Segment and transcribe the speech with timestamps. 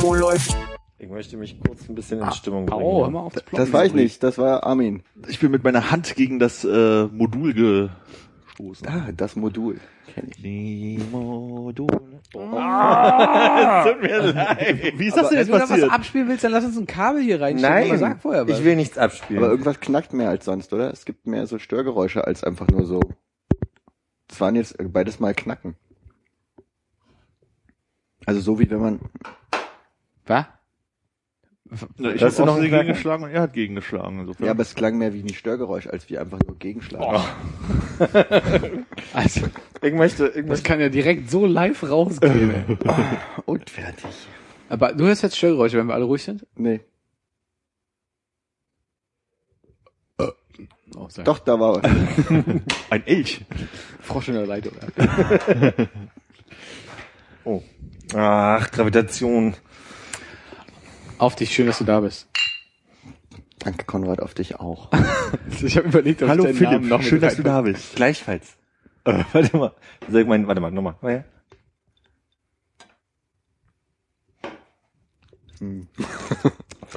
[0.00, 0.56] Wo läuft?
[0.98, 2.82] Ich möchte mich kurz ein bisschen in Stimmung bringen.
[2.82, 3.56] Au, hör mal auf ploppen.
[3.58, 5.02] Das war ich nicht, das war Armin.
[5.28, 8.86] Ich bin mit meiner Hand gegen das äh, Modul gestoßen.
[8.88, 9.80] Ah, das Modul.
[10.14, 10.40] Kenn ich.
[10.42, 12.00] Die Module.
[12.22, 14.92] es tut mir leid.
[14.96, 15.90] Wie ist das denn Wenn jetzt du da was passiert?
[15.92, 17.88] abspielen willst, dann lass uns ein Kabel hier reinstecken.
[17.88, 18.58] Nein, sag vorher was.
[18.58, 19.42] ich will nichts abspielen.
[19.42, 20.92] Aber irgendwas knackt mehr als sonst, oder?
[20.92, 23.00] Es gibt mehr so Störgeräusche als einfach nur so.
[24.30, 25.74] Es waren jetzt beides mal Knacken.
[28.26, 29.00] Also so wie wenn man.
[30.26, 30.46] Was?
[31.96, 34.20] Na, ich habe noch gegengeschlagen und er hat gegengeschlagen.
[34.20, 34.46] Insofern.
[34.46, 37.24] Ja, aber es klang mehr wie ein Störgeräusch als wie einfach nur Gegenschlag.
[39.14, 39.40] Also,
[39.80, 42.76] ich möchte, ich das möchte kann ja direkt so live rausgehen.
[43.46, 44.04] Und fertig.
[44.68, 46.46] aber du hörst jetzt Störgeräusche, wenn wir alle ruhig sind?
[46.56, 46.80] Nee.
[50.18, 51.08] Oh.
[51.24, 51.90] Doch, da war was.
[52.90, 53.46] Ein Elch.
[54.02, 54.72] Frosch in der Leitung.
[57.46, 57.62] Oh.
[58.14, 59.54] Ach, Gravitation.
[61.18, 62.28] Auf dich, schön, dass du da bist.
[63.60, 64.90] Danke, Konrad, auf dich auch.
[65.62, 67.96] Ich habe überlegt, ob Hallo ich deinen Philipp, Namen noch schön, dass du da bist.
[67.96, 68.56] Gleichfalls.
[69.04, 69.74] Äh, warte mal.
[70.10, 70.96] Sag ich mein, warte mal, nochmal.
[71.00, 71.24] Oh, ja.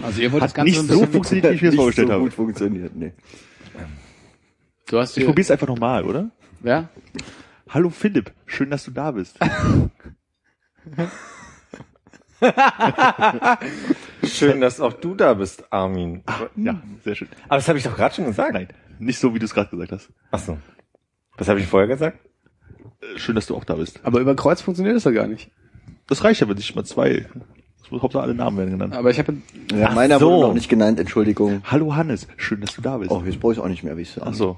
[0.02, 2.08] Also ihr wollt das Hat Ganze nicht so funktioniert, wie ich mir das Nicht vorgestellt
[2.08, 2.24] so habe.
[2.24, 3.14] gut funktioniert, nee.
[4.88, 6.30] Du hast Ich probier's einfach nochmal, oder?
[6.64, 6.90] ja?
[7.70, 9.38] Hallo Philipp, schön, dass du da bist.
[14.24, 16.24] Schön, dass auch du da bist, Armin.
[16.56, 17.28] Ja, sehr schön.
[17.48, 18.54] Aber das habe ich doch gerade schon gesagt.
[18.54, 18.68] Nein,
[19.00, 20.10] nicht so, wie du es gerade gesagt hast.
[20.32, 20.58] Ach so.
[21.38, 22.20] Was habe ich vorher gesagt?
[23.02, 24.00] Äh, Schön, dass du auch da bist.
[24.04, 25.50] Aber über Kreuz funktioniert das ja gar nicht.
[26.08, 27.26] Das reicht ja, wenn sich mal zwei.
[27.84, 28.94] Es muss Hauptsache alle Namen werden genannt.
[28.96, 29.38] Aber ich habe
[29.74, 30.30] Ja, Ach meiner so.
[30.30, 31.62] wurde noch nicht genannt, Entschuldigung.
[31.66, 33.12] Hallo Hannes, schön, dass du da bist.
[33.12, 34.58] Oh, jetzt brauche ich auch nicht mehr, wie ich Ach so.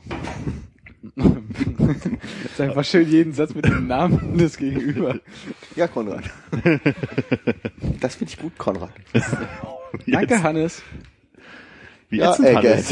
[2.58, 5.20] Sag einfach schön jeden Satz mit dem Namen des Gegenüber.
[5.76, 6.24] Ja, Konrad.
[8.00, 8.92] das finde ich gut, Konrad.
[10.08, 10.82] Danke, Hannes.
[12.10, 12.86] Wie Ja, ätzend, Egget.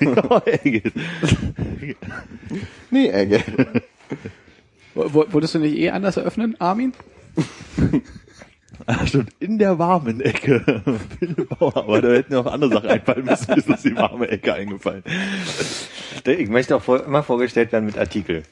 [0.00, 0.46] Hannes.
[0.64, 0.92] Egget.
[2.90, 3.40] Nee, Egge.
[4.94, 6.92] W- w- Wolltest du nicht eh anders eröffnen, Armin?
[8.86, 10.82] Ah, stimmt, in der warmen Ecke.
[11.58, 15.04] Aber da hätten noch andere Sachen einfallen müssen, bis uns die warme Ecke eingefallen.
[16.24, 18.42] Ich möchte auch vor, immer vorgestellt werden mit Artikel.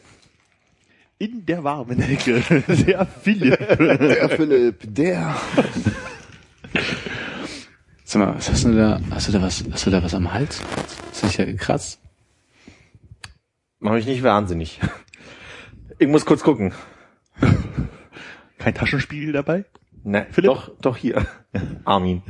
[1.18, 2.42] In der warmen Ecke.
[2.86, 3.58] Der Philipp.
[3.78, 5.36] Der Philipp, der.
[8.04, 9.00] Sag mal, was hast du da?
[9.10, 9.64] Hast du da was?
[9.70, 10.62] Hast du da was am Hals?
[11.12, 12.00] Ist nicht ja gekratzt?
[13.80, 14.80] Mach mich nicht wahnsinnig.
[15.98, 16.72] Ich muss kurz gucken.
[18.58, 19.64] Kein Taschenspiegel dabei?
[20.04, 20.50] Nein, Philipp?
[20.50, 21.26] doch, doch hier.
[21.84, 22.22] Armin.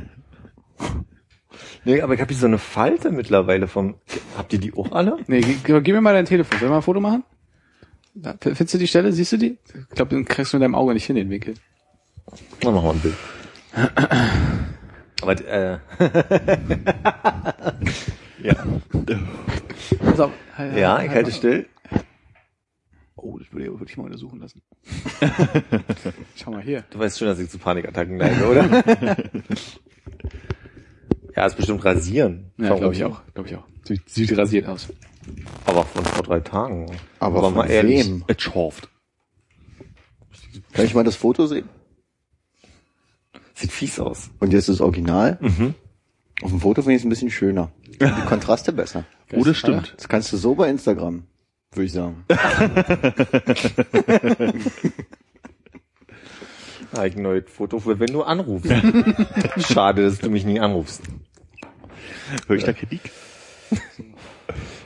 [1.83, 3.95] Nee, aber ich habe hier so eine Falte mittlerweile vom.
[4.37, 5.17] Habt ihr die auch alle?
[5.27, 6.57] Nee, ge- gib mir mal dein Telefon.
[6.59, 7.23] Soll ich mal ein Foto machen?
[8.13, 9.11] Da, findest du die Stelle?
[9.13, 9.57] Siehst du die?
[9.89, 11.53] Ich glaube, den kriegst du mit deinem Auge nicht hin, den Winkel.
[12.61, 13.15] Dann machen wir ein Bild.
[15.21, 15.77] Aber äh,
[18.43, 18.55] ja,
[19.99, 20.31] Pass auf.
[20.75, 21.67] ja, ich halte still.
[23.21, 24.61] Oh, das würde ich, würde ich mal untersuchen lassen.
[26.35, 26.83] Schau mal hier.
[26.89, 28.65] Du weißt schon, dass ich zu Panikattacken neige, oder?
[31.35, 32.51] ja, ist bestimmt rasieren.
[32.57, 33.21] Ja, glaube ich auch.
[33.33, 33.65] Glaube ich auch.
[33.83, 34.89] Sieht, sieht rasiert aus.
[35.65, 36.87] Aber von vor drei Tagen.
[37.19, 38.05] Aber von mal ehrlich.
[38.05, 38.23] wem?
[38.27, 38.89] Es schorft.
[40.73, 41.69] Kann ich mal das Foto sehen?
[43.53, 44.31] Sieht fies aus.
[44.39, 45.37] Und jetzt das Original?
[45.41, 45.75] Mhm.
[46.41, 47.71] Auf dem Foto finde ich es ein bisschen schöner.
[47.87, 49.05] Die Kontraste besser.
[49.33, 49.93] Oh, das stimmt.
[49.97, 51.23] Das kannst du so bei Instagram,
[51.73, 52.25] würde ich sagen.
[56.93, 58.69] Ah, ich ein neues Foto für, wenn du anrufst.
[59.71, 61.01] Schade, dass du mich nie anrufst.
[62.47, 63.11] Hör ich da Kritik?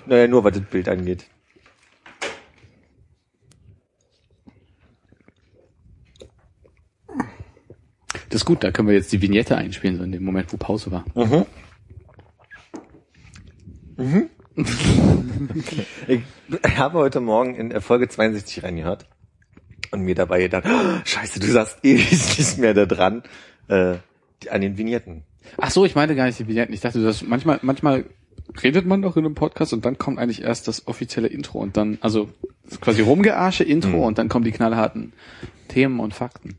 [0.06, 1.26] Naja, nur was das Bild angeht.
[8.30, 10.58] Das ist gut, da können wir jetzt die Vignette einspielen, so in dem Moment, wo
[10.58, 11.06] Pause war.
[16.08, 16.22] Ich
[16.78, 19.06] habe heute Morgen in Folge 62 reingehört
[19.92, 23.24] und mir dabei gedacht, oh, scheiße, du saßt ewig nicht mehr da dran,
[23.68, 23.96] äh,
[24.50, 25.24] an den Vignetten.
[25.58, 26.74] Ach so, ich meinte gar nicht die Vignetten.
[26.74, 28.06] Ich dachte, das manchmal, manchmal
[28.64, 31.78] redet man doch in einem Podcast und dann kommt eigentlich erst das offizielle Intro und
[31.78, 32.30] dann, also
[32.82, 35.14] quasi rumgearsche Intro und dann kommen die knallharten
[35.68, 36.58] Themen und Fakten.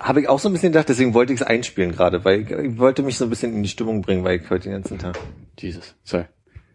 [0.00, 2.50] Habe ich auch so ein bisschen gedacht, deswegen wollte ich es einspielen gerade, weil ich,
[2.50, 4.98] ich wollte mich so ein bisschen in die Stimmung bringen, weil ich heute den ganzen
[4.98, 5.18] Tag.
[5.58, 6.24] Jesus, sorry.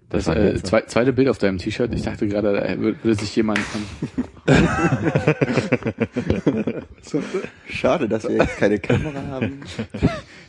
[0.10, 1.94] Das äh, zwei, zweite Bild auf deinem T-Shirt.
[1.94, 3.82] Ich dachte gerade, da würde, würde sich jemand von
[7.70, 9.60] Schade, dass wir jetzt keine Kamera haben.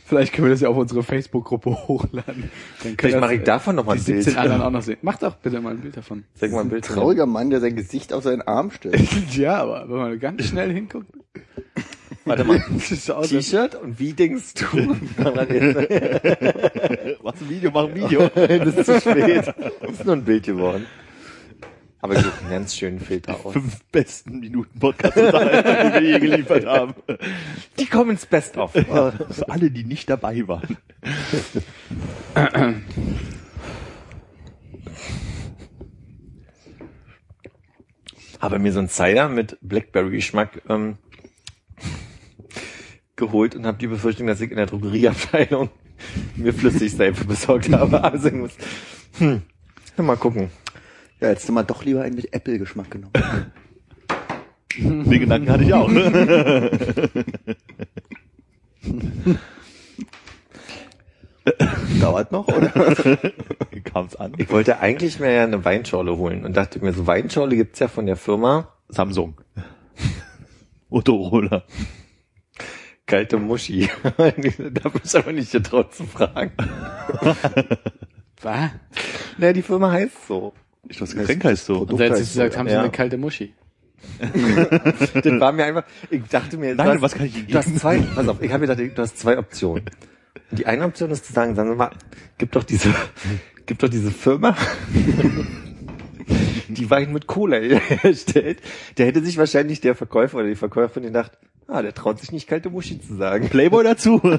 [0.05, 2.49] Vielleicht können wir das ja auf unsere Facebook-Gruppe hochladen.
[2.77, 4.23] Vielleicht mache ich davon noch mal die ein Bild.
[4.23, 4.97] 17 anderen auch noch sehen.
[5.03, 6.23] Mach doch bitte mal ein Bild davon.
[6.33, 6.85] Sag mal ein Bild.
[6.85, 9.07] Trauriger Mann, der sein Gesicht auf seinen Arm stellt.
[9.35, 11.11] ja, aber wenn man ganz schnell hinguckt.
[12.29, 12.59] Warte mal.
[13.27, 14.95] T-Shirt und wie denkst du?
[15.17, 15.47] daran
[17.23, 18.29] Machst ein Video, mach ein Video.
[18.29, 19.47] das ist zu spät.
[19.81, 20.85] Das ist nur ein Bild geworden.
[22.01, 23.53] Aber ich suche einen ganz schönen Filter aus.
[23.53, 26.93] Fünf besten Minuten Podcast, die wir je geliefert haben.
[27.79, 28.71] Die kommen ins Best-of.
[28.71, 30.77] Für alle, die nicht dabei waren.
[38.39, 40.99] Habe mir so einen Cider mit Blackberry-Geschmack ähm,
[43.19, 45.69] geholt und habe die Befürchtung, dass ich in der Drogerieabteilung
[46.35, 48.03] mir Flüssigseife besorgt habe.
[48.09, 48.51] Also ich muss
[49.19, 49.41] hm,
[49.97, 50.49] mal gucken.
[51.19, 53.13] Ja, hättest du mal doch lieber einen mit Apple-Geschmack genommen.
[54.77, 55.89] Den Gedanken hatte ich auch.
[55.89, 57.11] Ne?
[61.99, 63.17] Dauert noch, oder?
[63.83, 64.33] Kam's an.
[64.37, 67.89] Ich wollte eigentlich mir ja eine Weinschorle holen und dachte mir, so Weinschorle gibt's ja
[67.89, 69.41] von der Firma Samsung.
[70.89, 71.63] Motorola.
[73.09, 73.89] Kalte Muschi.
[74.03, 76.51] da bin ich aber nicht getraut zu fragen.
[78.41, 78.69] Was?
[79.39, 80.53] Na, die Firma heißt so.
[80.87, 81.79] Ich das Getränk heißt so.
[81.79, 82.81] Und als sie gesagt haben, sie Ja.
[82.81, 83.55] eine kalte Muschi.
[84.19, 87.57] Das war mir einfach, ich dachte mir, Nein, du hast, was kann ich Ihnen du
[87.57, 89.89] hast zwei, pass auf, ich habe gedacht, du hast zwei Optionen.
[90.51, 91.89] Die eine Option ist zu sagen, sagen Sie mal,
[92.37, 92.93] gibt doch diese,
[93.65, 94.55] gibt doch diese Firma,
[96.67, 98.59] die Wein mit Cola herstellt.
[98.97, 101.37] Der hätte sich wahrscheinlich der Verkäufer oder die Verkäuferin gedacht,
[101.69, 103.49] ah, der traut sich nicht kalte Muschi zu sagen.
[103.49, 104.19] Playboy dazu.
[104.23, 104.35] Die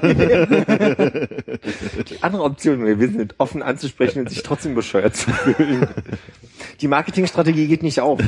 [2.21, 5.87] andere Option wäre, wir sind offen anzusprechen und sich trotzdem bescheuert zu fühlen.
[6.81, 8.19] Die Marketingstrategie geht nicht auf.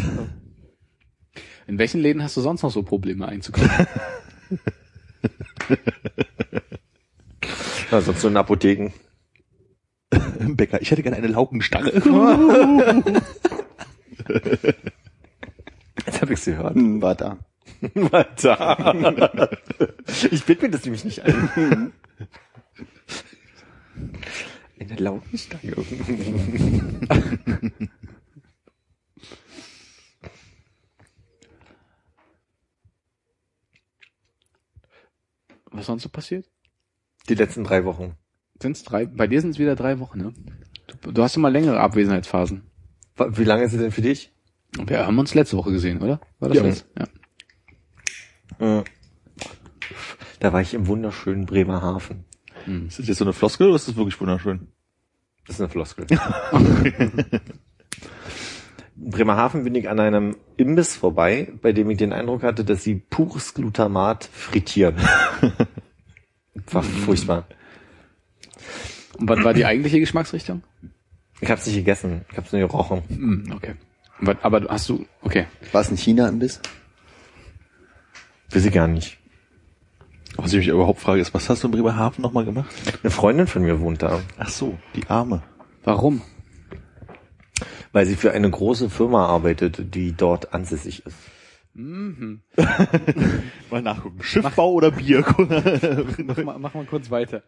[1.68, 3.88] In welchen Läden hast du sonst noch so Probleme einzukaufen?
[7.92, 8.92] Ja, sonst nur in Apotheken.
[10.10, 11.92] Bäcker, ich hätte gerne eine Laugenstange.
[16.04, 16.74] Jetzt habe ich sie gehört.
[16.74, 17.38] Hm, war da.
[17.96, 19.50] Warte.
[20.32, 21.92] Ich bitte mir das nämlich nicht ein.
[24.80, 25.74] Eine Laugenstange.
[35.72, 36.50] Was sonst so passiert?
[37.30, 38.16] Die letzten drei Wochen.
[38.62, 39.06] Sind's drei?
[39.06, 40.34] Bei dir sind es wieder drei Wochen, ne?
[41.02, 42.64] Du, du hast immer längere Abwesenheitsphasen.
[43.30, 44.32] Wie lange ist es denn für dich?
[44.86, 46.20] Wir haben uns letzte Woche gesehen, oder?
[46.40, 46.64] War das Ja.
[46.64, 46.86] letzte?
[47.00, 47.08] Ja.
[48.60, 48.84] Äh,
[50.40, 52.26] Da war ich im wunderschönen Bremerhaven.
[52.88, 54.68] Ist das jetzt so eine Floskel oder ist das wirklich wunderschön?
[55.48, 56.08] Das ist eine Floskel.
[58.96, 62.84] In Bremerhaven bin ich an einem Imbiss vorbei, bei dem ich den Eindruck hatte, dass
[62.84, 64.96] sie pures Glutamat frittieren.
[66.72, 67.46] War furchtbar.
[69.18, 70.64] Und was war die eigentliche Geschmacksrichtung?
[71.42, 73.02] Ich hab's nicht gegessen, ich hab's nur gerochen.
[73.10, 73.74] Hm, okay.
[74.42, 75.48] Aber hast du, okay.
[75.72, 76.62] War es in China ein Biss?
[78.54, 79.18] Weiß ich gar nicht.
[80.36, 82.74] Was ich mich überhaupt frage, ist, was hast du in Bremerhaven nochmal gemacht?
[83.04, 85.44] Eine Freundin von mir wohnt da, Ach so, die Arme.
[85.84, 86.22] Warum?
[87.94, 91.16] weil sie für eine große Firma arbeitet, die dort ansässig ist.
[91.76, 92.42] Mhm.
[93.72, 94.22] Mal nachgucken.
[94.22, 95.24] Schiffbau oder Bier?
[96.18, 97.42] Mach mal, mach mal kurz weiter.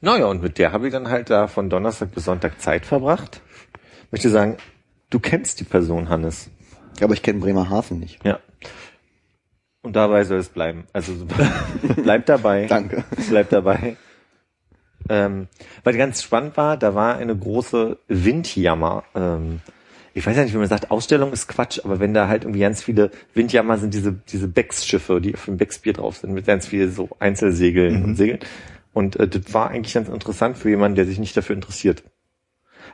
[0.00, 3.42] Naja, und mit der habe ich dann halt da von Donnerstag bis Sonntag Zeit verbracht.
[4.06, 4.56] Ich möchte sagen,
[5.10, 6.50] du kennst die Person, Hannes.
[6.98, 8.24] Ja, aber ich kenne Bremerhaven nicht.
[8.24, 8.38] Ja.
[9.82, 10.84] Und dabei soll es bleiben.
[10.92, 11.12] Also
[11.96, 12.66] bleib dabei.
[12.66, 13.04] Danke.
[13.28, 13.96] Bleib dabei.
[15.08, 15.48] Ähm,
[15.82, 19.04] weil ganz spannend war, da war eine große Windjammer.
[19.14, 19.60] Ähm,
[20.12, 22.60] ich weiß ja nicht, wie man sagt, Ausstellung ist Quatsch, aber wenn da halt irgendwie
[22.60, 26.66] ganz viele Windjammer sind, diese, diese Becks-Schiffe, die auf dem Becks-Bier drauf sind, mit ganz
[26.66, 28.40] viel so Einzelsegeln und Segeln.
[28.92, 32.02] Und äh, das war eigentlich ganz interessant für jemanden, der sich nicht dafür interessiert.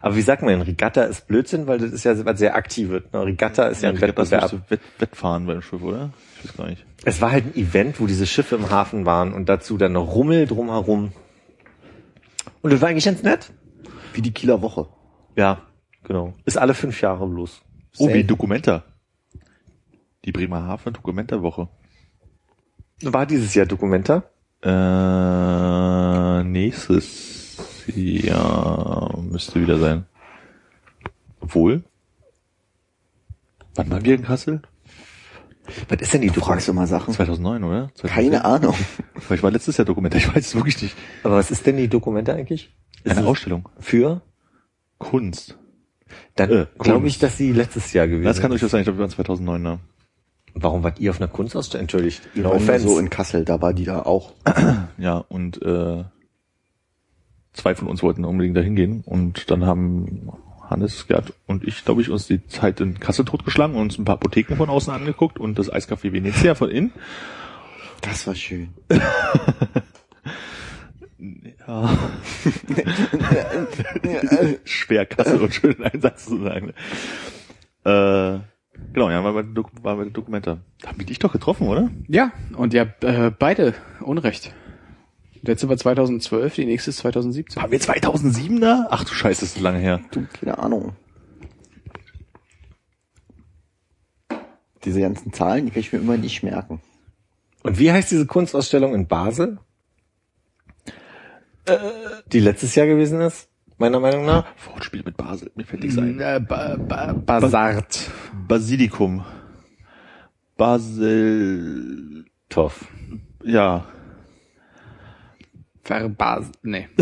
[0.00, 3.02] Aber wie sagt man denn, Regatta ist Blödsinn, weil das ist ja was sehr Aktives.
[3.12, 3.24] Ne?
[3.26, 4.50] Regatta ist ja ein Das Wettbewerb.
[4.50, 6.10] du Wett, Wettfahren beim Schiff, oder?
[6.46, 6.84] Weiß gar nicht.
[7.04, 10.14] Es war halt ein Event, wo diese Schiffe im Hafen waren und dazu dann noch
[10.14, 11.12] Rummel drumherum.
[12.62, 13.52] Und das war eigentlich ganz nett.
[14.12, 14.88] Wie die Kieler Woche.
[15.36, 15.62] Ja,
[16.04, 16.34] genau.
[16.44, 17.62] Ist alle fünf Jahre bloß.
[17.98, 18.24] Oh, wie.
[18.24, 18.84] Dokumenta.
[20.24, 21.68] Die Bremerhaven Dokumenta-Woche.
[23.02, 24.24] War dieses Jahr Dokumenta?
[24.62, 27.56] Äh, nächstes
[27.94, 30.06] Jahr müsste wieder sein.
[31.40, 31.84] Obwohl?
[33.74, 34.62] Wann waren wir in Kassel?
[35.88, 37.12] Was ist denn die Du fragst immer Sachen.
[37.14, 37.90] 2009, oder?
[37.94, 38.08] 2010?
[38.08, 38.74] Keine Ahnung.
[39.30, 40.96] Ich war letztes Jahr Dokumenta, ich weiß es wirklich nicht.
[41.24, 42.72] Aber was ist denn die Dokumente eigentlich?
[43.02, 43.68] Ist Eine Ausstellung.
[43.80, 44.20] Für?
[44.98, 45.58] Kunst.
[46.36, 48.60] Dann Äh, glaube ich, dass sie letztes Jahr gewesen Das kann ist.
[48.60, 49.78] durchaus sein, ich glaube, wir waren 2009 da.
[50.54, 51.82] Warum wart ihr auf einer Kunstausstellung?
[51.82, 52.22] Entschuldigt.
[52.34, 52.86] No offense.
[52.88, 54.32] so in Kassel, da war die da auch.
[54.98, 56.04] Ja, und äh,
[57.52, 60.30] zwei von uns wollten unbedingt da hingehen und dann haben
[60.68, 64.04] Hannes, Gerd und ich, glaube ich, uns die Zeit in Kassel totgeschlagen und uns ein
[64.04, 66.92] paar Apotheken von außen angeguckt und das Eiscafé Venezia von innen.
[68.00, 68.74] Das war schön.
[71.66, 71.98] Ja.
[74.64, 76.74] Schwer Kassel und schön Einsatz zu sagen.
[77.84, 78.38] Äh,
[78.92, 79.70] genau, ja, war bei, Dok
[80.12, 80.58] Dokumenta.
[80.80, 81.90] Da haben wir dich doch getroffen, oder?
[82.06, 84.54] Ja, und ihr habt äh, beide Unrecht.
[85.46, 87.62] Letzte war 2012, die nächste ist 2017.
[87.62, 88.86] Waren wir 2007 da?
[88.90, 90.00] Ach du Scheiße, das ist lange her.
[90.10, 90.94] Du, keine Ahnung.
[94.84, 96.80] Diese ganzen Zahlen, die kann ich mir immer nicht merken.
[97.62, 99.58] Und wie heißt diese Kunstausstellung in Basel?
[102.32, 104.46] die letztes Jahr gewesen ist, meiner Meinung nach.
[104.72, 106.20] Wortspiel mit Basel, mir fällt nichts ein.
[106.20, 108.08] Äh, ba ba Basart.
[108.46, 109.24] Basilikum.
[110.56, 112.86] Basel, Toff.
[113.44, 113.84] ja.
[115.86, 116.50] Verbas...
[116.62, 116.88] Nee.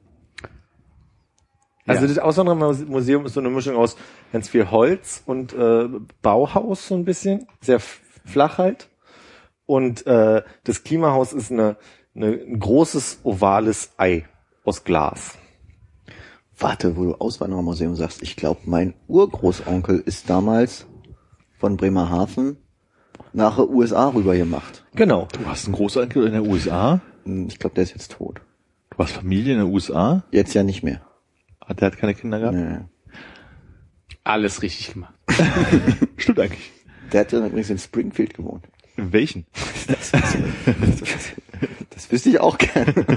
[1.87, 2.07] Also Ja.
[2.09, 3.95] das Auswanderermuseum ist so eine Mischung aus
[4.31, 5.87] ganz viel Holz und äh,
[6.21, 8.89] Bauhaus so ein bisschen, sehr flach halt.
[9.65, 11.77] Und äh, das Klimahaus ist eine,
[12.15, 14.25] eine, ein großes ovales Ei
[14.63, 15.37] aus Glas.
[16.59, 18.23] Warte, wo du Auswanderermuseum sagst.
[18.23, 20.87] Ich glaube, mein Urgroßonkel ist damals
[21.59, 22.57] von Bremerhaven
[23.33, 24.83] nach den USA rüber gemacht.
[24.95, 25.27] Genau.
[25.33, 27.01] Du hast einen Großonkel in der USA.
[27.25, 28.41] Hm, Ich glaube, der ist jetzt tot.
[28.89, 30.23] Du hast Familie in der USA.
[30.31, 31.01] Jetzt ja nicht mehr.
[31.67, 32.55] Hat, der hat keine Kinder gehabt.
[32.55, 32.79] Nee.
[34.23, 35.13] Alles richtig gemacht.
[36.17, 36.71] Stimmt eigentlich.
[37.11, 38.65] Der hat dann übrigens in Springfield gewohnt.
[38.97, 39.45] In welchen?
[41.89, 42.93] Das wüsste ich auch gerne.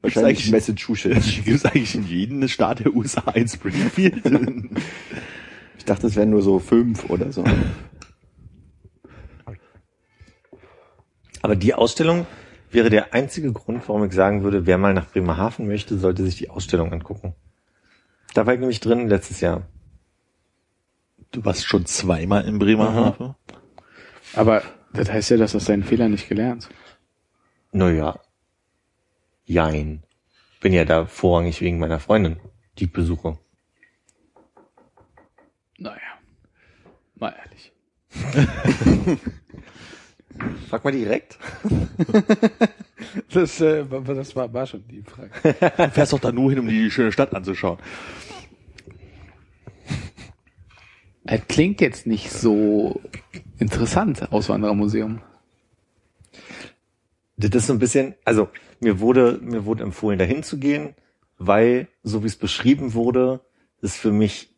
[0.00, 1.26] Wahrscheinlich eigentlich- Massachusetts.
[1.44, 4.22] Gibt es eigentlich in jedem Staat der USA ein Springfield?
[5.76, 7.42] Ich dachte, es wären nur so fünf oder so.
[11.42, 12.26] Aber die Ausstellung
[12.70, 16.36] wäre der einzige Grund, warum ich sagen würde, wer mal nach Bremerhaven möchte, sollte sich
[16.36, 17.34] die Ausstellung angucken.
[18.34, 19.66] Da war ich nämlich drin letztes Jahr.
[21.30, 23.34] du warst schon zweimal in Bremerhaven.
[24.34, 26.68] Aber das heißt ja, dass aus seinen Fehlern nicht gelernt.
[27.72, 28.18] Naja.
[29.44, 30.02] Jein.
[30.60, 32.38] Bin ja da vorrangig wegen meiner Freundin,
[32.78, 33.38] die ich besuche.
[35.78, 35.96] Naja.
[37.14, 37.72] Mal ehrlich.
[40.68, 41.38] Frag mal direkt.
[43.32, 45.30] Das, äh, das war, war schon die Frage.
[45.42, 47.78] Du fährst doch da nur hin, um die schöne Stadt anzuschauen.
[51.24, 53.00] Es klingt jetzt nicht so
[53.58, 55.20] interessant, Auswanderermuseum.
[57.36, 58.48] Das ist so ein bisschen, also
[58.80, 60.94] mir wurde, mir wurde empfohlen, dahin zu gehen,
[61.36, 63.40] weil, so wie es beschrieben wurde,
[63.80, 64.54] es für mich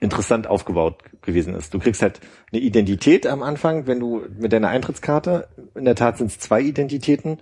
[0.00, 1.72] interessant aufgebaut gewesen ist.
[1.72, 2.20] Du kriegst halt
[2.52, 6.60] eine Identität am Anfang, wenn du mit deiner Eintrittskarte, in der Tat sind es zwei
[6.60, 7.38] Identitäten,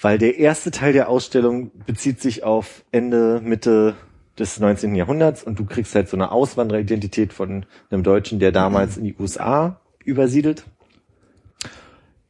[0.00, 3.94] weil der erste Teil der Ausstellung bezieht sich auf Ende, Mitte
[4.38, 4.94] des 19.
[4.94, 9.16] Jahrhunderts und du kriegst halt so eine Auswandereridentität von einem Deutschen, der damals in die
[9.18, 10.64] USA übersiedelt.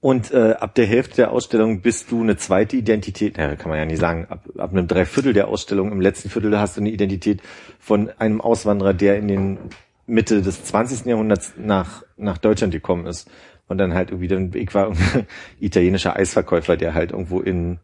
[0.01, 3.79] Und äh, ab der Hälfte der Ausstellung bist du eine zweite Identität, naja, kann man
[3.79, 6.91] ja nicht sagen, ab, ab einem Dreiviertel der Ausstellung, im letzten Viertel hast du eine
[6.91, 7.41] Identität
[7.79, 9.59] von einem Auswanderer, der in den
[10.07, 11.07] Mitte des 20.
[11.07, 13.29] Jahrhunderts nach, nach Deutschland gekommen ist.
[13.69, 15.27] Und dann halt irgendwie, dann, ich war ein
[15.61, 17.81] italienischer Eisverkäufer, der halt irgendwo in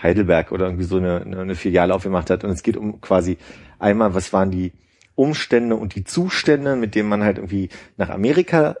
[0.00, 2.44] Heidelberg oder irgendwie so eine, eine, eine Filiale aufgemacht hat.
[2.44, 3.38] Und es geht um quasi
[3.78, 4.72] einmal, was waren die
[5.14, 8.76] Umstände und die Zustände, mit denen man halt irgendwie nach Amerika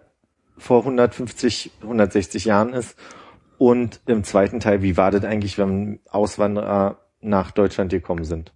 [0.58, 2.98] vor 150, 160 Jahren ist.
[3.58, 8.52] Und im zweiten Teil, wie war das eigentlich, wenn Auswanderer nach Deutschland gekommen sind?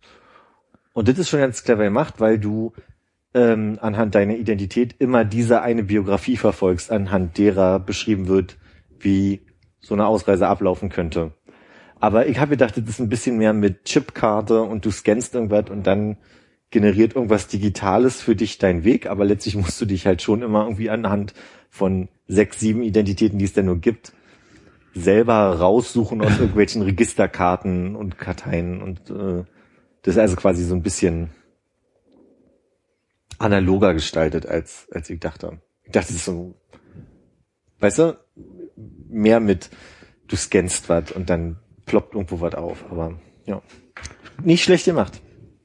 [0.92, 2.72] Und das ist schon ganz clever gemacht, weil du
[3.32, 8.58] ähm, anhand deiner Identität immer diese eine Biografie verfolgst, anhand derer beschrieben wird,
[8.98, 9.46] wie
[9.80, 11.32] so eine Ausreise ablaufen könnte.
[12.00, 15.70] Aber ich habe gedacht, das ist ein bisschen mehr mit Chipkarte und du scannst irgendwas
[15.70, 16.16] und dann
[16.70, 20.64] generiert irgendwas Digitales für dich deinen Weg, aber letztlich musst du dich halt schon immer
[20.64, 21.34] irgendwie anhand
[21.68, 24.12] von sechs, sieben Identitäten, die es denn nur gibt,
[24.94, 29.44] selber raussuchen aus irgendwelchen Registerkarten und Karteien und äh,
[30.02, 31.30] das ist also quasi so ein bisschen
[33.38, 35.60] analoger gestaltet, als, als ich dachte.
[35.84, 36.54] Ich dachte, es ist so,
[37.80, 38.18] weißt du,
[39.08, 39.70] mehr mit,
[40.28, 43.62] du scannst was und dann ploppt irgendwo was auf, aber ja,
[44.42, 45.20] nicht schlecht gemacht.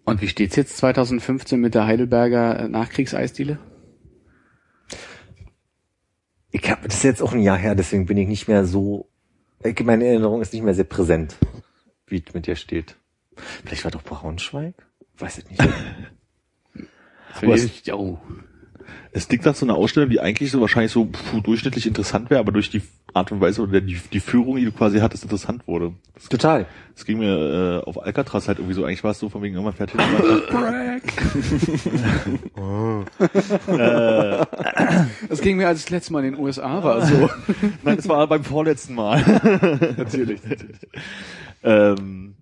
[0.06, 3.58] Und wie steht's jetzt 2015 mit der Heidelberger äh, Nachkriegseisdiele?
[6.52, 9.10] Ich hab, das ist jetzt auch ein Jahr her, deswegen bin ich nicht mehr so,
[9.84, 11.36] meine Erinnerung ist nicht mehr sehr präsent,
[12.08, 12.96] wie es mit dir steht.
[13.66, 14.76] Vielleicht war doch Braunschweig?
[15.18, 15.62] Weiß ich nicht.
[17.42, 18.18] Es, oh.
[19.12, 22.40] Es liegt nach so einer Ausstellung, die eigentlich so wahrscheinlich so puh, durchschnittlich interessant wäre,
[22.40, 22.82] aber durch die
[23.14, 25.94] Art und Weise oder die, die Führung, die du quasi hattest, interessant wurde.
[26.14, 26.66] Das, Total.
[26.94, 29.56] das ging mir äh, auf Alcatraz halt irgendwie so, eigentlich war es so von wegen
[29.56, 30.00] irgendwann fertig.
[35.30, 37.30] Das ging mir als das letzte Mal in den USA war so.
[37.84, 39.24] Nein, das war beim vorletzten Mal.
[39.98, 40.42] natürlich.
[41.64, 42.36] ähm,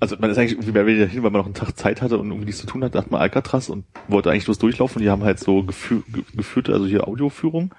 [0.00, 2.18] also man ist eigentlich irgendwie mehr wieder hin, weil man noch einen Tag Zeit hatte
[2.18, 5.00] und irgendwie nichts zu tun hat, dachte man Alcatraz und wollte eigentlich bloß durchlaufen.
[5.00, 7.74] Die haben halt so gefü ge geführte, also hier Audioführung.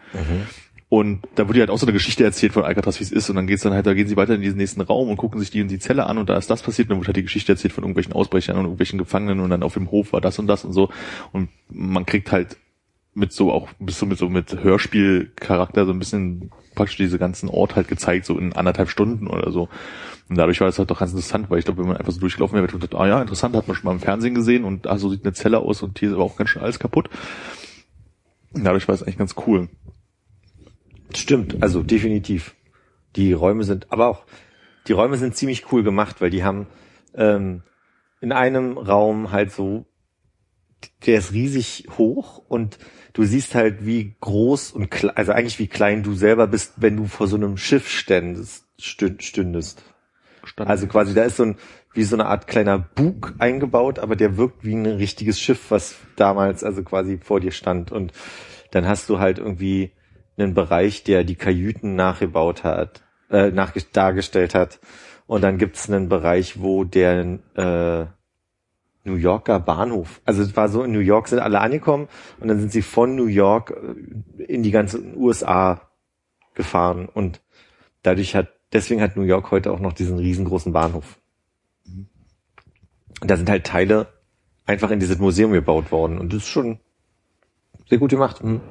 [0.88, 3.29] Und da wurde halt auch so eine Geschichte erzählt von Alcatraz, wie es ist.
[3.29, 5.39] Und dann geht's dann halt, da gehen sie weiter in diesen nächsten Raum und gucken
[5.39, 6.88] sich die in die Zelle an und da ist das passiert.
[6.88, 9.63] Und dann wird halt die Geschichte erzählt von irgendwelchen Ausbrechern und irgendwelchen Gefangenen und dann
[9.63, 10.89] auf dem Hof war das und das und so.
[11.31, 12.57] Und man kriegt halt
[13.15, 17.50] mit so auch bis so mit so mit Hörspielcharakter so ein bisschen praktisch diese ganzen
[17.50, 19.69] Ort halt gezeigt, so in anderthalb Stunden oder so.
[20.27, 22.19] Und dadurch war es halt doch ganz interessant, weil ich glaube, wenn man einfach so
[22.19, 24.65] durchgelaufen wäre, hätte man gedacht, ah ja, interessant, hat man schon mal im Fernsehen gesehen
[24.65, 26.77] und ah, so sieht eine Zelle aus und hier ist aber auch ganz schön alles
[26.77, 27.10] kaputt.
[28.53, 29.69] Und dadurch war es eigentlich ganz cool.
[31.13, 32.55] Stimmt, also definitiv.
[33.15, 34.25] Die Räume sind, aber auch,
[34.88, 36.67] die Räume sind ziemlich cool gemacht, weil die haben
[37.13, 37.63] ähm,
[38.19, 39.86] in einem Raum halt so,
[41.05, 42.77] der ist riesig hoch und
[43.15, 46.98] du siehst halt, wie groß und klein, also eigentlich wie klein du selber bist, wenn
[46.98, 49.84] du vor so einem Schiff ständest, stünd, stündest.
[50.43, 50.69] Stand.
[50.69, 51.55] Also quasi, da ist so ein,
[51.93, 55.95] wie so eine Art kleiner Bug eingebaut, aber der wirkt wie ein richtiges Schiff, was
[56.17, 57.91] damals also quasi vor dir stand.
[57.91, 58.12] Und
[58.71, 59.91] dann hast du halt irgendwie
[60.38, 63.01] einen Bereich, der die Kajüten nachgebaut hat,
[63.32, 64.80] äh, nach, dargestellt hat.
[65.25, 68.06] Und dann gibt's einen Bereich, wo der äh,
[69.06, 72.08] New Yorker Bahnhof, also es war so, in New York sind alle angekommen
[72.39, 75.82] und dann sind sie von New York äh, in die ganzen USA
[76.56, 77.41] gefahren und
[78.02, 81.20] dadurch hat, deswegen hat New York heute auch noch diesen riesengroßen Bahnhof.
[83.22, 84.08] Und da sind halt Teile
[84.65, 86.80] einfach in dieses Museum gebaut worden und das ist schon
[87.88, 88.44] sehr gut gemacht.
[88.44, 88.62] Mhm.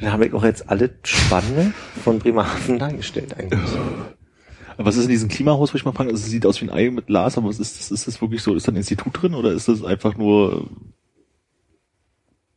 [0.00, 1.72] Dann haben wir auch jetzt alle Spanne
[2.04, 3.70] von Bremerhaven dargestellt eigentlich.
[4.78, 6.72] Was ist in diesem Klimahaus, wo ich mal frage, also es sieht aus wie ein
[6.72, 9.20] Ei mit Glas, aber was ist das, ist das wirklich so, ist da ein Institut
[9.20, 10.70] drin oder ist das einfach nur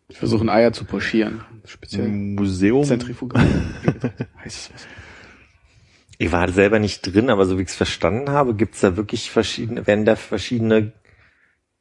[0.07, 1.41] Ich versuche ein Eier zu pochieren.
[1.65, 2.83] Speziell ein Museum?
[2.83, 3.43] Zentrifugal.
[4.43, 4.87] heißt es was?
[6.19, 9.31] Ich war selber nicht drin, aber so wie ich es verstanden habe, gibt's da wirklich
[9.31, 10.93] verschiedene, werden da verschiedene,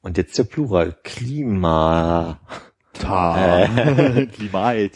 [0.00, 2.40] und jetzt der Plural, Klima,
[2.94, 3.66] Ta.
[4.32, 4.92] Klimat.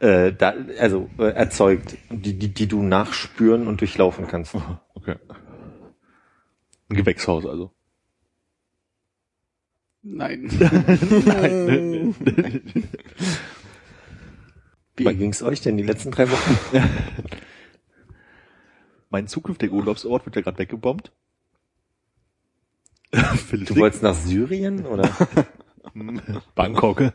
[0.00, 4.56] Äh, da, also äh, erzeugt, die, die, die du nachspüren und durchlaufen kannst.
[4.92, 5.16] Okay.
[6.90, 7.72] Ein Gewächshaus also.
[10.02, 10.50] Nein.
[14.96, 16.58] Wie ging's euch denn die letzten drei Wochen?
[19.08, 21.12] Mein zukünftiger Urlaubsort wird ja gerade weggebombt.
[23.10, 25.10] Du wolltest nach Syrien oder?
[26.54, 27.14] Bangkok.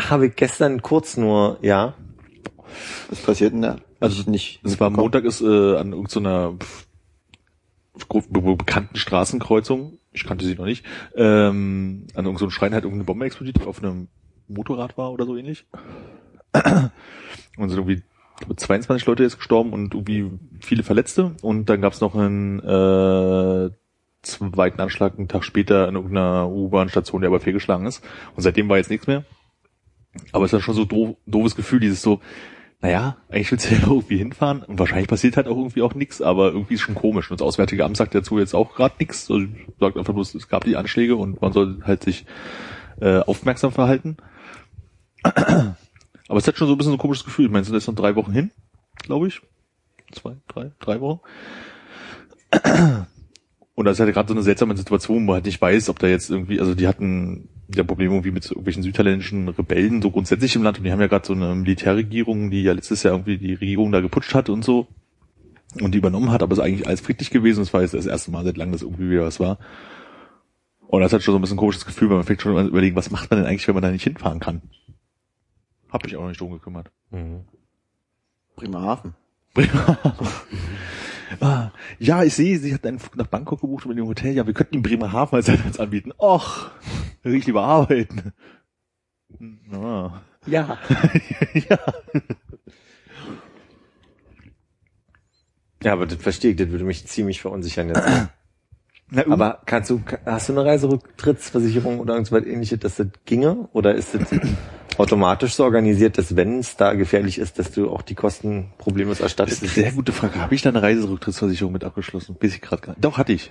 [0.00, 1.94] Ach, habe ich gestern kurz nur, ja.
[3.10, 3.78] Was passiert denn da?
[3.98, 4.60] Also nicht.
[4.62, 4.90] Es war.
[4.90, 6.52] Montag ist äh, an irgendeiner
[8.08, 10.84] be- bekannten Straßenkreuzung, ich kannte sie noch nicht,
[11.16, 14.06] ähm, an irgendeinem so Schrein hat irgendeine Bombe explodiert, die auf einem
[14.46, 15.66] Motorrad war oder so ähnlich.
[17.56, 18.02] Und sind irgendwie
[18.40, 20.30] ich glaube, 22 Leute jetzt gestorben und irgendwie
[20.60, 21.34] viele Verletzte.
[21.42, 23.70] Und dann gab es noch einen äh,
[24.22, 28.04] zweiten Anschlag einen Tag später in irgendeiner U-Bahn-Station, der aber fehlgeschlagen ist.
[28.36, 29.24] Und seitdem war jetzt nichts mehr.
[30.32, 32.20] Aber es ist ja schon so doof, doofes Gefühl, dieses so,
[32.80, 36.22] naja, eigentlich willst du ja irgendwie hinfahren und wahrscheinlich passiert halt auch irgendwie auch nichts,
[36.22, 37.30] aber irgendwie ist schon komisch.
[37.30, 39.30] Und das Auswärtige Amt sagt dazu jetzt auch gerade nichts.
[39.30, 39.46] Also
[39.80, 42.26] sagt einfach bloß, es gab die Anschläge und man soll halt sich
[43.00, 44.16] äh, aufmerksam verhalten.
[45.22, 47.46] Aber es hat schon so ein bisschen so ein komisches Gefühl.
[47.46, 48.50] Ich meine, sind jetzt noch drei Wochen hin,
[49.02, 49.40] glaube ich.
[50.12, 51.20] Zwei, drei, drei Wochen.
[53.74, 55.98] Und das ist halt gerade so eine seltsame Situation, wo man halt nicht weiß, ob
[56.00, 60.10] da jetzt irgendwie, also die hatten ja Probleme irgendwie mit so irgendwelchen südthailändischen Rebellen so
[60.10, 63.14] grundsätzlich im Land und die haben ja gerade so eine Militärregierung, die ja letztes Jahr
[63.14, 64.86] irgendwie die Regierung da geputscht hat und so
[65.80, 67.60] und die übernommen hat, aber es ist eigentlich alles friedlich gewesen.
[67.60, 69.58] Das war jetzt das erste Mal seit langem, dass irgendwie wieder was war.
[70.86, 72.64] Und das hat schon so ein bisschen ein komisches Gefühl, weil man fängt schon an
[72.64, 74.62] zu überlegen, was macht man denn eigentlich, wenn man da nicht hinfahren kann?
[75.90, 76.90] Hab mich auch noch nicht drum gekümmert.
[77.10, 77.44] Mhm.
[78.56, 79.14] Bremerhaven.
[81.40, 84.34] Ah, ja, ich sehe, sie hat einen Flug nach Bangkok gebucht und in dem Hotel.
[84.34, 86.12] Ja, wir könnten ihm Bremerhaven als Einsatz anbieten.
[86.18, 86.70] Och,
[87.22, 88.32] will ich lieber arbeiten.
[89.72, 90.22] Ah.
[90.46, 90.78] Ja.
[91.54, 91.78] ja.
[95.82, 98.02] Ja, aber das verstehe ich, das würde mich ziemlich verunsichern jetzt.
[99.10, 103.68] Na, Aber kannst du, hast du eine Reiserücktrittsversicherung oder irgendwas ähnliches, dass das ginge?
[103.72, 104.28] Oder ist das
[104.98, 109.18] automatisch so organisiert, dass wenn es da gefährlich ist, dass du auch die Kosten problemlos
[109.18, 109.62] Das erstattest?
[109.62, 110.40] ist eine sehr gute Frage.
[110.40, 112.36] Habe ich da eine Reiserücktrittsversicherung mit abgeschlossen?
[112.38, 113.50] Bis ich gerade gar Doch, hatte ich.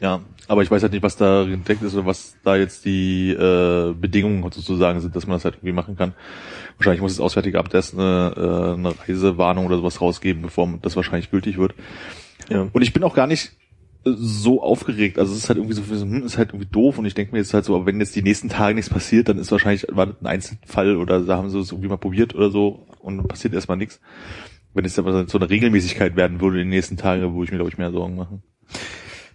[0.00, 3.30] Ja, aber ich weiß halt nicht, was da entdeckt ist oder was da jetzt die
[3.30, 6.14] äh, Bedingungen sozusagen sind, dass man das halt irgendwie machen kann.
[6.78, 10.96] Wahrscheinlich muss das Auswärtige Amt erst eine, äh, eine Reisewarnung oder sowas rausgeben, bevor das
[10.96, 11.74] wahrscheinlich gültig wird.
[12.50, 12.68] Ja.
[12.72, 13.52] Und ich bin auch gar nicht
[14.04, 15.18] so aufgeregt.
[15.18, 17.38] Also es ist halt irgendwie so, hm, ist halt irgendwie doof und ich denke mir
[17.38, 20.06] jetzt halt so, aber wenn jetzt die nächsten Tage nichts passiert, dann ist wahrscheinlich, war
[20.06, 23.28] das ein Einzelfall oder da haben sie es irgendwie mal probiert oder so und dann
[23.28, 24.00] passiert erstmal nichts.
[24.74, 27.58] Wenn es aber so eine Regelmäßigkeit werden würde in den nächsten Tagen, wo ich mir,
[27.58, 28.42] glaube ich, mehr Sorgen mache.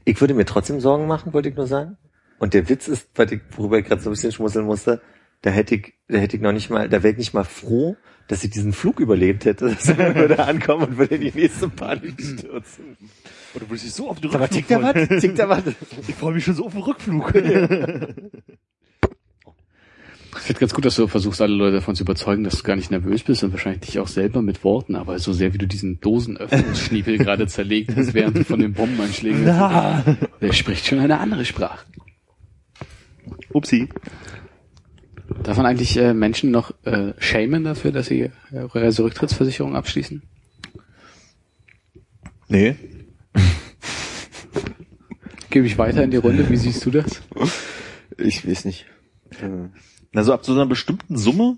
[0.05, 1.97] Ich würde mir trotzdem Sorgen machen, wollte ich nur sagen.
[2.39, 5.01] Und der Witz ist, weil ich, worüber ich gerade so ein bisschen schmunzeln musste,
[5.41, 7.95] da hätte ich, da hätte ich noch nicht mal, da wäre ich nicht mal froh,
[8.27, 9.69] dass ich diesen Flug überlebt hätte.
[9.69, 12.97] Dass er würde ankommen und würde in die nächste Panik stürzen.
[13.55, 15.21] Oder würde ich so auf den Aber tickt da was?
[15.21, 15.63] Tickt da was?
[16.07, 17.33] Ich freue mich schon so auf den Rückflug.
[20.35, 22.75] Ich finde ganz gut, dass du versuchst, alle Leute davon zu überzeugen, dass du gar
[22.75, 25.67] nicht nervös bist und wahrscheinlich dich auch selber mit Worten, aber so sehr wie du
[25.67, 31.45] diesen Dosenöffnungsschniepel gerade zerlegt hast, während du von den Bombeneinschlägen der spricht schon eine andere
[31.45, 31.85] Sprache.
[33.53, 33.89] Upsi.
[35.43, 40.21] Darf man eigentlich äh, Menschen noch äh, shamen dafür, dass sie ihre Reiserücktrittsversicherung abschließen?
[42.47, 42.75] Nee.
[45.49, 47.21] Gebe ich weiter in die Runde, wie siehst du das?
[48.17, 48.85] Ich weiß nicht.
[50.13, 51.57] Also ab so einer bestimmten Summe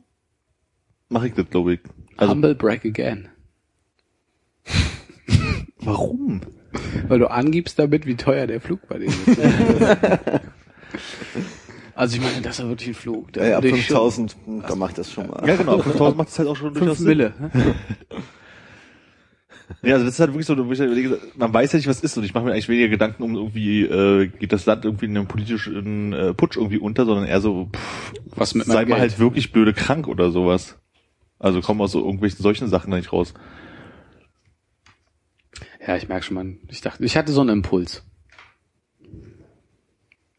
[1.09, 1.79] mache ich das, glaube ich.
[2.17, 3.29] Also Humble brag again.
[5.79, 6.41] warum?
[7.07, 9.37] Weil du angibst damit, wie teuer der Flug bei denen ist.
[11.95, 13.33] also ich meine, das ist ja wirklich ein Flug.
[13.33, 15.43] Da äh, ab würde ich schon- 5000, hm, da macht das schon mal.
[15.47, 15.79] Ja, genau.
[15.79, 17.33] 5000 macht das halt auch schon durchaus Fünf Sinn.
[19.83, 22.23] Ja, also das ist halt wirklich so, überlege, man weiß ja nicht, was ist und
[22.23, 25.27] ich mache mir eigentlich weniger Gedanken um irgendwie, äh, geht das Land irgendwie in einem
[25.27, 29.51] politischen äh, Putsch irgendwie unter, sondern eher so, pff, Was mit sei mal halt wirklich
[29.51, 30.77] blöde krank oder sowas.
[31.39, 33.33] Also kommen aus so irgendwelchen solchen Sachen da nicht raus.
[35.85, 36.59] Ja, ich merke schon, man.
[36.67, 38.03] Ich dachte, ich hatte so einen Impuls.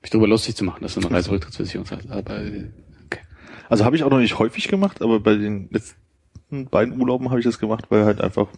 [0.01, 2.09] Mich darüber lustig zu machen, dass du eine Reiserücktrittsversicherung hast.
[2.11, 2.71] Aber äh,
[3.07, 3.21] okay.
[3.69, 7.41] Also habe ich auch noch nicht häufig gemacht, aber bei den letzten beiden Urlauben habe
[7.41, 8.49] ich das gemacht, weil halt einfach,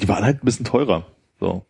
[0.00, 1.06] die waren halt ein bisschen teurer.
[1.40, 1.64] So.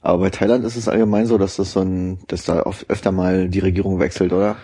[0.00, 3.12] Aber bei Thailand ist es allgemein so, dass das so ein, dass da oft öfter
[3.12, 4.56] mal die Regierung wechselt, oder?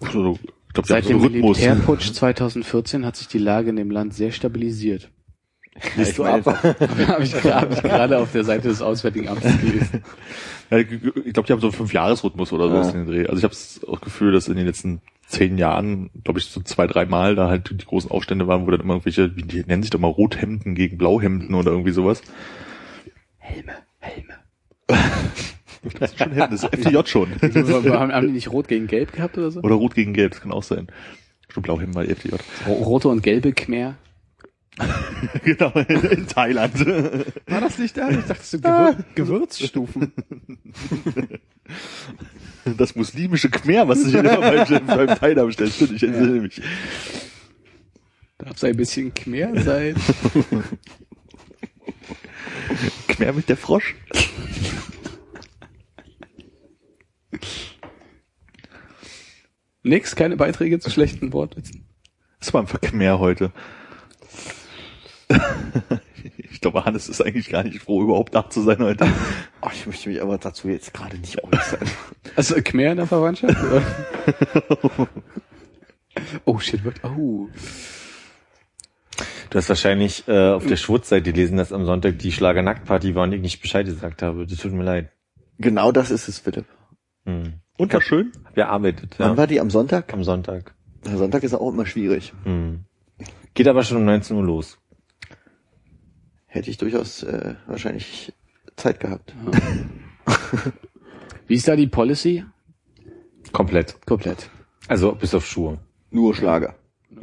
[0.00, 1.28] Also, ich glaube, Seit dem so.
[1.28, 5.10] Militärputsch 2014 hat sich die Lage in dem Land sehr stabilisiert.
[5.96, 6.44] Liest du ab?
[6.46, 10.02] Habe ich, hab ich gerade auf der Seite des Auswärtigen Amtes gelesen.
[10.70, 12.92] Ja, ich glaube, die haben so einen Fünf-Jahres-Rhythmus oder sowas Ja.
[12.98, 13.26] in den Dreh.
[13.26, 16.86] Also ich habe auch Gefühl, dass in den letzten zehn Jahren, glaube ich, so zwei,
[16.86, 19.82] drei Mal da halt die großen Aufstände waren, wo dann immer irgendwelche, wie die nennen
[19.82, 22.22] sich doch mal Rothemden gegen Blauhemden oder irgendwie sowas.
[23.38, 24.34] Helme, Helme.
[25.98, 27.28] Das ist schon Hemden, das ist FDJ schon.
[27.42, 29.60] haben, haben die nicht rot gegen gelb gehabt oder so?
[29.62, 30.86] Oder Rot gegen Gelb, das kann auch sein.
[31.48, 32.36] Stimmt, Blauhemden war FDJ.
[32.68, 33.96] Ro- Rote und gelbe Khmer.
[35.44, 36.86] genau, in Thailand.
[37.46, 38.08] War das nicht da?
[38.08, 40.12] Ich dachte, das sind Gewür Gewürzstufen.
[42.76, 45.72] Das muslimische Khmer, was sich immer beim, beim Thai bestellt.
[45.72, 46.62] Stimmt, ich erinnere mich.
[48.38, 49.94] Darf es ein bisschen Khmer sein?
[53.08, 53.94] Khmer mit der Frosch.
[59.82, 61.86] Nix, keine Beiträge zu schlechten Wortwitzen.
[62.38, 63.52] Das war einfach Khmer heute.
[66.52, 69.06] Ich glaube, Hannes ist eigentlich gar nicht froh, überhaupt da zu sein heute.
[69.62, 71.88] Oh, ich möchte mich aber dazu jetzt gerade nicht äußern.
[72.36, 73.56] Also Khmer in der Verwandtschaft?
[73.60, 73.82] oder?
[76.44, 77.02] oh shit, wird.
[77.04, 77.48] Oh.
[79.50, 83.32] Du hast wahrscheinlich äh, auf der Schwurzseite gelesen, dass am Sonntag die Schlager-Nackt-Party war und
[83.32, 84.46] ich nicht Bescheid gesagt habe.
[84.46, 85.10] Das tut mir leid.
[85.58, 86.66] Genau das ist es, Philipp.
[87.26, 87.54] Hm.
[87.76, 88.32] Und war schön.
[88.44, 89.36] Hab ja arbeitet, Wann ja.
[89.36, 90.12] war die am Sonntag?
[90.14, 90.74] Am Sonntag.
[91.04, 92.32] Der Sonntag ist auch immer schwierig.
[92.44, 92.84] Hm.
[93.54, 94.78] Geht aber schon um 19 Uhr los.
[96.52, 98.30] Hätte ich durchaus äh, wahrscheinlich
[98.76, 99.34] Zeit gehabt.
[101.46, 102.44] Wie ist da die Policy?
[103.52, 103.96] Komplett.
[104.04, 104.50] Komplett.
[104.86, 105.78] Also bis auf Schuhe.
[106.10, 106.74] Nur Schlager.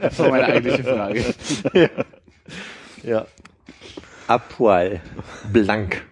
[0.00, 1.24] Das war meine eigentliche Frage.
[3.02, 3.26] Ja.
[4.26, 5.00] Apoil.
[5.50, 6.02] Blank.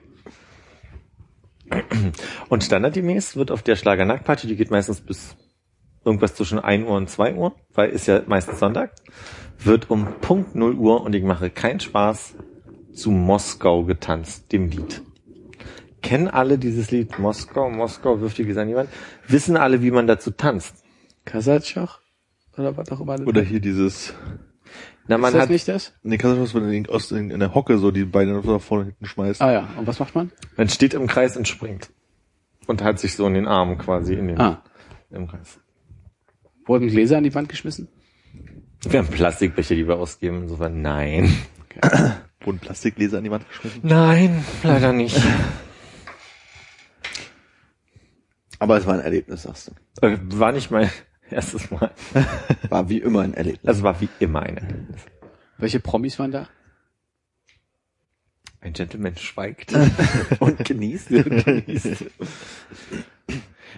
[2.49, 5.37] Und standardgemäß wird auf der Schlager-Nackt-Party, die geht meistens bis
[6.03, 8.95] irgendwas zwischen 1 Uhr und 2 Uhr, weil ist ja meistens Sonntag,
[9.59, 12.35] wird um Punkt 0 Uhr und ich mache keinen Spaß
[12.93, 15.03] zu Moskau getanzt, dem Lied.
[16.03, 18.89] Kennen alle dieses Lied Moskau, Moskau wirft die Gesang Wand?
[19.27, 20.85] Wissen alle, wie man dazu tanzt?
[21.25, 22.01] Kasatschach?
[22.57, 23.19] Oder was auch immer.
[23.27, 24.15] Oder hier dieses,
[25.07, 25.93] Na, ist man das hat, nicht das?
[26.03, 28.61] nee, du was, wenn du in, aus, in, in der Hocke so die Beine nach
[28.61, 29.43] vorne und hinten schmeißt.
[29.43, 30.31] Ah ja, und was macht man?
[30.57, 31.91] man steht im Kreis und springt.
[32.67, 34.63] Und hat sich so in den Armen quasi in den, Ah,
[35.11, 35.59] im Kreis.
[36.67, 37.89] wurden Gläser an die Wand geschmissen?
[38.83, 40.43] Wir haben Plastikbecher, die wir ausgeben.
[40.43, 41.35] Insofern nein.
[42.41, 43.81] Wurden Plastikgläser an die Wand geschmissen?
[43.83, 45.21] Nein, leider nicht.
[48.59, 49.69] Aber es war ein Erlebnis, sagst
[50.01, 50.07] du.
[50.07, 50.91] Äh, War nicht mein
[51.31, 51.93] erstes Mal.
[52.69, 53.63] War wie immer ein Erlebnis.
[53.65, 55.03] Das war wie immer ein Erlebnis.
[55.59, 56.49] Welche Promis waren da?
[58.61, 59.73] Ein Gentleman schweigt.
[60.41, 61.11] Und genießt.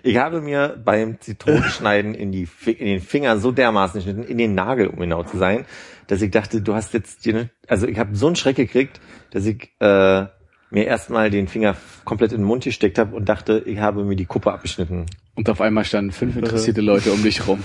[0.03, 4.55] Ich habe mir beim Zitronenschneiden in, die, in den Finger so dermaßen geschnitten, in den
[4.55, 5.65] Nagel, um genau zu sein,
[6.07, 9.01] dass ich dachte, du hast jetzt dir, ne- also ich habe so einen Schreck gekriegt,
[9.31, 10.25] dass ich äh,
[10.71, 14.17] mir erstmal den Finger komplett in den Mund gesteckt habe und dachte, ich habe mir
[14.17, 15.07] die Kuppe abgeschnitten.
[15.35, 17.63] Und auf einmal standen fünf interessierte Leute um dich rum.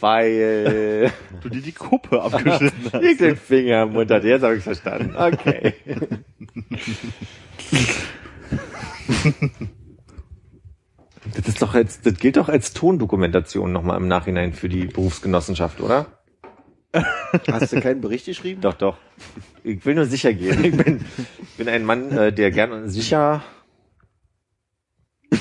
[0.00, 1.10] Weil
[1.42, 3.02] Du dir die Kuppe abgeschnitten hast.
[3.02, 4.28] ich den Finger im Mund hatte.
[4.28, 5.14] Jetzt habe ich verstanden.
[5.16, 5.74] Okay.
[11.34, 15.80] Das ist doch als, das gilt doch als Tondokumentation nochmal im Nachhinein für die Berufsgenossenschaft,
[15.80, 16.06] oder?
[17.50, 18.60] Hast du keinen Bericht geschrieben?
[18.60, 18.96] Doch, doch.
[19.62, 20.64] Ich will nur sicher gehen.
[20.64, 21.04] Ich bin,
[21.56, 23.42] bin ein Mann, äh, der gern sicher.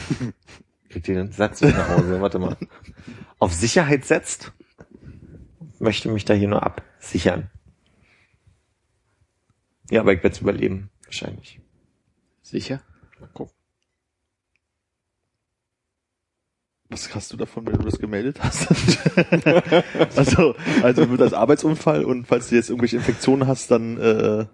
[0.89, 2.19] Kriegt den Satz nicht nach Hause.
[2.19, 2.58] Warte mal.
[3.39, 4.51] Auf Sicherheit setzt.
[5.80, 7.49] Möchte mich da hier nur absichern.
[9.89, 10.89] Ja, aber ich werde es überleben.
[11.06, 11.62] Wahrscheinlich.
[12.41, 12.82] Sicher?
[13.21, 13.57] Mal gucken.
[16.89, 18.67] Was hast du davon, wenn du das gemeldet hast?
[20.17, 24.45] also, also wird das Arbeitsunfall und falls du jetzt irgendwelche Infektionen hast, dann äh,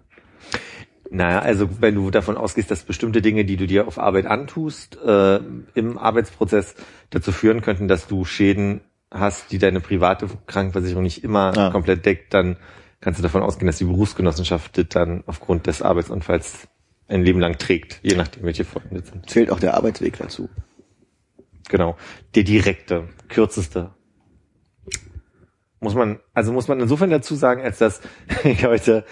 [1.10, 4.98] Naja, also wenn du davon ausgehst, dass bestimmte Dinge, die du dir auf Arbeit antust,
[5.04, 5.38] äh,
[5.74, 6.74] im Arbeitsprozess
[7.10, 8.80] dazu führen könnten, dass du Schäden
[9.12, 11.70] hast, die deine private Krankenversicherung nicht immer Ah.
[11.70, 12.56] komplett deckt, dann
[13.00, 16.66] kannst du davon ausgehen, dass die Berufsgenossenschaft das dann aufgrund des Arbeitsunfalls
[17.06, 19.30] ein Leben lang trägt, je nachdem, welche Folgen das sind.
[19.30, 20.48] Zählt auch der Arbeitsweg dazu.
[21.68, 21.96] Genau.
[22.34, 23.94] Der direkte, kürzeste.
[25.80, 28.00] Muss man, also muss man insofern dazu sagen, als dass
[28.44, 29.04] ich heute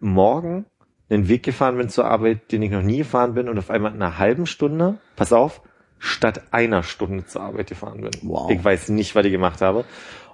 [0.00, 0.66] morgen
[1.10, 3.94] einen Weg gefahren bin zur Arbeit, den ich noch nie gefahren bin und auf einmal
[3.94, 5.62] in einer halben Stunde, pass auf,
[5.98, 8.10] statt einer Stunde zur Arbeit gefahren bin.
[8.22, 8.50] Wow.
[8.50, 9.84] Ich weiß nicht, was ich gemacht habe.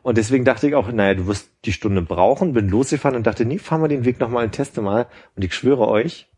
[0.03, 3.47] Und deswegen dachte ich auch, naja, du wirst die Stunde brauchen, bin losgefahren und dachte,
[3.47, 5.07] nee, fahren wir den Weg nochmal und teste mal.
[5.35, 6.29] Und ich schwöre euch,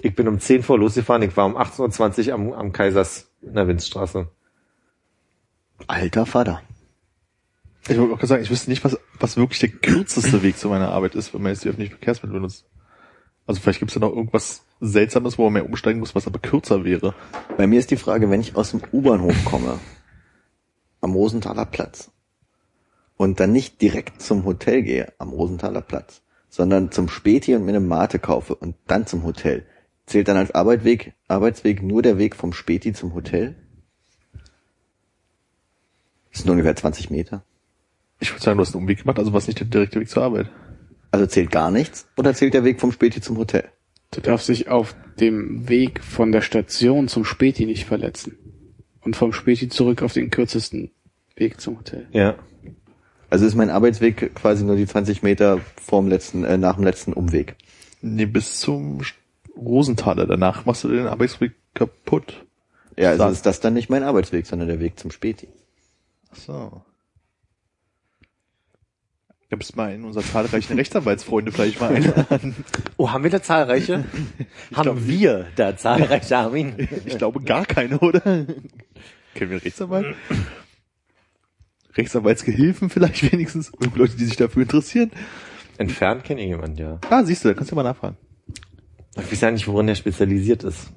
[0.00, 3.54] ich bin um 10 vor losgefahren, ich war um 18.20 Uhr am, am Kaisers in
[3.54, 4.28] der Windstraße.
[5.86, 6.62] Alter Vater.
[7.88, 10.68] ich wollte auch gerade sagen, ich wüsste nicht, was, was wirklich der kürzeste Weg zu
[10.68, 12.66] meiner Arbeit ist, wenn man jetzt die öffentlichen Verkehrsmittel benutzt.
[13.46, 16.38] Also vielleicht gibt es ja noch irgendwas Seltsames, wo man mehr umsteigen muss, was aber
[16.38, 17.14] kürzer wäre.
[17.56, 19.78] Bei mir ist die Frage, wenn ich aus dem U-Bahnhof komme,
[21.00, 22.10] am Rosenthaler Platz,
[23.16, 27.72] und dann nicht direkt zum Hotel gehe, am Rosenthaler Platz, sondern zum Späti und mir
[27.72, 29.66] eine Mate kaufe und dann zum Hotel,
[30.10, 33.54] zählt dann als Arbeitsweg, Arbeitsweg nur der Weg vom Späti zum Hotel?
[36.32, 37.44] Das sind ungefähr 20 Meter.
[38.18, 40.22] Ich würde sagen, du hast einen Umweg gemacht, also was nicht der direkte Weg zur
[40.22, 40.50] Arbeit.
[41.10, 43.68] Also zählt gar nichts oder zählt der Weg vom Späti zum Hotel?
[44.10, 48.36] Du darfst dich auf dem Weg von der Station zum Späti nicht verletzen.
[49.00, 50.90] Und vom Späti zurück auf den kürzesten
[51.36, 52.08] Weg zum Hotel.
[52.12, 52.36] Ja.
[53.30, 57.12] Also ist mein Arbeitsweg quasi nur die 20 Meter vorm letzten, äh, nach dem letzten
[57.12, 57.54] Umweg.
[58.02, 59.02] Nee, bis zum
[59.56, 60.26] Rosenthaler.
[60.26, 62.46] Danach machst du den Arbeitsweg kaputt.
[62.96, 65.48] Ja, also ist das dann nicht mein Arbeitsweg, sondern der Weg zum Späti.
[66.32, 66.82] Ach so.
[69.50, 71.88] Gab es mal in unseren zahlreichen Rechtsanwaltsfreunde vielleicht mal
[72.28, 72.64] einen?
[72.96, 74.04] Oh, haben wir da zahlreiche?
[74.72, 76.88] haben wir da zahlreiche, Armin?
[77.04, 78.20] Ich glaube gar keine, oder?
[78.20, 78.46] Kennen
[79.34, 80.14] wir einen Rechtsanwalt?
[81.96, 83.70] Rechtsanwaltsgehilfen vielleicht wenigstens?
[83.72, 85.10] Irgendwelche Leute, die sich dafür interessieren?
[85.78, 86.98] Entfernt kenne ich jemanden, ja.
[87.10, 88.16] Ah, siehst du, da kannst du mal nachfragen.
[89.16, 90.92] Ich weiß ja nicht, worin der spezialisiert ist.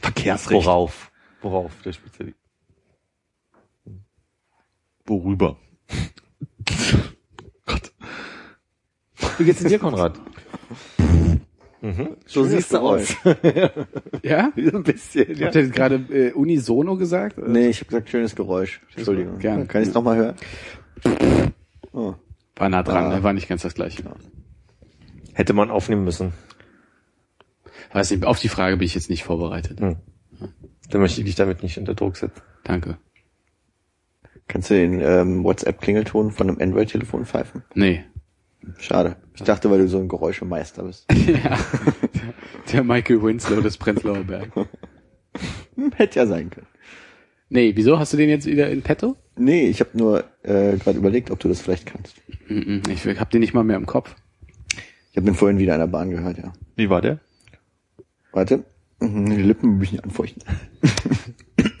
[0.00, 0.64] Verkehrsrecht.
[0.64, 1.10] Worauf?
[1.42, 2.38] Worauf der spezialisiert?
[5.04, 5.56] Worüber?
[7.66, 7.92] Gott.
[9.38, 10.18] Wie geht's denn dir, Konrad?
[11.82, 12.16] Mhm.
[12.26, 13.14] So siehst du aus.
[14.22, 14.50] Ja?
[14.56, 15.46] Ein bisschen, ja.
[15.46, 17.38] Habt ihr gerade äh, unisono gesagt?
[17.38, 17.48] oder?
[17.48, 18.80] Nee, ich habe gesagt, schönes Geräusch.
[18.96, 19.38] Entschuldigung.
[19.38, 19.66] Gerne.
[19.66, 20.36] Kann ich es nochmal hören?
[21.92, 22.14] Oh.
[22.56, 23.16] War nah dran, Ah.
[23.16, 23.22] ne?
[23.22, 24.02] war nicht ganz das gleiche.
[25.34, 26.32] Hätte man aufnehmen müssen.
[27.92, 29.80] Weiß nicht, auf die Frage bin ich jetzt nicht vorbereitet.
[29.80, 29.96] Hm.
[30.90, 32.42] Dann möchte ich dich damit nicht unter Druck setzen.
[32.64, 32.98] Danke.
[34.48, 37.64] Kannst du den ähm, WhatsApp-Klingelton von einem Android-Telefon pfeifen?
[37.74, 38.04] Nee.
[38.78, 39.16] Schade.
[39.34, 41.06] Ich dachte, weil du so ein Geräuschemeister bist.
[41.26, 41.58] ja.
[42.72, 44.50] Der Michael Winslow des Prenzlauer Berg.
[45.74, 46.66] Hm, Hätte ja sein können.
[47.48, 47.98] Nee, wieso?
[47.98, 49.16] Hast du den jetzt wieder in petto?
[49.36, 52.16] Nee, ich habe nur äh, gerade überlegt, ob du das vielleicht kannst.
[52.48, 54.16] Ich hab den nicht mal mehr im Kopf.
[55.10, 56.52] Ich habe den vorhin wieder an der Bahn gehört, ja.
[56.74, 57.20] Wie war der?
[58.36, 58.64] Warte.
[59.00, 60.42] Mhm, Die Lippen ein bisschen anfeuchten.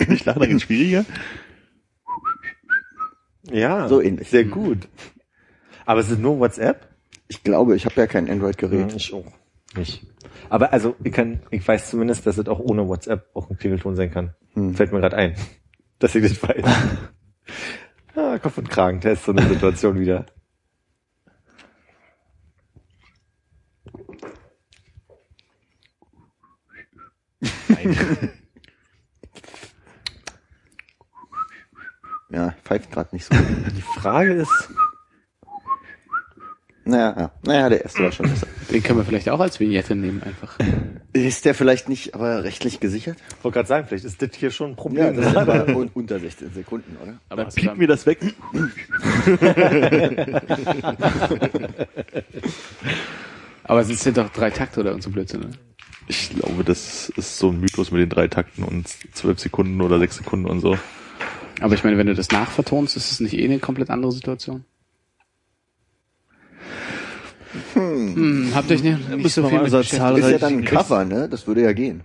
[0.08, 1.04] Ich lache, dann geht's schwieriger.
[3.50, 4.30] Ja, So ähnlich.
[4.30, 4.88] Sehr gut.
[5.84, 6.88] Aber es ist nur WhatsApp?
[7.28, 8.94] Ich glaube, ich habe ja kein Android-Gerät.
[8.94, 9.26] Ich auch.
[9.76, 10.06] Nicht.
[10.48, 13.96] Aber also, ich kann, ich weiß zumindest, dass es auch ohne WhatsApp auch ein Klingelton
[13.96, 14.32] sein kann.
[14.74, 15.34] Fällt mir gerade ein,
[15.98, 16.64] dass ich das weiß.
[18.14, 20.24] ah, Kopf und Kragen, da ist so eine Situation wieder.
[32.28, 33.34] Ja, pfeift gerade nicht so.
[33.76, 34.68] Die Frage ist,
[36.84, 37.30] naja, ja.
[37.44, 38.46] naja, der erste war schon besser.
[38.70, 40.58] Den können wir vielleicht auch als Vignette nehmen einfach.
[41.12, 43.16] Ist der vielleicht nicht aber rechtlich gesichert?
[43.38, 45.16] ich wollte gerade sagen, vielleicht ist das hier schon ein Ja, Problem.
[45.16, 47.14] das sind aber un unter 16 Sekunden, oder?
[47.28, 48.18] Aber Dann da- wir das weg.
[53.64, 55.50] Aber es sind doch drei Takte oder so Blödsinn, ne?
[56.08, 59.98] Ich glaube, das ist so ein Mythos mit den drei Takten und zwölf Sekunden oder
[59.98, 60.78] sechs Sekunden und so.
[61.60, 64.64] Aber ich meine, wenn du das nachvertonst, ist es nicht eh eine komplett andere Situation?
[67.74, 69.70] Hm, habt ihr nicht, nicht so viel mal mit?
[69.88, 71.28] Zahl- Ist ja dann ein Cover, ne?
[71.28, 72.02] Das würde ja gehen.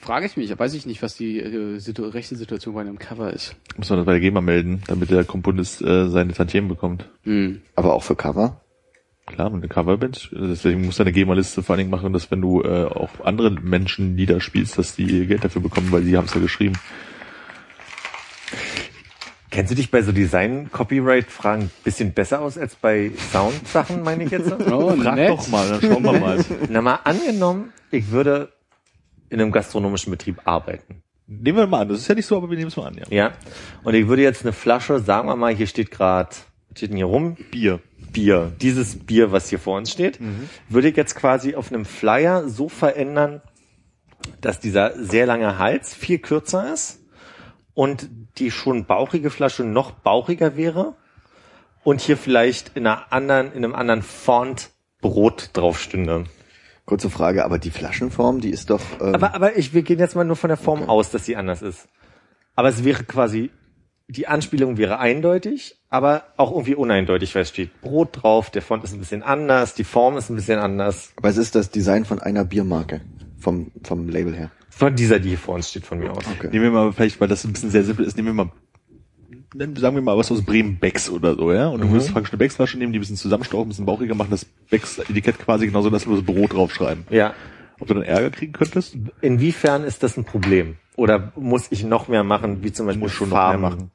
[0.00, 3.30] Frage ich mich, weiß ich nicht, was die äh, Situ rechte Situation bei einem Cover
[3.32, 3.54] ist.
[3.76, 7.08] Muss man das bei der GEMA melden, damit der Komponist äh, seine Tantiemen bekommt.
[7.24, 7.60] Hm.
[7.76, 8.61] Aber auch für Cover?
[9.26, 10.30] Klar, mit einer Coverband.
[10.32, 14.16] Deswegen muss deine GEMA-Liste vor allen Dingen machen, dass wenn du äh, auch andere Menschen
[14.16, 16.74] Lieder spielst, dass die Geld dafür bekommen, weil sie haben es ja geschrieben.
[19.50, 24.50] Kennst du dich bei so Design-Copyright-Fragen bisschen besser aus als bei Sound-Sachen, meine ich jetzt?
[24.72, 25.28] Oh, Frag nett.
[25.28, 26.44] doch mal, dann schauen wir mal.
[26.70, 28.50] Na mal angenommen, ich würde
[29.28, 31.02] in einem gastronomischen Betrieb arbeiten.
[31.26, 31.88] Nehmen wir mal an.
[31.88, 33.04] Das ist ja nicht so, aber wir nehmen es mal an, ja.
[33.10, 33.32] Ja.
[33.84, 36.30] Und ich würde jetzt eine Flasche, sagen wir mal, hier steht gerade,
[36.68, 37.36] was steht denn hier rum?
[37.50, 37.80] Bier.
[38.12, 38.52] Bier.
[38.60, 40.18] Dieses Bier, was hier vor uns steht,
[40.68, 43.42] würde ich jetzt quasi auf einem Flyer so verändern,
[44.40, 47.00] dass dieser sehr lange Hals viel kürzer ist
[47.74, 50.94] und die schon bauchige Flasche noch bauchiger wäre
[51.84, 54.70] und hier vielleicht in einer anderen, in einem anderen Font
[55.00, 56.24] Brot drauf stünde.
[56.84, 58.80] Kurze Frage, aber die Flaschenform, die ist doch.
[59.00, 61.36] Ähm, Aber, aber ich, wir gehen jetzt mal nur von der Form aus, dass sie
[61.36, 61.88] anders ist.
[62.54, 63.50] Aber es wäre quasi,
[64.12, 68.84] die Anspielung wäre eindeutig, aber auch irgendwie uneindeutig, weil es steht Brot drauf, der Font
[68.84, 71.12] ist ein bisschen anders, die Form ist ein bisschen anders.
[71.16, 73.00] aber es ist das Design von einer Biermarke.
[73.38, 74.52] Vom, vom Label her.
[74.70, 76.24] Von dieser, die hier vor uns steht, von mir aus.
[76.38, 76.48] Okay.
[76.52, 78.52] Nehmen wir mal vielleicht, weil das ein bisschen sehr simpel ist, nehmen wir mal,
[79.80, 81.66] sagen wir mal was aus Bremen Becks oder so, ja?
[81.66, 84.30] Und du würdest praktisch eine Becks-Flasche nehmen, die ein bisschen zusammenstauchen, ein bisschen bauchiger machen,
[84.30, 87.04] das Becks-Etikett quasi genauso, dass du das Brot draufschreiben.
[87.10, 87.34] Ja.
[87.80, 88.96] Ob du dann Ärger kriegen könntest?
[89.22, 90.76] Inwiefern ist das ein Problem?
[90.96, 93.90] Oder muss ich noch mehr machen, wie zum Beispiel muss schon noch mehr Farben machen.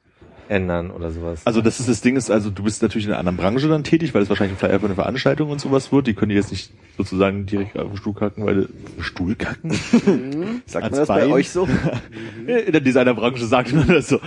[0.48, 1.42] Ändern oder sowas?
[1.44, 3.84] Also das ist das Ding ist, also du bist natürlich in einer anderen Branche dann
[3.84, 6.06] tätig, weil es wahrscheinlich ein Flyer für eine Veranstaltung und sowas wird.
[6.06, 8.68] Die können die jetzt nicht sozusagen direkt auf den Stuhl kacken, weil
[9.00, 9.70] Stuhl kacken?
[10.66, 11.32] Sagt Als man das bei Bein?
[11.32, 11.68] euch so?
[12.46, 14.20] In der Designerbranche sagt man das so.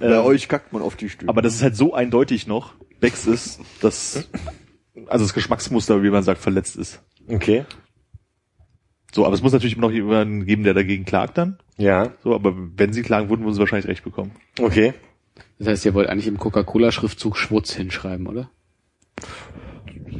[0.00, 1.28] bei euch kackt man auf die Stühle.
[1.28, 4.28] Aber das ist halt so eindeutig noch, Becks ist, dass
[5.08, 7.02] also das Geschmacksmuster, wie man sagt, verletzt ist.
[7.28, 7.64] okay.
[9.12, 11.58] So, aber es muss natürlich immer noch jemanden geben, der dagegen klagt dann.
[11.76, 12.10] Ja.
[12.24, 14.32] So, aber wenn sie klagen würden, würden sie wahrscheinlich recht bekommen.
[14.58, 14.92] Okay.
[15.58, 18.50] Das heißt, ihr wollt eigentlich im Coca-Cola-Schriftzug Schwutz hinschreiben, oder?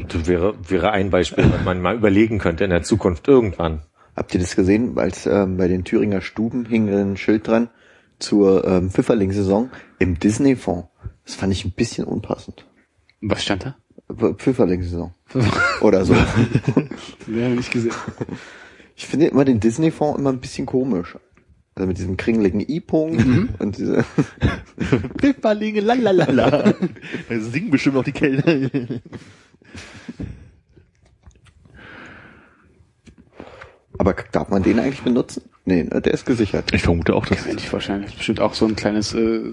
[0.09, 3.83] Das wäre, wäre ein Beispiel, was man mal überlegen könnte in der Zukunft irgendwann.
[4.16, 4.94] Habt ihr das gesehen?
[4.94, 7.68] Weil ähm, bei den Thüringer Stuben hing ein Schild dran
[8.18, 10.88] zur ähm, Pfifferling-Saison im Disney-Fonds.
[11.25, 12.66] Das fand ich ein bisschen unpassend.
[13.20, 13.77] Was stand da?
[14.09, 15.12] Pf- Pfifferling-Saison.
[15.81, 16.14] Oder so.
[17.27, 17.92] Haben nicht gesehen.
[18.94, 21.16] Ich finde immer den Disney-Fonds immer ein bisschen komisch.
[21.77, 24.05] Also mit diesem kringeligen I-Punkt und diese.
[25.18, 26.72] Pipperlinge, lalalala.
[27.29, 28.70] Da singen bestimmt noch die Kellner.
[33.99, 35.43] Aber darf man den eigentlich benutzen?
[35.64, 36.72] Nee, ne, der ist gesichert.
[36.75, 38.11] Ich vermute auch, dass ich wahrscheinlich.
[38.11, 39.53] Ist Bestimmt auch so ein kleines äh,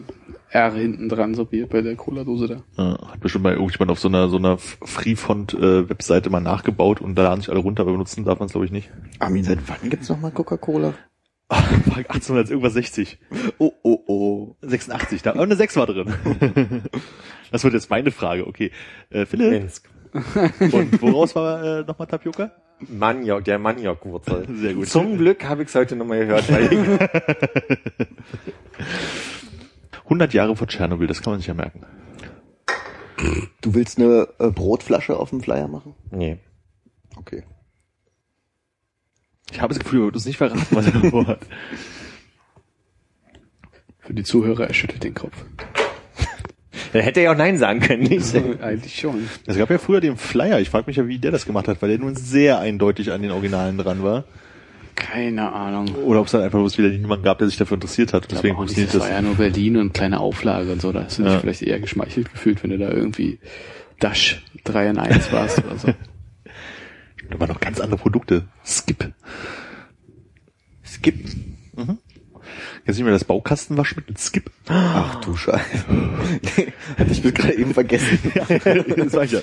[0.49, 2.83] R hinten dran, so wie bei der Cola-Dose da.
[2.83, 7.23] äh, hat bestimmt mal irgendjemand auf so einer so einer Freefont-Webseite mal nachgebaut und da
[7.23, 8.89] laden sich alle runter, aber benutzen darf man es glaube ich nicht.
[9.19, 10.93] Armin, seit wann gibt's noch mal Coca-Cola?
[11.51, 13.19] 1800 irgendwas 60.
[13.57, 14.55] Oh, oh, oh.
[14.61, 16.83] 86, da aber eine 6 war drin.
[17.51, 18.71] Das wird jetzt meine Frage, okay.
[19.09, 19.89] Äh, Philipp, Minsk.
[20.13, 22.51] und woraus war äh, nochmal Tapioca?
[22.87, 24.47] Maniok, der Maniokwurzel.
[24.49, 24.87] Sehr gut.
[24.87, 26.79] Zum Glück habe ich es heute nochmal gehört, weil ich
[30.05, 31.85] 100 Jahre vor Tschernobyl, das kann man sich ja merken.
[33.61, 35.93] Du willst eine äh, Brotflasche auf dem Flyer machen?
[36.09, 36.39] Nee.
[37.17, 37.43] Okay.
[39.51, 41.39] Ich habe das Gefühl, er wird uns nicht verraten, was er vorhat.
[43.99, 45.33] Für die Zuhörer, er schüttelt den Kopf.
[46.93, 48.33] Dann hätte er ja auch Nein sagen können, nicht?
[48.61, 49.27] Eigentlich schon.
[49.45, 50.59] Es gab ja früher den Flyer.
[50.59, 53.21] Ich frage mich ja, wie der das gemacht hat, weil der nun sehr eindeutig an
[53.21, 54.25] den Originalen dran war.
[54.95, 55.95] Keine Ahnung.
[55.95, 58.29] Oder ob es dann einfach bloß wieder niemanden gab, der sich dafür interessiert hat.
[58.31, 59.09] Deswegen Aber auch nicht, funktioniert das das.
[59.09, 60.91] war ja nur Berlin und kleine Auflage und so.
[60.91, 61.39] Da hast du dich Ja.
[61.39, 63.39] vielleicht eher geschmeichelt gefühlt, wenn du da irgendwie
[63.99, 65.93] Dash 3 in 1 warst oder so.
[67.31, 68.47] Da waren noch ganz andere Produkte.
[68.63, 69.13] Skip.
[70.83, 71.29] Skip.
[72.85, 74.51] Jetzt nicht mehr das Baukastenwasch mit Skip.
[74.67, 75.85] Ach du Scheiße.
[76.97, 78.19] Hatte ich bis gerade eben vergessen.
[78.33, 79.39] das war ich ja.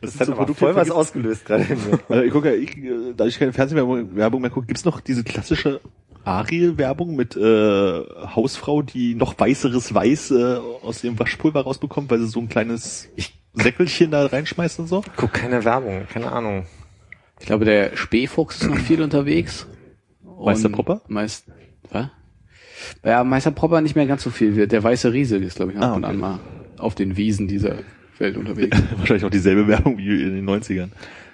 [0.00, 1.98] Das, Das hat aber voll was ausgelöst gerade mir.
[2.08, 5.00] Also ich gucke ja, ich, äh, da ich keine Fernsehwerbung Werbung mehr gucke, gibt's noch
[5.00, 5.80] diese klassische
[6.24, 8.02] Ariel-Werbung mit äh,
[8.34, 13.08] Hausfrau, die noch weißeres Weiß äh, aus dem Waschpulver rausbekommt, weil sie so ein kleines
[13.52, 15.02] Säckelchen da reinschmeißt und so.
[15.16, 16.66] Guck, keine Werbung, keine Ahnung.
[17.40, 19.66] Ich glaube, der Spähfuchs ist noch viel unterwegs.
[20.24, 21.02] Und Meister Popper?
[21.08, 21.46] Meist,
[21.90, 22.08] was?
[23.04, 24.66] Ja, Meister Popper nicht mehr ganz so viel.
[24.66, 26.12] Der weiße Riese ist, glaube ich, ab Ah, und okay.
[26.14, 26.40] an mal
[26.78, 27.76] auf den Wiesen dieser
[28.18, 28.80] Welt unterwegs.
[28.96, 30.88] Wahrscheinlich auch dieselbe Werbung wie in den 90ern.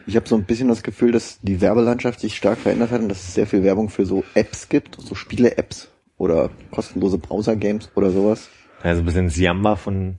[0.07, 3.09] Ich habe so ein bisschen das Gefühl, dass die Werbelandschaft sich stark verändert hat und
[3.09, 8.11] dass es sehr viel Werbung für so Apps gibt, so Spiele-Apps oder kostenlose Browser-Games oder
[8.11, 8.48] sowas.
[8.82, 10.18] Also ein bisschen Siamba von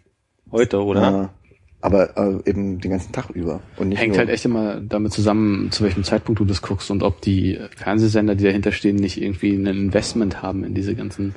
[0.51, 1.31] heute, oder?
[1.33, 1.40] Äh,
[1.81, 3.59] aber äh, eben den ganzen Tag über.
[3.77, 6.91] Und nicht Hängt nur, halt echt immer damit zusammen, zu welchem Zeitpunkt du das guckst
[6.91, 11.33] und ob die Fernsehsender, die dahinter stehen, nicht irgendwie ein Investment haben in diese ganzen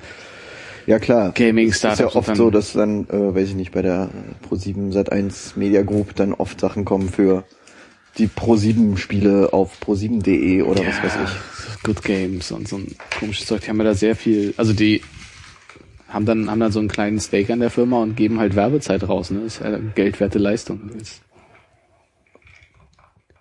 [0.86, 1.32] Ja klar.
[1.34, 2.16] Gaming Es ist ja Startups.
[2.16, 4.10] oft so, dass dann, äh, weiß ich nicht, bei der
[4.48, 7.44] Pro7 Sat1 Media Group dann oft Sachen kommen für
[8.18, 11.82] die Pro7 Spiele auf pro7.de oder was weiß ich.
[11.82, 13.62] Good Games und so ein komisches Zeug.
[13.62, 15.00] Die haben ja da sehr viel, also die
[16.14, 19.08] haben dann, haben dann so einen kleinen Stake an der Firma und geben halt Werbezeit
[19.08, 19.40] raus, ne?
[19.44, 20.90] Das ist ja geldwerte Leistung.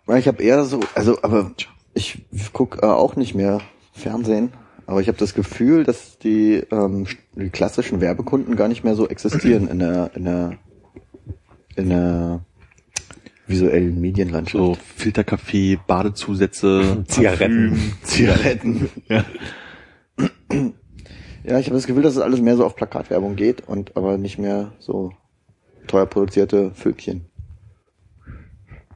[0.06, 1.52] Weil ich habe eher so, also aber
[1.94, 3.62] ich guck äh, auch nicht mehr
[3.94, 4.52] Fernsehen,
[4.88, 7.06] aber ich habe das Gefühl, dass die, ähm,
[7.36, 10.58] die klassischen Werbekunden gar nicht mehr so existieren in der in der
[11.76, 12.42] in der
[13.48, 14.58] visuellen Medienlandschaft.
[14.58, 17.70] So Filterkaffee, Badezusätze, Zigaretten.
[17.70, 18.90] Parfüm, Zigaretten.
[19.08, 19.24] ja.
[21.44, 24.18] Ja, ich habe das Gefühl, dass es alles mehr so auf Plakatwerbung geht und aber
[24.18, 25.12] nicht mehr so
[25.88, 27.26] teuer produzierte Vögchen.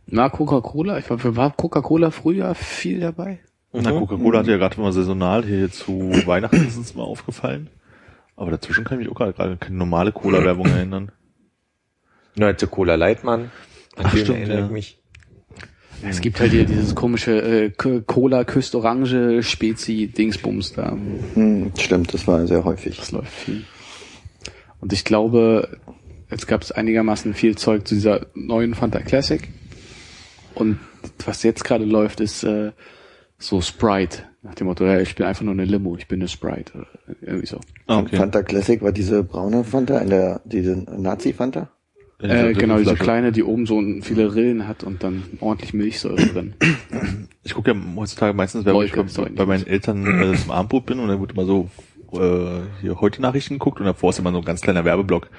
[0.06, 3.40] Na, Coca-Cola, ich war, war Coca-Cola früher viel dabei?
[3.74, 7.70] Na, Coca-Cola hat ja gerade mal saisonal hier zu Weihnachten ist uns mal aufgefallen.
[8.38, 11.12] Aber dazwischen kann ich mich auch gerade gerade keine normale Cola-Werbung erinnern.
[12.38, 13.52] Nur zu Cola Leitmann.
[13.98, 14.66] An Ach, den stimmt, erinnere ja.
[14.66, 15.00] ich mich.
[16.04, 20.92] Es gibt halt hier dieses komische äh, Co- Cola Küst Orange Spezi Dingsbums da.
[21.34, 22.98] Hm, stimmt, das war sehr häufig.
[22.98, 23.64] Das läuft viel.
[24.80, 25.80] Und ich glaube,
[26.30, 29.48] jetzt gab es einigermaßen viel Zeug zu dieser neuen Fanta Classic.
[30.54, 30.80] Und
[31.26, 32.72] was jetzt gerade läuft, ist äh,
[33.40, 34.24] so Sprite.
[34.44, 36.74] Nach dem Motto, ja, ich bin einfach nur eine Limo, ich bin eine Sprite.
[36.76, 36.88] Oder
[37.22, 37.60] irgendwie so.
[37.88, 38.18] Ah, okay.
[38.18, 41.70] Fanta Classic war diese braune Fanta, in der diese Nazi-Fanta.
[42.20, 46.54] Äh, genau, diese kleine, die oben so viele Rillen hat und dann ordentlich Milchsäure drin.
[47.44, 50.52] Ich gucke ja heutzutage meistens, wenn ich Molke, bei, sorry, bei meinen Eltern äh, zum
[50.52, 51.70] Abendbrot bin und dann wird immer so
[52.12, 55.30] äh, hier heute Nachrichten geguckt und davor ist immer so ein ganz kleiner Werbeblock.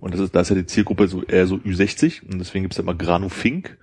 [0.00, 2.78] Und das ist, da ist ja die Zielgruppe so eher so Ü60 und deswegen gibt's
[2.78, 3.76] ja immer Granu Fink,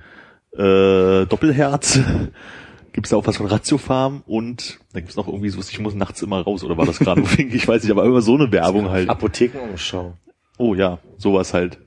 [0.53, 1.99] äh, Doppelherz,
[2.93, 5.93] gibt's da auch was von Ratio Farm und dann gibt's noch irgendwie so, ich muss
[5.93, 7.53] nachts immer raus oder war das Granu Fink?
[7.53, 9.09] Ich weiß nicht, aber immer so eine Werbung halt.
[9.09, 10.17] Apothekenumschau.
[10.57, 11.77] Oh ja, sowas halt.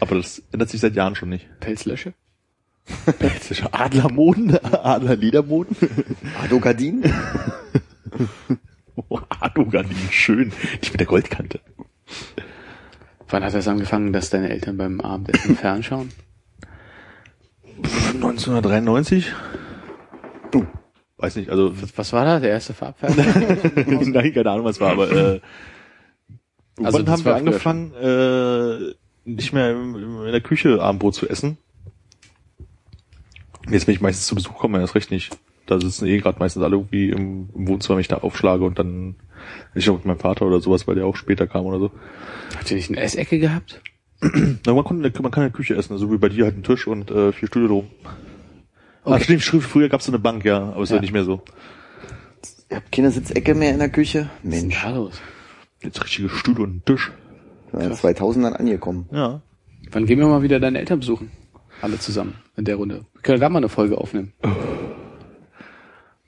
[0.00, 1.48] Aber das ändert sich seit Jahren schon nicht.
[1.60, 2.14] Pelzlösche?
[3.72, 5.76] Adlermoden, Adlerledermoden.
[6.42, 7.02] Adogardin?
[9.10, 10.52] Oh, Adogardin, schön.
[10.82, 11.60] Die mit der Goldkante.
[13.28, 16.10] Wann hat das angefangen, dass deine Eltern beim Abendessen fernschauen?
[18.14, 19.32] 1993?
[20.50, 20.66] Du.
[21.16, 22.40] Weiß nicht, also Was war da?
[22.40, 23.84] Der erste Farbfernseher?
[23.86, 25.40] nein, keine Ahnung, was war, aber äh,
[26.82, 28.94] Also das haben wir angefangen, äh,
[29.34, 31.58] nicht mehr im, im, in der Küche Abendbrot zu essen.
[33.70, 35.36] Jetzt, wenn ich meistens zu Besuch komme, erst recht nicht.
[35.66, 38.78] Da sitzen eh gerade meistens alle irgendwie im, im Wohnzimmer, wenn ich da aufschlage und
[38.78, 39.16] dann
[39.74, 41.90] ich glaube mit meinem Vater oder sowas, weil der auch später kam oder so.
[42.56, 43.80] Habt ihr nicht eine Essecke gehabt?
[44.20, 46.62] Na, man, konnte, man kann in der Küche essen, also wie bei dir halt ein
[46.62, 47.88] Tisch und äh, vier Stühle drum.
[49.04, 50.96] Ah, stimmt, frü- früher gab's so eine Bank, ja, aber ist ja.
[50.96, 51.02] Ja.
[51.02, 51.42] nicht mehr so.
[52.70, 54.28] Ihr habt keine Sitzecke mehr in der Küche?
[54.42, 55.20] Mensch, Da los.
[55.82, 57.12] Jetzt richtige Stühle und ein Tisch.
[57.72, 59.08] Ja, 2000 dann angekommen.
[59.12, 59.40] Ja.
[59.90, 61.30] Wann gehen wir mal wieder deine Eltern besuchen?
[61.80, 63.04] Alle zusammen in der Runde.
[63.14, 64.32] Wir können da mal eine Folge aufnehmen.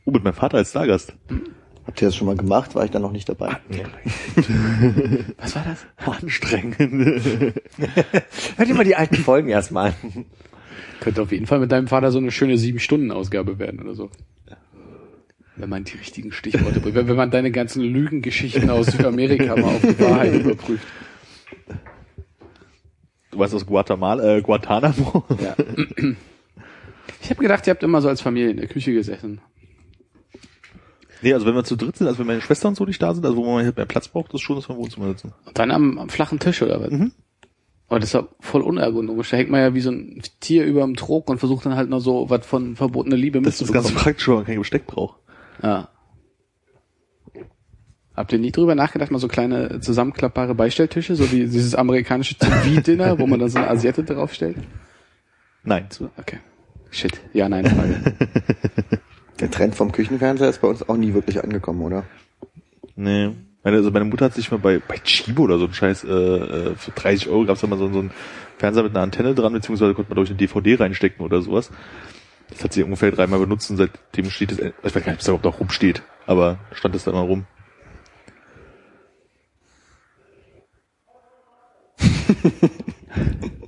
[0.04, 1.14] Oh, mit meinem Vater als Stargast.
[1.86, 2.74] Habt ihr das schon mal gemacht?
[2.74, 3.56] War ich da noch nicht dabei?
[5.38, 5.86] Was war das?
[5.96, 6.78] Anstrengend.
[8.56, 10.26] Hört ihr mal die alten Folgen erstmal an.
[11.00, 14.10] Könnte auf jeden Fall mit deinem Vater so eine schöne sieben-Stunden-Ausgabe werden oder so.
[15.56, 16.94] Wenn man die richtigen Stichworte bringt.
[16.94, 20.86] Wenn wenn man deine ganzen Lügengeschichten aus Südamerika mal auf die Wahrheit überprüft.
[23.30, 25.24] Du weißt aus Guatemala, äh, Guantanamo.
[25.42, 25.54] Ja.
[27.22, 29.40] Ich habe gedacht, ihr habt immer so als Familie in der Küche gesessen.
[31.22, 33.12] Nee, also wenn wir zu dritt sind, also wenn meine Schwester und so nicht da
[33.14, 35.32] sind, also wo man halt mehr Platz braucht, ist schon, dass wir im Wohnzimmer sitzen.
[35.44, 36.90] Und dann am, am flachen Tisch oder was?
[37.88, 39.30] Aber das ist ja voll unergonomisch.
[39.30, 41.90] Da hängt man ja wie so ein Tier über dem Trog und versucht dann halt
[41.90, 44.02] noch so was von verbotene Liebe Das ist ganz mitzubekommen.
[44.02, 45.18] praktisch, weil man kein Besteck braucht.
[45.62, 45.88] Ja.
[48.20, 53.18] Habt ihr nie drüber nachgedacht, mal so kleine zusammenklappbare Beistelltische, so wie dieses amerikanische TV-Dinner,
[53.18, 54.58] wo man dann so eine Asiate draufstellt?
[55.62, 55.86] Nein.
[55.88, 56.36] So, okay.
[56.90, 57.18] Shit.
[57.32, 57.98] Ja, nein, Frage.
[59.40, 62.04] Der Trend vom Küchenfernseher ist bei uns auch nie wirklich angekommen, oder?
[62.94, 63.30] Nee.
[63.64, 66.10] Meine, also meine Mutter hat sich mal bei, bei Chibo oder so ein Scheiß, äh,
[66.10, 68.10] äh, für 30 Euro gab's da mal so, so einen
[68.58, 71.70] Fernseher mit einer Antenne dran, beziehungsweise konnte man durch eine DVD reinstecken oder sowas.
[72.50, 75.18] Das hat sie ungefähr dreimal benutzt und seitdem steht es, ich weiß gar nicht, ob
[75.20, 77.46] es da überhaupt noch rumsteht, aber stand es da immer rum.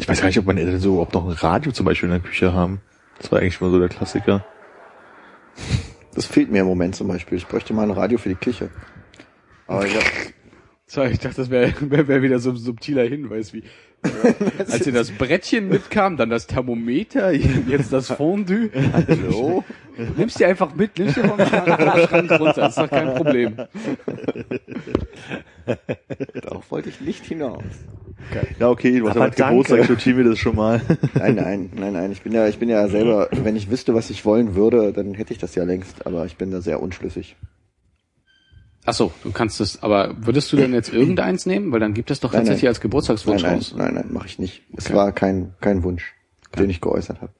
[0.00, 2.12] Ich weiß gar nicht, ob meine Eltern so überhaupt noch ein Radio zum Beispiel in
[2.14, 2.80] der Küche haben.
[3.18, 4.44] Das war eigentlich mal so der Klassiker.
[6.14, 7.36] Das fehlt mir im Moment zum Beispiel.
[7.36, 8.70] Ich bräuchte mal ein Radio für die Küche.
[9.66, 10.04] Aber ich hab,
[10.86, 13.62] So, ich dachte, das wäre wär, wär wieder so ein subtiler Hinweis, wie
[14.58, 17.32] als ihr das Brettchen mitkam, dann das Thermometer,
[17.68, 18.70] jetzt das Fondue.
[18.92, 19.64] hallo?
[20.16, 23.56] Nimmst dir einfach mit, nimmst dir vom Schrank, runter, ist doch kein Problem.
[26.40, 27.64] Darauf wollte ich nicht hinaus.
[28.60, 30.80] Ja, okay, du hast Aber ja Geburtstag, ich notiere mir das schon mal.
[31.14, 32.12] Nein, nein, nein, nein.
[32.12, 35.14] Ich bin ja, ich bin ja selber, wenn ich wüsste, was ich wollen würde, dann
[35.14, 37.34] hätte ich das ja längst, aber ich bin da sehr unschlüssig.
[38.84, 41.72] Ach so, du kannst es, aber würdest du denn jetzt irgendeins nehmen?
[41.72, 42.68] Weil dann gibt es doch Nein, tatsächlich nein.
[42.70, 43.74] als Geburtstagswunsch nein, nein, raus.
[43.76, 44.62] nein, nein, mache ich nicht.
[44.76, 44.94] Es Okay.
[44.94, 46.14] war kein, kein Wunsch,
[46.58, 47.32] den ich geäußert habe.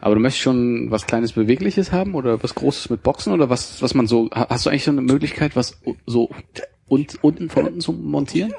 [0.00, 3.82] Aber du möchtest schon was kleines Bewegliches haben oder was Großes mit Boxen oder was,
[3.82, 6.30] was man so, ha- hast du eigentlich so eine Möglichkeit, was so
[6.88, 8.52] und, unten von unten zu montieren?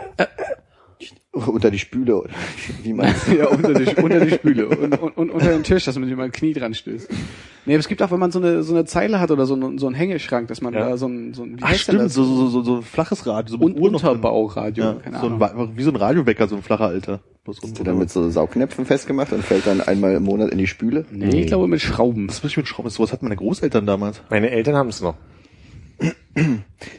[1.31, 2.29] Unter die Spüle, oder
[2.83, 3.37] wie meinst du?
[3.37, 6.17] Ja, unter die, unter die Spüle und, und, und unter den Tisch, dass man sich
[6.17, 7.09] mal ein Knie dran stößt.
[7.65, 9.53] Nee, aber es gibt auch, wenn man so eine, so eine Zeile hat oder so,
[9.53, 10.89] einen- so einen Hängeschrank, dass man Ja.
[10.89, 12.13] da so ein, so ein wie Ach stimmt, das?
[12.13, 13.83] so, so, so, so ein flaches Radio, so mit drin.
[13.83, 15.71] Unterbauradio, Ja, keine so ein, Ahnung.
[15.75, 17.21] Wie so ein Radiowecker, so ein flacher Alter.
[17.47, 20.67] Ist der dann mit so Saugnäpfen festgemacht und fällt dann einmal im Monat in die
[20.67, 21.05] Spüle?
[21.11, 22.27] Nee, ich glaube mit Schrauben.
[22.29, 22.89] Was ich mit Schrauben?
[22.89, 24.21] Sowas hatten meine Großeltern damals.
[24.29, 25.15] Meine Eltern haben es noch.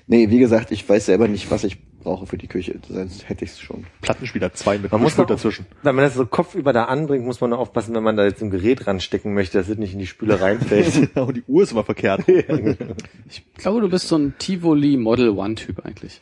[0.06, 3.44] Nee, wie gesagt, ich weiß selber nicht, was ich brauche für die Küche, sonst hätte
[3.44, 3.86] ich es schon.
[4.00, 5.66] Plattenspieler zwei mit Man muss Mischpult noch, dazwischen.
[5.82, 8.42] wenn man das so kopfüber da anbringt, muss man nur aufpassen, wenn man da jetzt
[8.42, 11.16] ein Gerät ranstecken möchte, dass es nicht in die Spüle reinfällt.
[11.16, 12.28] Und die Uhr ist immer verkehrt.
[12.28, 16.20] Ich glaube, du bist so ein Tivoli Model One Typ eigentlich.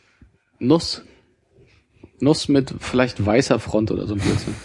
[0.59, 1.03] Nuss.
[2.19, 4.55] Nuss mit vielleicht weißer Front oder so ein Blödsinn.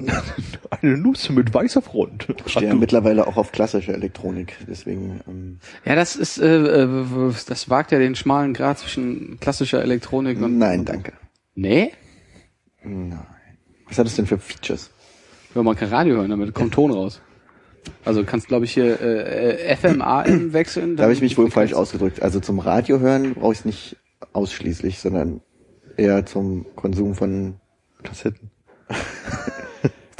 [0.70, 2.26] Eine Nuss mit weißer Front.
[2.44, 7.32] Ich stehe ja mittlerweile auch auf klassische Elektronik, deswegen ähm, Ja, das ist, äh, äh,
[7.46, 10.58] das wagt ja den schmalen Grad zwischen klassischer Elektronik und...
[10.58, 11.12] nein, danke.
[11.54, 11.92] Nee?
[12.82, 13.18] Nein.
[13.88, 14.90] Was hat es denn für Features?
[15.54, 17.20] Ja, man kann Radio hören, damit kommt Ton raus.
[18.04, 20.96] Also du kannst, glaube ich, hier äh, äh, FM, AM wechseln.
[20.96, 21.88] Da habe ich mich wohl falsch aus.
[21.88, 22.22] ausgedrückt.
[22.22, 23.96] Also zum Radio hören brauche ich es nicht
[24.32, 25.40] ausschließlich, sondern
[25.96, 27.56] eher zum Konsum von
[28.02, 28.50] Kassetten.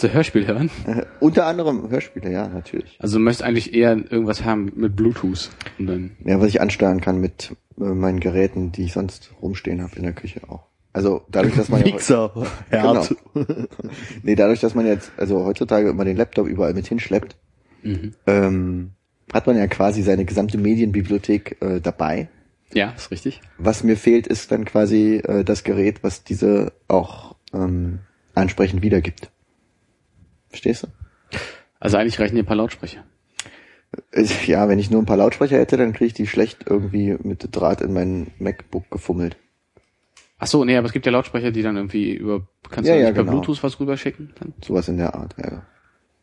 [0.00, 0.70] Zu Hörspiel hören.
[0.86, 2.96] äh, unter anderem Hörspiele, ja, natürlich.
[3.00, 5.50] Also du möchtest eigentlich eher irgendwas haben mit Bluetooth.
[5.78, 9.82] Und dann, Ja, was ich ansteuern kann mit äh, meinen Geräten, die ich sonst rumstehen
[9.82, 10.64] habe in der Küche auch.
[10.92, 12.32] Also dadurch, dass man ja, Mixer,
[12.70, 13.14] Herd.
[14.22, 17.36] nee, dadurch, dass man jetzt also heutzutage immer den Laptop überall mit hinschleppt,
[17.82, 18.12] Mhm.
[18.26, 18.90] ähm,
[19.32, 22.28] hat man ja quasi seine gesamte Medienbibliothek äh, dabei.
[22.74, 23.40] ja, ist richtig.
[23.56, 28.00] Was mir fehlt, ist dann quasi äh, das Gerät, was diese auch ähm,
[28.34, 29.30] ansprechend wiedergibt.
[30.50, 30.88] Verstehst du?
[31.78, 33.04] Also eigentlich reichen dir ein paar Lautsprecher.
[34.46, 37.48] Ja, wenn ich nur ein paar Lautsprecher hätte, dann kriege ich die schlecht irgendwie mit
[37.50, 39.36] Draht in mein MacBook gefummelt.
[40.38, 43.00] Ach so, nee, aber es gibt ja Lautsprecher, die dann irgendwie über, kannst Ja, du
[43.00, 43.40] ja, nicht per genau.
[43.40, 44.32] Bluetooth was rüberschicken?
[44.38, 44.54] Dann?
[44.64, 45.66] Sowas in der Art, ja.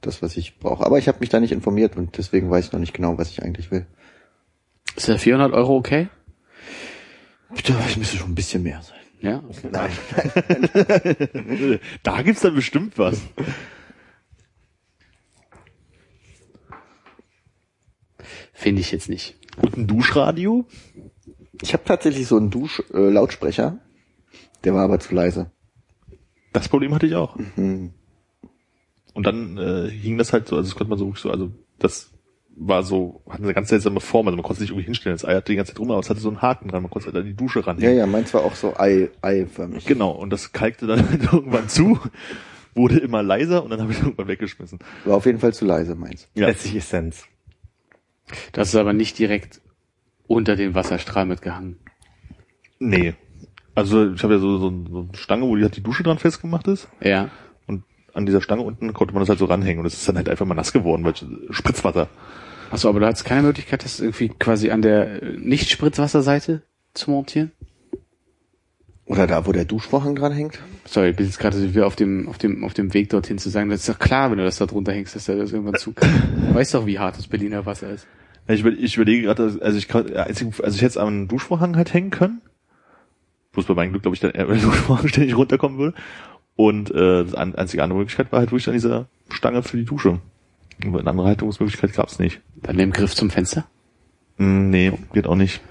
[0.02, 0.86] Das, was ich brauche.
[0.86, 3.30] Aber ich habe mich da nicht informiert und deswegen weiß ich noch nicht genau, was
[3.30, 3.86] ich eigentlich will.
[4.96, 6.08] Ist ja 400 Euro okay?
[7.56, 8.98] Bitte, ich müsste schon ein bisschen mehr sein.
[9.22, 9.44] Ja.
[9.72, 9.90] Nein.
[12.04, 13.22] Da gibt's dann bestimmt was.
[18.58, 19.36] Finde ich jetzt nicht.
[19.62, 20.66] Und ein Duschradio?
[21.62, 23.08] Ich habe tatsächlich so einen Dusch-Lautsprecher.
[23.08, 23.78] Äh, Lautsprecher.
[24.64, 25.52] der war aber zu leise.
[26.54, 27.38] Das Problem hatte ich auch.
[27.54, 27.92] Hm.
[29.14, 32.10] Und dann äh, hing das halt so, also das konnte man so so, also das
[32.56, 35.24] war so, hatte eine ganz seltsame Form, also man konnte es nicht irgendwie hinstellen, das
[35.24, 37.10] Ei hatte die ganze Zeit rum, aber es hatte so einen Haken dran, man konnte
[37.10, 37.80] es halt an die Dusche ran.
[37.80, 39.86] Ja, ja, meins war auch so Ei, eiförmig.
[39.86, 42.00] Genau, und das kalkte dann halt irgendwann zu,
[42.74, 44.80] wurde immer leiser und dann habe ich irgendwann weggeschmissen.
[45.06, 46.28] War auf jeden Fall zu leise, meins.
[46.34, 46.48] Ja.
[46.48, 47.28] Letztlich Essenz.
[48.52, 49.62] Das ist aber nicht direkt
[50.28, 51.78] unter den Wasserstrahl mitgehangen.
[52.80, 53.16] Nee.
[53.76, 56.18] Also ich habe ja so, so, so eine Stange, wo die halt die Dusche dran
[56.18, 56.90] festgemacht ist.
[57.00, 57.30] Ja.
[57.68, 60.18] Und an dieser Stange unten konnte man das halt so ranhängen und es ist dann
[60.18, 61.14] halt einfach mal nass geworden, weil
[61.52, 62.10] Spritzwasser.
[62.72, 66.64] Achso, aber du hattest keine Möglichkeit, das irgendwie quasi an der äh, Nicht-Spritzwasserseite
[66.94, 67.52] zu montieren?
[69.06, 70.60] Oder da, wo der Duschvorhang dran hängt.
[70.84, 73.50] Sorry, ich bin jetzt gerade wieder auf dem, auf dem, auf dem Weg dorthin zu
[73.50, 75.76] sagen, das ist doch klar, wenn du das da drunter hängst, dass der das irgendwann
[75.76, 76.04] zu Du
[76.54, 78.06] weißt doch, wie hart das Berliner Wasser ist.
[78.48, 80.36] Ich, über- ich überlege gerade, also ich kann, also
[80.76, 82.42] ich hätte es am Duschvorhang halt hängen können.
[83.54, 85.98] Bloß bei meinem Glück, glaube ich, dann eher, wenn der Duschvorhang ständig runterkommen würde.
[86.56, 89.86] Und äh, das an- einzige andere Möglichkeit war halt wirklich an dieser Stange für die
[89.86, 90.20] Dusche.
[90.86, 92.42] Aber Eine andere Haltungsmöglichkeit gab es nicht.
[92.56, 93.66] Dann mit dem Griff zum Fenster?
[94.38, 95.62] Hm, nee, geht auch nicht.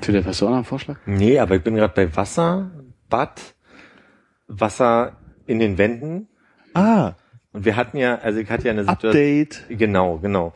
[0.00, 0.96] Für der Person einen Vorschlag?
[1.06, 2.70] Nee, aber ich bin gerade bei Wasser,
[3.08, 3.40] Bad,
[4.48, 6.28] Wasser in den Wänden.
[6.74, 7.14] Ah,
[7.52, 9.10] Und wir hatten ja, also ich hatte ja eine Situation.
[9.10, 9.64] Update.
[9.68, 10.54] Genau, genau.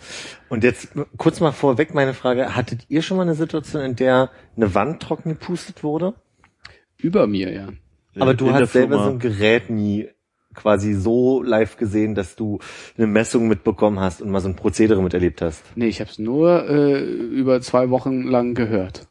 [0.49, 0.89] Und jetzt
[1.19, 5.03] kurz mal vorweg meine Frage, hattet ihr schon mal eine Situation, in der eine Wand
[5.03, 6.15] trocken gepustet wurde?
[6.99, 7.69] Über mir, ja.
[8.19, 9.05] Aber du In hast selber Firma.
[9.05, 10.09] so ein Gerät nie
[10.55, 12.61] quasi so live gesehen, dass du
[12.97, 15.63] eine Messung mitbekommen hast und mal so ein Prozedere miterlebt hast.
[15.75, 19.07] Nee, ich habe es nur äh, über zwei Wochen lang gehört.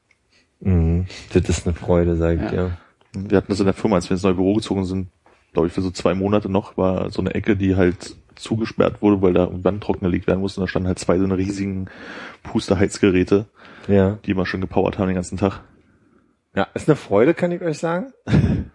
[0.62, 1.06] Mhm.
[1.34, 2.50] Das ist eine Freude, sag ich Ja.
[2.50, 2.78] dir.
[3.16, 5.08] Wir hatten das in der Firma, als wir ins neue Büro gezogen sind,
[5.56, 9.22] glaube ich, für so zwei Monate noch, war so eine Ecke, die halt zugesperrt wurde,
[9.22, 10.60] weil da Wand trocken gelegt werden musste.
[10.62, 11.88] Und da standen halt zwei so eine riesigen
[12.44, 13.46] Pusterheizgeräte,
[13.88, 14.20] Ja.
[14.26, 15.62] die immer schon gepowert haben den ganzen Tag.
[16.56, 18.14] Ja, ist eine Freude, kann ich euch sagen.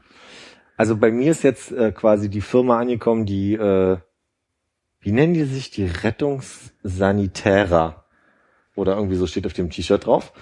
[0.76, 3.99] Also bei mir ist jetzt äh, quasi die Firma angekommen, die, äh,
[5.01, 5.70] wie nennen die sich?
[5.70, 8.07] Die Rettungssanitärer.
[8.76, 10.33] Oder irgendwie so steht auf dem T-Shirt drauf.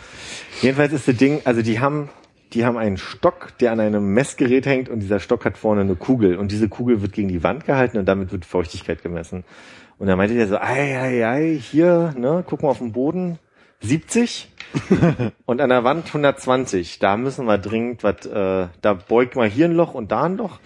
[0.62, 2.08] Jedenfalls ist das Ding, also die haben,
[2.52, 5.96] die haben einen Stock, der an einem Messgerät hängt und dieser Stock hat vorne eine
[5.96, 9.44] Kugel und diese Kugel wird gegen die Wand gehalten und damit wird Feuchtigkeit gemessen.
[9.98, 13.38] Und da meinte der so, ei, ei, ei, hier, ne, guck mal auf den Boden,
[13.80, 14.48] 70
[15.46, 16.98] und an der Wand 120.
[16.98, 20.36] Da müssen wir dringend was, äh, da beugt mal hier ein Loch und da ein
[20.36, 20.60] Loch.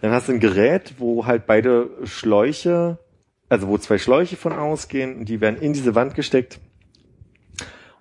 [0.00, 2.98] Dann hast du ein Gerät, wo halt beide Schläuche,
[3.48, 6.58] also wo zwei Schläuche von ausgehen, und die werden in diese Wand gesteckt.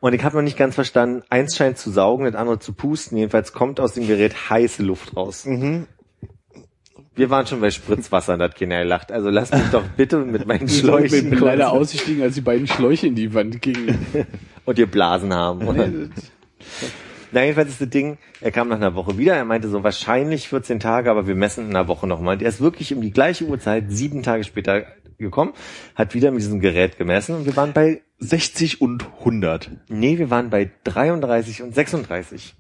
[0.04, 3.18] Und ich habe noch nicht ganz verstanden, eins scheint zu saugen, das andere zu pusten.
[3.18, 5.48] Jedenfalls kommt aus dem Gerät heiße Luft raus.
[7.16, 9.14] Wir waren schon bei Spritzwasser und hat keiner gelacht.
[9.14, 12.68] Also lasst mich doch bitte mit meinen Ich Schläuchen bin leider ausgestiegen, als die beiden
[12.68, 14.06] Schläuche in die Wand gingen.
[14.66, 15.66] und ihr Blasen haben.
[15.66, 15.88] Oder?
[17.32, 20.50] Na, jedenfalls ist das Ding, er kam nach einer Woche wieder, er meinte so wahrscheinlich
[20.50, 22.38] 14 Tage, aber wir messen in einer Woche nochmal.
[22.38, 24.84] Der ist wirklich um die gleiche Uhrzeit, sieben Tage später
[25.18, 25.54] gekommen,
[25.96, 29.70] hat wieder mit diesem Gerät gemessen und wir waren bei, 60 und 100.
[29.90, 32.56] nee, wir waren bei 33 und 36.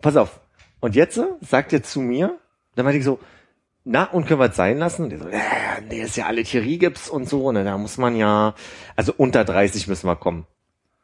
[0.00, 0.40] Pass auf.
[0.80, 2.38] Und jetzt äh, sagt er zu mir,
[2.74, 3.20] dann meinte ich so,
[3.84, 5.04] na, und können wir es sein lassen?
[5.04, 5.38] Und der so, äh,
[5.88, 8.54] nee, ist ja alle Thierry-Gips und so, ne, da muss man ja,
[8.96, 10.46] also unter 30 müssen wir kommen.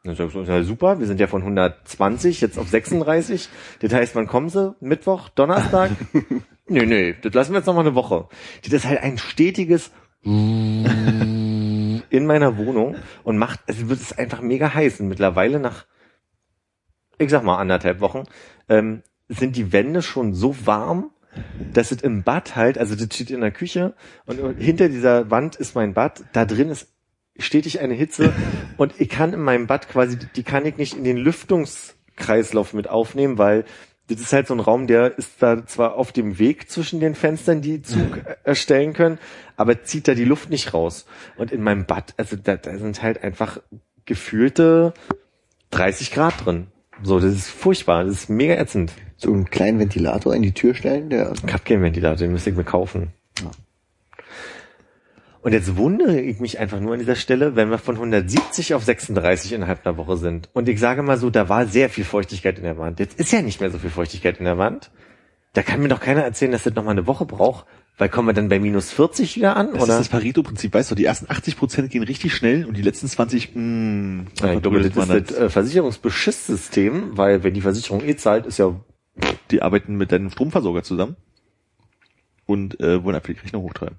[0.03, 3.49] Dann sag ich so, ja, super, wir sind ja von 120 jetzt auf 36.
[3.81, 4.75] Das heißt, wann kommen sie?
[4.79, 5.91] Mittwoch, Donnerstag?
[6.67, 8.27] nee, nee, das lassen wir jetzt noch mal eine Woche.
[8.63, 9.91] Das ist halt ein stetiges
[10.23, 14.99] in meiner Wohnung und macht, es wird es einfach mega heiß.
[14.99, 15.85] Und mittlerweile nach,
[17.17, 18.23] ich sag mal, anderthalb Wochen,
[18.67, 21.11] ähm, sind die Wände schon so warm,
[21.71, 23.93] dass es im Bad halt, also das steht in der Küche
[24.25, 26.91] und hinter dieser Wand ist mein Bad, da drin ist
[27.37, 28.33] stetig eine Hitze
[28.77, 32.89] und ich kann in meinem Bad quasi, die kann ich nicht in den Lüftungskreislauf mit
[32.89, 33.65] aufnehmen, weil
[34.09, 37.13] das ist halt so ein Raum, der ist da zwar auf dem Weg zwischen den
[37.13, 39.19] Fenstern, die Zug erstellen können,
[39.55, 41.05] aber zieht da die Luft nicht raus.
[41.37, 43.59] Und in meinem Bad, also da, da sind halt einfach
[44.05, 44.93] gefühlte
[45.71, 46.67] 30 Grad drin.
[47.03, 48.93] So, das ist furchtbar, das ist mega ätzend.
[49.15, 52.49] So einen kleinen Ventilator in die Tür stellen, der Ich hab keinen Ventilator, den müsste
[52.49, 53.13] ich mir kaufen.
[55.41, 58.83] Und jetzt wundere ich mich einfach nur an dieser Stelle, wenn wir von 170 auf
[58.83, 60.49] 36 innerhalb einer Woche sind.
[60.53, 62.99] Und ich sage mal so, da war sehr viel Feuchtigkeit in der Wand.
[62.99, 64.91] Jetzt ist ja nicht mehr so viel Feuchtigkeit in der Wand.
[65.53, 67.65] Da kann mir doch keiner erzählen, dass das noch mal eine Woche braucht.
[67.97, 69.73] Weil kommen wir dann bei minus 40 wieder an?
[69.73, 69.93] Das oder?
[69.93, 73.07] ist das Pareto-Prinzip, weißt du, die ersten 80 Prozent gehen richtig schnell und die letzten
[73.07, 78.15] 20, mh, ja, ich glaube, das ist das äh, Versicherungsbeschisssystem, weil wenn die Versicherung eh
[78.15, 78.73] zahlt, ist ja
[79.51, 81.17] Die arbeiten mit deinem Stromversorger zusammen
[82.45, 83.97] und äh, wollen einfach die Rechnung hochtreiben.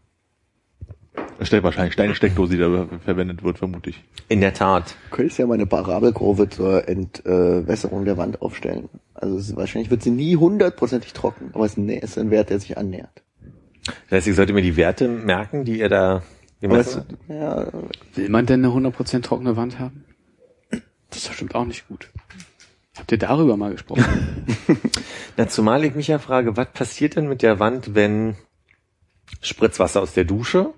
[1.43, 4.05] Stellt wahrscheinlich deine Steckdose, die da verwendet wird, vermute ich.
[4.29, 4.95] in der Tat.
[5.11, 8.89] Du könntest ja mal eine Parabelkurve zur Entwässerung der Wand aufstellen.
[9.15, 12.61] Also es ist, wahrscheinlich wird sie nie hundertprozentig trocken, aber es ist ein- Wert, der
[12.61, 13.23] sich annähert.
[13.85, 16.23] Das heißt, ihr solltet mir die Werte merken, die ihr da
[16.61, 17.15] gemessen habt.
[17.31, 17.69] Ja,
[18.15, 20.05] Will man denn eine 100% trockene Wand haben?
[21.09, 22.11] Das ist bestimmt auch nicht gut.
[22.99, 24.05] Habt ihr darüber mal gesprochen?
[25.39, 28.37] Na, zumal ich mich ja frage, was passiert denn mit der Wand, wenn
[29.41, 30.75] Spritzwasser aus der Dusche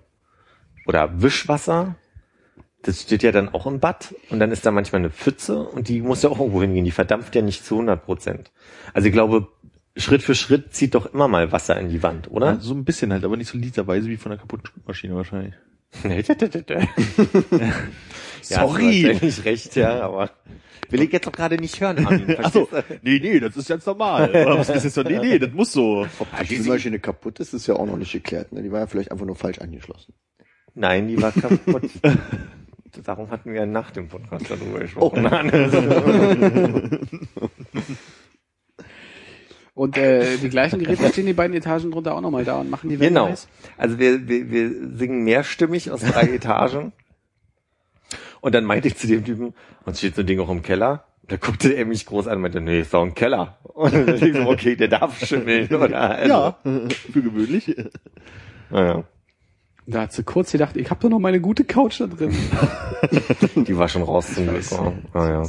[0.87, 1.97] oder Wischwasser,
[2.83, 5.89] das steht ja dann auch im Bad und dann ist da manchmal eine Pfütze und
[5.89, 8.51] die muss ja auch irgendwo hingehen, die verdampft ja nicht zu 100 Prozent.
[8.93, 9.49] Also ich glaube,
[9.97, 12.61] Schritt für Schritt zieht doch immer mal Wasser in die Wand, Ja, oder?
[12.61, 15.55] so ein bisschen halt, aber nicht so literweise wie von einer kaputten Spülmaschine wahrscheinlich.
[16.05, 16.23] ja,
[18.43, 19.03] Sorry.
[19.03, 20.31] hast eigentlich recht, ja, aber
[20.89, 22.37] will ich jetzt doch gerade nicht hören, Armin.
[22.43, 22.69] Achso,
[23.03, 24.31] nee, nee, das ist ganz normal.
[24.31, 25.03] Oder was ist jetzt so?
[25.03, 26.07] Nee, nee, das muss so.
[26.19, 28.53] ob die Spülmaschine kaputt ist, ist ja auch noch nicht geklärt.
[28.53, 28.63] Ne?
[28.63, 30.15] Die war ja vielleicht einfach nur falsch angeschlossen.
[30.75, 31.91] Nein, die war kaputt.
[33.05, 35.27] Darum hatten wir nach dem Podcast darüber gesprochen.
[39.75, 42.91] Und äh, die gleichen Geräte stehen die beiden Etagen drunter auch nochmal da und machen
[42.91, 43.29] die Wände Genau.
[43.29, 43.49] heiß?
[43.79, 46.93] Also wir, wir, wir singen mehrstimmig aus drei Etagen.
[48.43, 49.55] Und dann meinte ich zu dem Typen,
[49.87, 51.05] uns steht so ein Ding auch im Keller.
[51.27, 53.57] Da guckte er mich groß an und meinte, nee, ist doch ein Keller.
[53.63, 55.99] Und dann ich so, okay, der darf schimmeln, oder?
[56.17, 57.75] Also, Ja, für gewöhnlich.
[58.71, 59.05] Naja,
[59.87, 62.35] Da hat sie kurz gedacht, ich habe doch noch meine gute Couch da drin.
[63.57, 64.65] die war schon raus zum Glück.
[64.73, 65.43] Oh, Naja.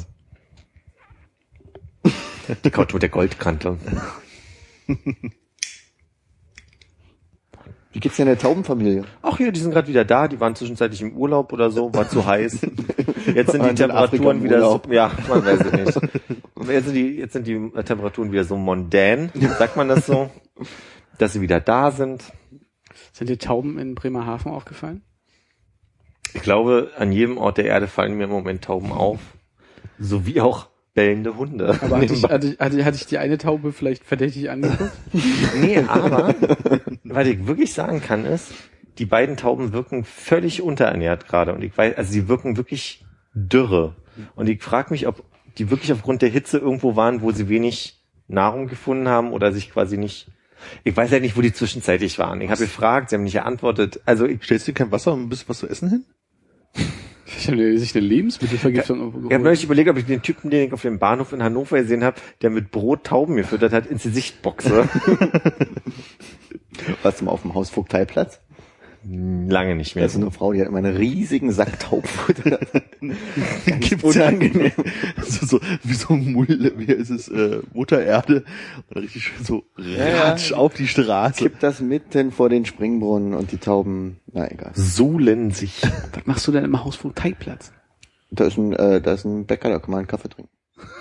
[2.63, 3.77] Die Couch mit der Goldkante.
[7.93, 9.03] Wie geht's denn der Taubenfamilie?
[9.21, 10.27] Ach ja, die sind gerade wieder da.
[10.27, 12.59] Die waren zwischenzeitlich im Urlaub oder so, war zu heiß.
[13.35, 16.11] Jetzt sind die Temperaturen wieder so, ja, man weiß es nicht.
[16.67, 20.31] Jetzt sind die, jetzt sind die Temperaturen wieder so mondän, sagt man das so,
[21.19, 22.23] dass sie wieder da sind.
[23.13, 25.01] Sind dir Tauben in Bremerhaven aufgefallen?
[26.33, 29.19] Ich glaube, an jedem Ort der Erde fallen mir im Moment Tauben auf,
[29.99, 31.77] sowie auch bellende Hunde.
[31.81, 34.91] Aber hatte ich, hatte, hatte, hatte ich die eine Taube vielleicht verdächtig angeguckt?
[35.55, 36.33] Nee, aber
[37.03, 38.51] was ich wirklich sagen kann ist,
[38.97, 43.95] die beiden Tauben wirken völlig unterernährt gerade und ich weiß, also sie wirken wirklich dürre
[44.35, 45.23] und ich frage mich, ob
[45.57, 49.71] die wirklich aufgrund der Hitze irgendwo waren, wo sie wenig Nahrung gefunden haben oder sich
[49.71, 50.27] quasi nicht.
[50.83, 52.41] Ich weiß ja nicht, wo die zwischenzeitlich waren.
[52.41, 54.01] Ich habe gefragt, sie haben nicht geantwortet.
[54.05, 56.05] Also ich, Stellst du dir kein Wasser und ein bisschen was zu essen hin?
[57.25, 59.43] Ich habe sich eine Lebensmittelvergiftung irgendwo ich habe geholt.
[59.43, 62.17] neulich überlegt, ob ich den Typen, den ich auf dem Bahnhof in Hannover gesehen habe,
[62.41, 64.87] der mit Brot Tauben gefüttert hat, ins Gesicht boxe.
[67.03, 68.39] Warst du mal auf dem Hausvogteiplatz?
[69.05, 70.03] Lange nicht mehr.
[70.03, 72.59] Da ist eine Frau, die hat immer einen riesigen Sack Taubenfutter.
[73.79, 74.31] Gibt's ja
[75.21, 78.45] so, so, wie so ein Mull, wie ist es, äh, Mutter Erde.
[78.89, 81.43] Und richtig schön so ratsch auf die Straße.
[81.43, 84.71] Kippt das mitten vor den Springbrunnen und die Tauben, na egal.
[84.73, 85.81] Suhlen sich.
[86.13, 87.73] Was machst du denn im Hausvogteiplatz?
[88.31, 90.51] Da ist ein, äh, da ist ein Bäcker, da kann man einen Kaffee trinken.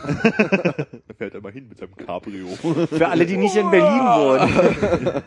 [0.05, 2.47] Da fährt er mal hin mit seinem Cabrio.
[2.87, 5.23] Für alle, die nicht in Berlin wohnen.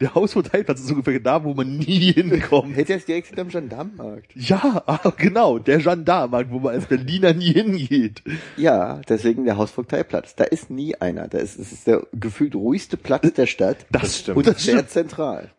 [0.00, 2.76] Der Haushotelplatz ist ungefähr da, wo man nie hinkommt.
[2.76, 4.32] Hätte jetzt direkt hinterm Gendarmenmarkt.
[4.34, 8.22] Ja, ah, genau, der Gendarmarkt, wo man als Berliner nie hingeht.
[8.56, 10.34] Ja, deswegen der Hausvogteiplatz.
[10.36, 11.28] Da ist nie einer.
[11.28, 13.86] Da ist, es ist der gefühlt ruhigste Platz der Stadt.
[13.90, 14.36] Das stimmt.
[14.38, 14.90] Und Das sehr stimmt.
[14.90, 15.50] zentral.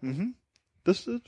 [0.83, 1.21] Das, ist-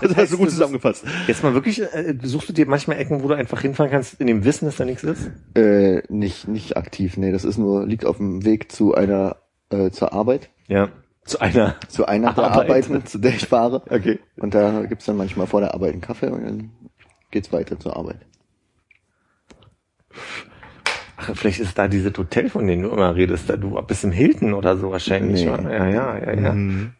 [0.00, 1.04] das hast du gut zusammengefasst.
[1.26, 4.26] Jetzt mal wirklich, äh, suchst du dir manchmal Ecken, wo du einfach hinfahren kannst, in
[4.26, 5.30] dem Wissen, dass da nichts ist?
[5.54, 9.36] Äh, nicht, nicht aktiv, nee, das ist nur, liegt auf dem Weg zu einer,
[9.70, 10.48] äh, zur Arbeit.
[10.66, 10.88] Ja.
[11.24, 11.76] Zu einer.
[11.88, 12.70] Zu einer der Arbeit.
[12.70, 13.82] Arbeiten, zu der ich fahre.
[13.88, 14.18] Okay.
[14.36, 16.70] Und da gibt's dann manchmal vor der Arbeit einen Kaffee und dann
[17.30, 18.18] geht's weiter zur Arbeit.
[21.16, 24.12] Ach, vielleicht ist da dieses Hotel, von dem du immer redest, da du bist im
[24.12, 25.44] Hilton oder so wahrscheinlich.
[25.44, 25.50] Nee.
[25.50, 26.52] Ja, ja, ja, ja.
[26.52, 26.92] Mhm.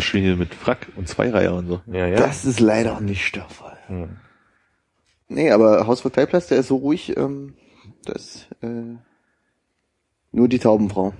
[0.00, 1.80] Schön hier mit Frack und Zweireiher und so.
[1.86, 2.16] Ja, ja.
[2.16, 3.78] Das ist leider nicht der Fall.
[3.86, 4.16] Hm.
[5.28, 7.54] Nee, aber Hausvogteiplatz, der ist so ruhig, ähm,
[8.04, 8.96] das äh,
[10.32, 11.14] nur die Taubenfrau.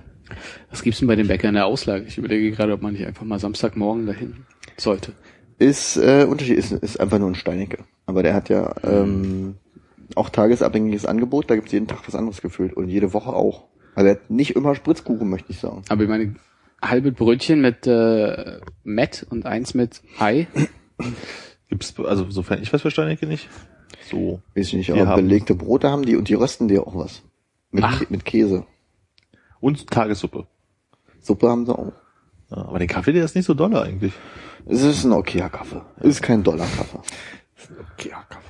[0.69, 2.05] Was gibt's denn bei dem Bäcker in der Auslage?
[2.05, 4.45] Ich überlege gerade, ob man nicht einfach mal Samstagmorgen dahin
[4.77, 5.13] sollte.
[5.57, 7.79] Ist äh, Unterschied, ist, ist einfach nur ein Steinecke.
[8.05, 9.55] Aber der hat ja ähm,
[10.15, 13.67] auch tagesabhängiges Angebot, da gibt's jeden Tag was anderes gefühlt und jede Woche auch.
[13.95, 15.83] Also er hat nicht immer Spritzkuchen, möchte ich sagen.
[15.89, 16.35] Aber ich meine,
[16.81, 20.47] halbe Brötchen mit äh, Met und eins mit Ei.
[21.69, 23.49] Gibt's, also sofern ich was verstehe, nicht.
[24.09, 24.41] So.
[24.55, 27.23] Weiß ich nicht, aber belegte Brote haben die und die rösten dir auch was.
[27.71, 28.09] Mit, Ach.
[28.09, 28.65] Mit Käse.
[29.59, 30.47] Und Tagessuppe.
[31.21, 31.93] Suppe haben sie auch.
[32.51, 34.13] Ja, aber den Kaffee, der ist nicht so dolle eigentlich.
[34.67, 35.81] Es ist ein okayer Kaffee.
[35.99, 36.99] Es ist kein Dollarkaffee.
[37.93, 38.45] Okay, ja, Kaffee.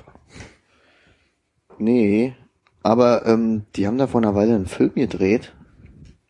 [1.78, 2.34] Nee,
[2.82, 5.52] aber ähm, die haben da vor einer Weile einen Film gedreht.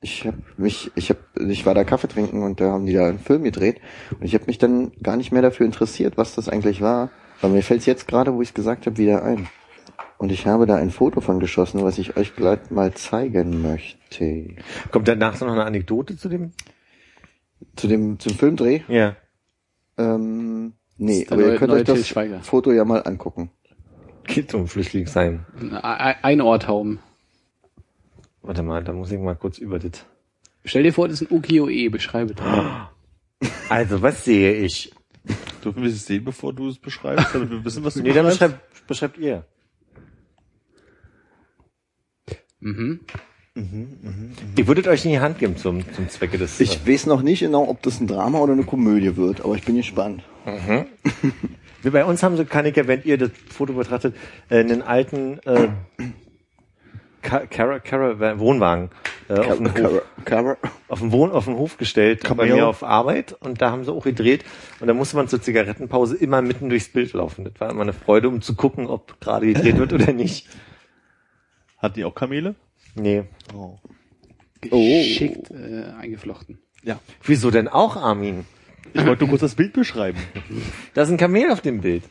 [0.00, 3.06] Ich hab mich, ich hab, ich war da Kaffee trinken und da haben die da
[3.08, 3.80] einen Film gedreht
[4.18, 7.10] und ich habe mich dann gar nicht mehr dafür interessiert, was das eigentlich war.
[7.42, 9.48] Aber mir fällt jetzt gerade, wo ich es gesagt habe, wieder ein.
[10.18, 14.56] Und ich habe da ein Foto von geschossen, was ich euch gleich mal zeigen möchte.
[14.90, 16.52] Kommt danach noch eine Anekdote zu dem?
[17.76, 18.80] Zu dem, zum Filmdreh?
[18.88, 19.16] Ja.
[19.98, 22.40] Ähm, nee, aber ihr neue- könnt neue euch das Schweiger.
[22.40, 23.50] Foto ja mal angucken.
[24.24, 25.44] Geht um Flüchtlingsheim.
[25.60, 26.98] Ein ein Orthaum.
[28.42, 30.04] Warte mal, da muss ich mal kurz über das.
[30.64, 32.46] Stell dir vor, das ist ein Ukiyo-E, beschreibe das.
[33.68, 34.92] Also, was sehe ich?
[35.64, 38.26] Dürfen wir es sehen, bevor du es beschreibst, damit wir wissen, was du Nee, dann
[38.26, 39.44] beschreibt, beschreibt ihr.
[42.66, 43.00] Mhm.
[44.56, 46.60] Ihr würdet euch in die Hand geben zum, zum Zwecke des...
[46.60, 49.62] Ich weiß noch nicht genau, ob das ein Drama oder eine Komödie wird, aber ich
[49.62, 50.22] bin gespannt.
[51.82, 54.14] Wir bei uns haben sie, kann ich ja, wenn ihr das Foto betrachtet,
[54.50, 55.68] äh, einen alten äh,
[57.22, 58.90] Ca- Cara, Cara, Wohnwagen
[59.28, 60.02] äh, auf, den Hof,
[60.88, 62.56] auf, den Wohn, auf den Hof gestellt bei Cameo.
[62.56, 64.44] mir auf Arbeit und da haben sie auch gedreht
[64.80, 67.44] und da musste man zur Zigarettenpause immer mitten durchs Bild laufen.
[67.44, 70.48] Das war immer eine Freude, um zu gucken, ob gerade gedreht wird oder nicht.
[71.78, 72.54] Hatten die auch Kamele?
[72.94, 73.24] Nee.
[73.54, 73.76] Oh.
[74.60, 76.58] Geschickt äh, eingeflochten.
[76.82, 76.98] Ja.
[77.22, 78.44] Wieso denn auch, Armin?
[78.94, 80.18] Ich wollte nur kurz das Bild beschreiben.
[80.94, 82.04] Da ist ein Kamel auf dem Bild.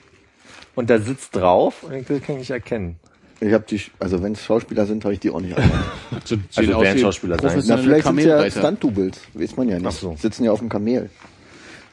[0.76, 3.00] Und da sitzt drauf und ich- das kann ich nicht erkennen.
[3.42, 5.74] Ich habe die, also wenn es Schauspieler sind, habe ich die auch nicht erkannt.
[6.12, 7.64] Also, Also werden Schauspieler sein.
[7.68, 8.50] Na, vielleicht sind es ja.
[8.62, 9.88] Stunt-Doubles, weiß man ja nicht.
[9.88, 10.16] Ach so.
[10.18, 11.10] Sitzen ja auf dem Kamel.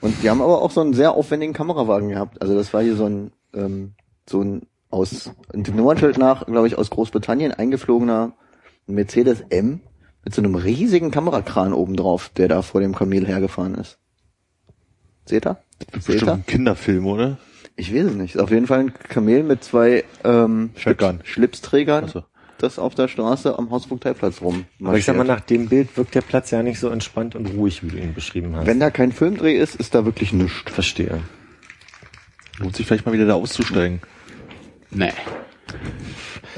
[0.00, 2.40] Und die haben aber auch so einen sehr aufwendigen Kamerawagen gehabt.
[2.42, 3.94] Also das war hier so ein, ähm,
[4.28, 4.62] so ein
[4.92, 8.34] aus, dem Nummernschild nach, glaube ich, aus Großbritannien eingeflogener
[8.86, 9.80] Mercedes M
[10.24, 13.98] mit so einem riesigen Kamerakran oben drauf, der da vor dem Kamel hergefahren ist.
[15.24, 15.58] Seht ihr?
[15.78, 16.32] Seht Bestimmt ihr?
[16.34, 17.38] ein Kinderfilm, oder?
[17.76, 18.38] Ich weiß es nicht.
[18.38, 21.20] Auf jeden Fall ein Kamel mit zwei ähm, Shotgun.
[21.24, 22.24] Schlipsträgern, so.
[22.58, 24.66] das auf der Straße am Hausvogteiplatz rum.
[24.82, 27.46] Aber ich sag mal, nach dem Bild wirkt der Platz ja nicht so entspannt und
[27.46, 28.66] ruhig, wie du ihn beschrieben hast.
[28.66, 30.70] Wenn da kein Filmdreh ist, ist da wirklich nichts.
[30.70, 31.20] Verstehe.
[32.58, 34.02] Lohnt sich vielleicht mal wieder da auszusteigen.
[34.94, 35.12] Nee.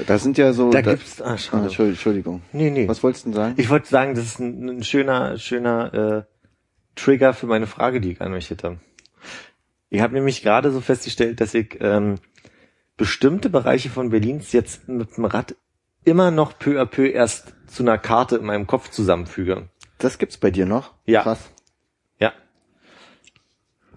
[0.07, 0.71] Da sind ja so.
[0.71, 1.63] Da gibt's- ah, ah, schade.
[1.63, 2.41] Entschuldigung, Entschuldigung.
[2.51, 2.87] Nee, nee.
[2.87, 3.53] Was wolltest du denn sagen?
[3.57, 6.23] Ich wollte sagen, das ist ein, ein schöner, schöner äh,
[6.95, 8.79] Trigger für meine Frage, die ich an euch hätte.
[9.89, 12.15] Ich habe nämlich gerade so festgestellt, dass ich ähm,
[12.97, 15.55] bestimmte Bereiche von Berlins jetzt mit dem Rad
[16.03, 19.69] immer noch peu à peu erst zu einer Karte in meinem Kopf zusammenfüge.
[19.97, 20.93] das gibt's bei dir noch?
[21.05, 21.23] Ja.
[21.23, 21.49] Krass.
[22.19, 22.33] Ja.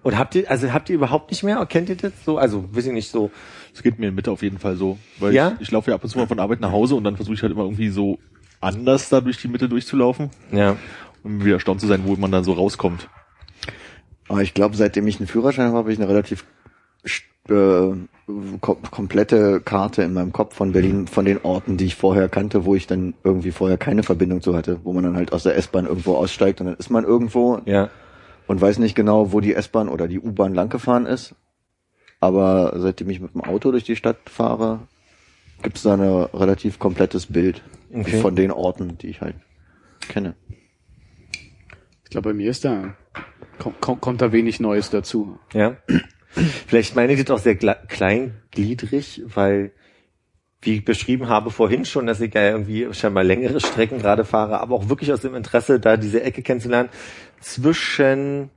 [0.01, 2.37] Und habt ihr, also habt ihr überhaupt nicht mehr, kennt ihr das so?
[2.37, 3.31] Also, weiß ich nicht, so,
[3.73, 4.97] Es geht mir in Mitte auf jeden Fall so.
[5.19, 5.53] Weil Ja?
[5.55, 7.35] ich, ich laufe ja ab und zu mal von Arbeit nach Hause und dann versuche
[7.35, 8.19] ich halt immer irgendwie so
[8.61, 10.75] anders da durch die Mitte durchzulaufen, ja.
[11.23, 13.07] um wieder erstaunt zu sein, wo man dann so rauskommt.
[14.27, 16.43] Aber ich glaube, seitdem ich einen Führerschein habe, habe ich eine relativ
[17.49, 17.91] äh,
[18.61, 22.65] kom komplette Karte in meinem Kopf von Berlin, von den Orten, die ich vorher kannte,
[22.65, 25.55] wo ich dann irgendwie vorher keine Verbindung zu hatte, wo man dann halt aus der
[25.57, 27.89] S-Bahn irgendwo aussteigt und dann ist man irgendwo Ja.
[28.47, 31.33] und weiß nicht genau, wo die S-Bahn oder die U-Bahn langgefahren ist.
[32.19, 34.87] Aber seitdem ich mit dem Auto durch die Stadt fahre,
[35.61, 37.61] gibt's da ein relativ komplettes Bild
[37.91, 38.19] Okay.
[38.19, 39.35] von den Orten, die ich halt
[40.09, 40.35] kenne.
[42.03, 42.95] Ich glaube, bei mir ist da,
[43.57, 45.39] kommt, kommt, kommt da wenig Neues dazu.
[45.53, 45.77] Ja.
[46.67, 49.71] Vielleicht meine ich das auch sehr kleingliedrig, weil,
[50.61, 54.59] wie ich beschrieben habe vorhin schon, dass ich ja irgendwie scheinbar längere Strecken gerade fahre,
[54.59, 56.89] aber auch wirklich aus dem Interesse, da diese Ecke kennenzulernen,
[57.39, 58.51] zwischen,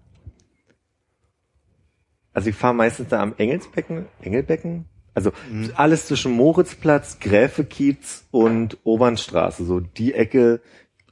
[2.32, 5.32] also ich fahre meistens da am Engelsbecken, Engelbecken, also
[5.74, 10.60] alles zwischen Moritzplatz, Gräfekiez und Obernstraße, so die Ecke,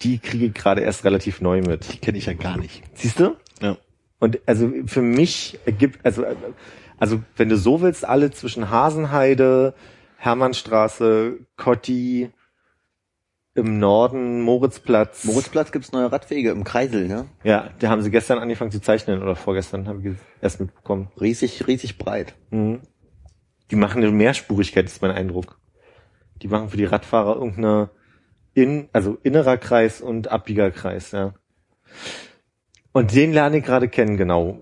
[0.03, 1.93] die kriege ich gerade erst relativ neu mit.
[1.93, 2.83] Die kenne ich ja gar nicht.
[2.95, 3.37] Siehst du?
[3.61, 3.77] Ja.
[4.18, 6.25] Und also für mich ergibt, also,
[6.99, 9.75] also wenn du so willst, alle zwischen Hasenheide,
[10.16, 12.31] Hermannstraße, Kotti,
[13.55, 15.24] im Norden, Moritzplatz.
[15.24, 17.26] Moritzplatz gibt's neue Radwege im Kreisel, ne?
[17.42, 21.09] Ja, da haben sie gestern angefangen zu zeichnen oder vorgestern, habe ich erst mitbekommen.
[21.20, 22.34] Riesig, riesig breit.
[22.51, 22.80] Mhm.
[23.70, 25.59] Die machen eine Mehrspurigkeit, ist mein Eindruck.
[26.42, 27.90] Die machen für die Radfahrer irgendeine
[28.55, 31.34] in, also innerer Kreis und Abbiegerkreis, ja.
[32.92, 34.59] Und den lerne ich gerade kennen, genau.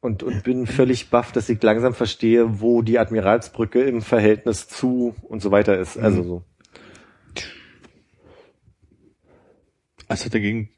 [0.00, 5.14] Und, und bin völlig baff, dass ich langsam verstehe, wo die Admiralsbrücke im Verhältnis zu
[5.22, 5.96] und so weiter ist.
[5.96, 6.44] Also so.
[10.08, 10.68] Es hat dagegen,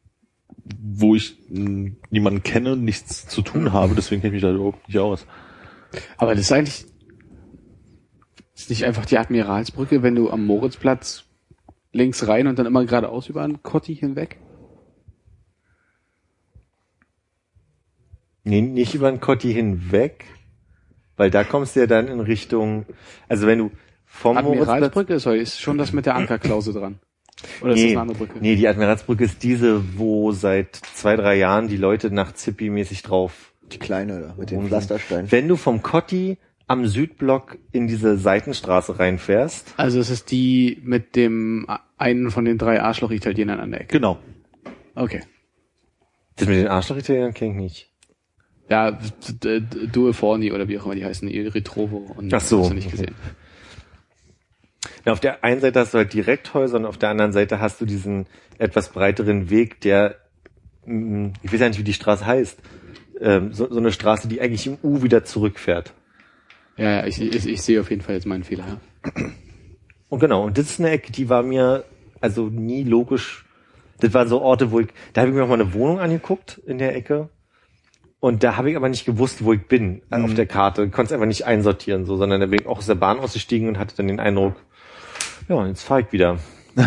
[0.80, 4.98] wo ich niemanden kenne, nichts zu tun habe, deswegen kenne ich mich da überhaupt nicht
[4.98, 5.26] aus.
[6.16, 6.86] Aber das ist eigentlich,
[8.54, 11.24] ist nicht einfach die Admiralsbrücke, wenn du am Moritzplatz
[11.92, 14.38] links rein und dann immer geradeaus über einen Kotti hinweg?
[18.44, 20.24] Nee, nicht über den Kotti hinweg,
[21.16, 22.86] weil da kommst du ja dann in Richtung,
[23.28, 23.70] also wenn du
[24.04, 27.00] vom Moritzplatz Admiralsbrücke ist, ist schon das mit der Ankerklause dran.
[27.60, 28.38] Oder ist das Nee, eine andere Brücke?
[28.40, 33.52] nee, die Admiralsbrücke ist diese, wo seit zwei, drei Jahren die Leute nach Zippi-mäßig drauf.
[33.72, 34.66] Die kleine da, mit den.
[34.68, 35.30] Pflastersteinen.
[35.32, 41.14] Wenn du vom Kotti am Südblock in diese Seitenstraße reinfährst, Also es ist die mit
[41.16, 41.66] dem
[41.98, 43.92] einen von den drei Arschloch-Italienern an der Ecke.
[43.98, 44.18] Genau.
[44.94, 45.22] Okay.
[46.36, 47.92] Das mit den Arschloch-Italienern kenne ich nicht.
[48.68, 48.98] Ja,
[49.92, 52.60] Due Forni oder wie auch immer die heißen, Il Ritrovo und Ach so.
[52.62, 53.14] hast du nicht gesehen.
[55.06, 57.80] Ja, auf der einen Seite hast du halt Direkthäuser und auf der anderen Seite hast
[57.80, 58.26] du diesen
[58.58, 60.16] etwas breiteren Weg, der,
[60.84, 62.58] mm, ich weiß ja nicht, wie die Straße heißt,
[63.20, 65.94] ähm, so, so eine Straße, die eigentlich im U wieder zurückfährt.
[66.76, 68.64] Ja, ja, ich, ich, ich sehe auf jeden Fall jetzt meinen Fehler.
[68.66, 69.22] Ja.
[70.08, 71.84] Und genau, und das ist eine Ecke, die war mir
[72.20, 73.44] also nie logisch.
[74.00, 76.60] Das waren so Orte, wo ich, da habe ich mir auch mal eine Wohnung angeguckt
[76.66, 77.28] in der Ecke.
[78.18, 80.84] Und da habe ich aber nicht gewusst, wo ich bin äh, auf der Karte.
[80.84, 83.20] Ich konnte es einfach nicht einsortieren, so, sondern da bin ich auch aus der Bahn
[83.20, 84.56] ausgestiegen und hatte dann den Eindruck,
[85.48, 86.38] ja, jetzt fahre ich wieder.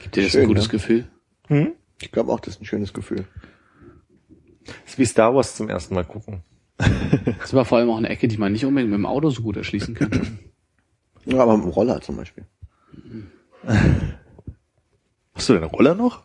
[0.00, 0.70] Gibt dir das Schön, ein gutes ne?
[0.70, 1.06] Gefühl?
[2.00, 3.26] Ich glaube auch, das ist ein schönes Gefühl.
[4.64, 6.42] Das ist wie Star Wars zum ersten Mal gucken.
[7.38, 9.42] Das war vor allem auch eine Ecke, die man nicht unbedingt mit dem Auto so
[9.42, 10.38] gut erschließen kann.
[11.24, 12.46] Ja, aber mit dem Roller zum Beispiel.
[15.34, 16.24] Hast du deinen Roller noch?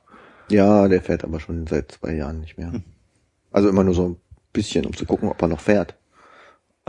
[0.50, 2.82] Ja, der fährt aber schon seit zwei Jahren nicht mehr.
[3.52, 4.18] Also immer nur so ein
[4.54, 5.96] bisschen, um zu gucken, ob er noch fährt.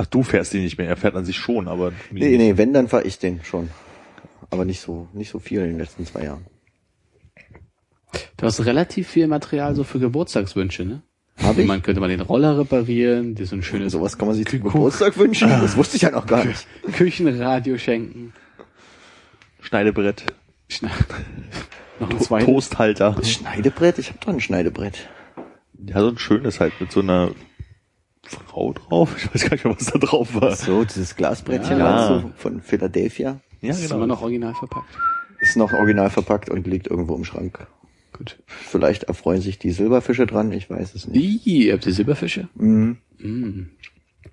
[0.00, 0.86] Ach, du fährst ihn nicht mehr.
[0.86, 3.68] Er fährt an sich schon, aber Nee, nee, wenn, dann fahr ich den schon.
[4.48, 6.46] Aber nicht so, nicht so viel in den letzten zwei Jahren.
[8.36, 11.02] Du hast relativ viel Material so für Geburtstagswünsche, ne?
[11.42, 11.66] Hab ich?
[11.66, 14.62] Man könnte mal den Roller reparieren, dir so ein schönes Sowas kann man sich zum
[14.62, 15.48] Geburtstag wünschen?
[15.48, 16.64] Das wusste ich ja noch gar nicht.
[16.92, 18.32] Küchenradio schenken.
[19.60, 20.26] Schneidebrett,
[20.68, 20.90] Schna
[21.98, 22.46] noch ein zweites.
[22.46, 23.16] Toasthalter.
[23.24, 23.98] Schneidebrett?
[23.98, 25.08] Ich habe doch ein Schneidebrett.
[25.84, 27.32] Ja, so ein schönes halt mit so einer
[28.28, 29.16] Frau drauf.
[29.16, 30.54] Ich weiß gar nicht mehr, was da drauf war.
[30.56, 32.18] So, dieses Glasbrettchen Ja.
[32.20, 33.40] du, von Philadelphia.
[33.60, 34.96] Ja, Das ist immer noch original verpackt.
[35.40, 37.66] Ist noch original verpackt und liegt irgendwo im Schrank.
[38.12, 38.38] Gut.
[38.46, 41.44] Vielleicht erfreuen sich die Silberfische dran, ich weiß es nicht.
[41.46, 42.48] Wie, habt ihr Silberfische?
[42.54, 42.98] Mhm.
[43.18, 43.62] Mm.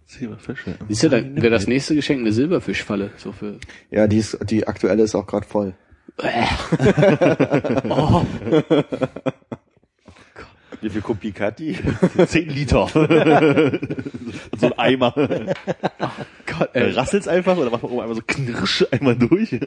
[0.08, 0.76] Silberfische.
[0.88, 3.12] Siehst du, da wäre das nächste Geschenk eine Silberfischfalle.
[3.18, 3.60] So für
[3.92, 5.74] Ja, die, ist, die aktuelle ist auch gerade voll.
[10.86, 11.76] Wie viel Kopie hat die?
[12.28, 12.88] 10 Liter.
[14.58, 15.14] so ein Eimer.
[16.46, 16.92] Gott, Äh, ey.
[16.92, 19.60] Rasselt's einfach oder macht man oben einmal so knirsch einmal durch?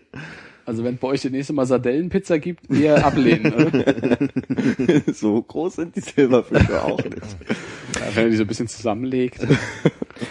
[0.65, 4.19] Also wenn bei euch das nächste Mal Sardellenpizza gibt, eher ablehnen, oder?
[5.13, 7.17] so groß sind die Silberfische auch nicht.
[7.17, 9.45] Ja, wenn ihr die so ein bisschen zusammenlegt.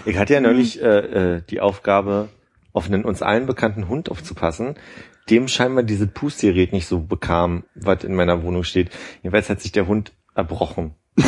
[0.05, 2.29] Ich hatte ja neulich äh, äh, die Aufgabe,
[2.71, 4.75] auf einen uns allen bekannten Hund aufzupassen,
[5.29, 8.89] dem scheinbar diese Pustgerät nicht so bekam, was in meiner Wohnung steht.
[9.21, 10.95] Jedenfalls hat sich der Hund erbrochen.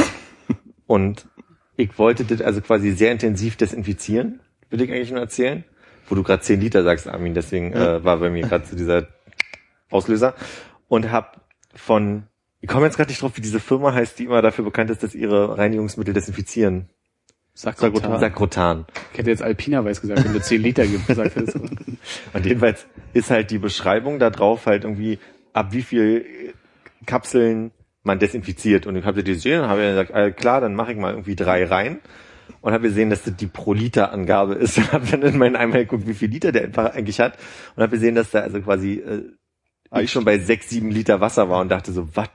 [0.87, 1.27] Und
[1.75, 4.39] ich wollte das also quasi sehr intensiv desinfizieren,
[4.69, 5.63] würde ich eigentlich nur erzählen.
[6.07, 9.07] Wo du gerade 10 Liter sagst, Armin, deswegen äh, war bei mir gerade so dieser
[9.91, 10.33] Auslöser.
[10.87, 11.45] Und hab
[11.75, 12.23] von,
[12.61, 15.03] ich komme jetzt gerade nicht drauf, wie diese Firma heißt, die immer dafür bekannt ist,
[15.03, 16.89] dass ihre Reinigungsmittel desinfizieren.
[17.53, 18.19] Sakrotan.
[18.19, 18.85] Sakrotan.
[19.11, 21.55] Ich hätte jetzt Alpina weiß gesagt, wenn du 10 Liter gesagt hättest.
[22.33, 25.19] Und jedenfalls ist halt die Beschreibung da drauf halt irgendwie,
[25.53, 26.25] ab wie viel
[27.05, 27.71] Kapseln
[28.09, 28.87] man desinfiziert.
[28.87, 31.35] Und ich habe das gesehen und habe gesagt, ah, klar, dann mache ich mal irgendwie
[31.35, 31.99] drei rein.
[32.61, 34.77] Und habe gesehen, dass das die Pro-Liter-Angabe ist.
[34.79, 37.37] Und habe dann in meinen Eimer geguckt, wie viel Liter der einfach eigentlich hat.
[37.75, 41.49] Und habe gesehen, dass da also quasi äh, ich schon bei sechs, sieben Liter Wasser
[41.49, 42.29] war und dachte so, was?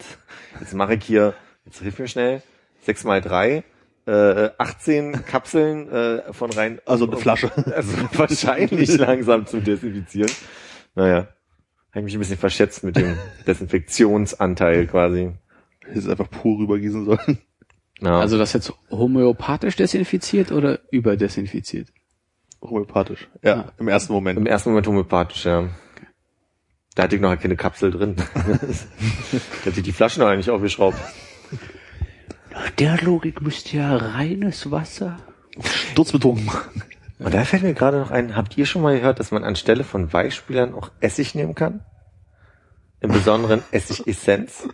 [0.61, 2.43] Jetzt mache ich hier, jetzt hilf mir schnell,
[2.81, 3.65] sechs mal drei,
[4.07, 6.81] äh, 18 Kapseln äh, von rein.
[6.87, 7.51] Also eine Flasche.
[7.75, 10.31] Also wahrscheinlich langsam zum Desinfizieren.
[10.95, 11.29] Naja,
[11.91, 13.17] habe ich mich ein bisschen verschätzt mit dem
[13.47, 15.33] Desinfektionsanteil quasi.
[15.87, 17.39] Hätte es einfach pur rübergießen sollen.
[18.01, 18.19] Ja.
[18.19, 21.89] Also das jetzt homöopathisch desinfiziert oder überdesinfiziert?
[22.61, 23.29] Homöopathisch.
[23.43, 24.39] Ja, im ersten Moment.
[24.39, 25.69] im ersten Moment homöopathisch, ja.
[26.95, 28.17] Da hatte ich noch keine Kapsel drin.
[28.35, 30.99] da hatte ich die Flasche noch eigentlich aufgeschraubt.
[32.53, 35.19] Nach der Logik müsste ja reines Wasser.
[35.61, 36.49] Sturzbeton.
[37.19, 39.85] Und da fällt mir gerade noch ein, habt ihr schon mal gehört, dass man anstelle
[39.85, 41.81] von Weichspülern auch Essig nehmen kann?
[43.05, 44.67] Im Besonderen Essig-Essenz.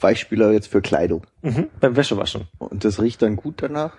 [0.00, 1.24] Weichspüler jetzt für Kleidung.
[1.42, 2.48] Mhm, beim Wäschewaschen.
[2.58, 3.96] Und das riecht dann gut danach?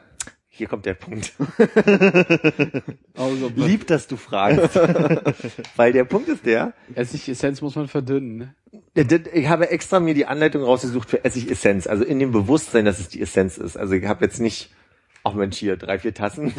[0.50, 1.32] Hier kommt der Punkt.
[3.16, 4.76] Also, Lieb, dass du fragst.
[5.76, 8.56] Weil der Punkt ist der, Essig-Essenz muss man verdünnen, ne?
[9.34, 13.10] Ich habe extra mir die Anleitung rausgesucht für Essig-Essenz, also in dem Bewusstsein, dass es
[13.10, 13.78] die Essenz ist.
[13.78, 14.74] Also ich habe jetzt nicht,
[15.24, 16.54] ach Mensch, hier drei, vier Tassen.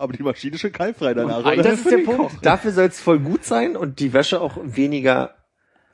[0.00, 1.56] Aber die Maschine ist schon keimfrei danach, oder?
[1.62, 2.32] Das ist der Punkt.
[2.32, 2.32] Koch.
[2.42, 5.34] Dafür soll es voll gut sein und die Wäsche auch weniger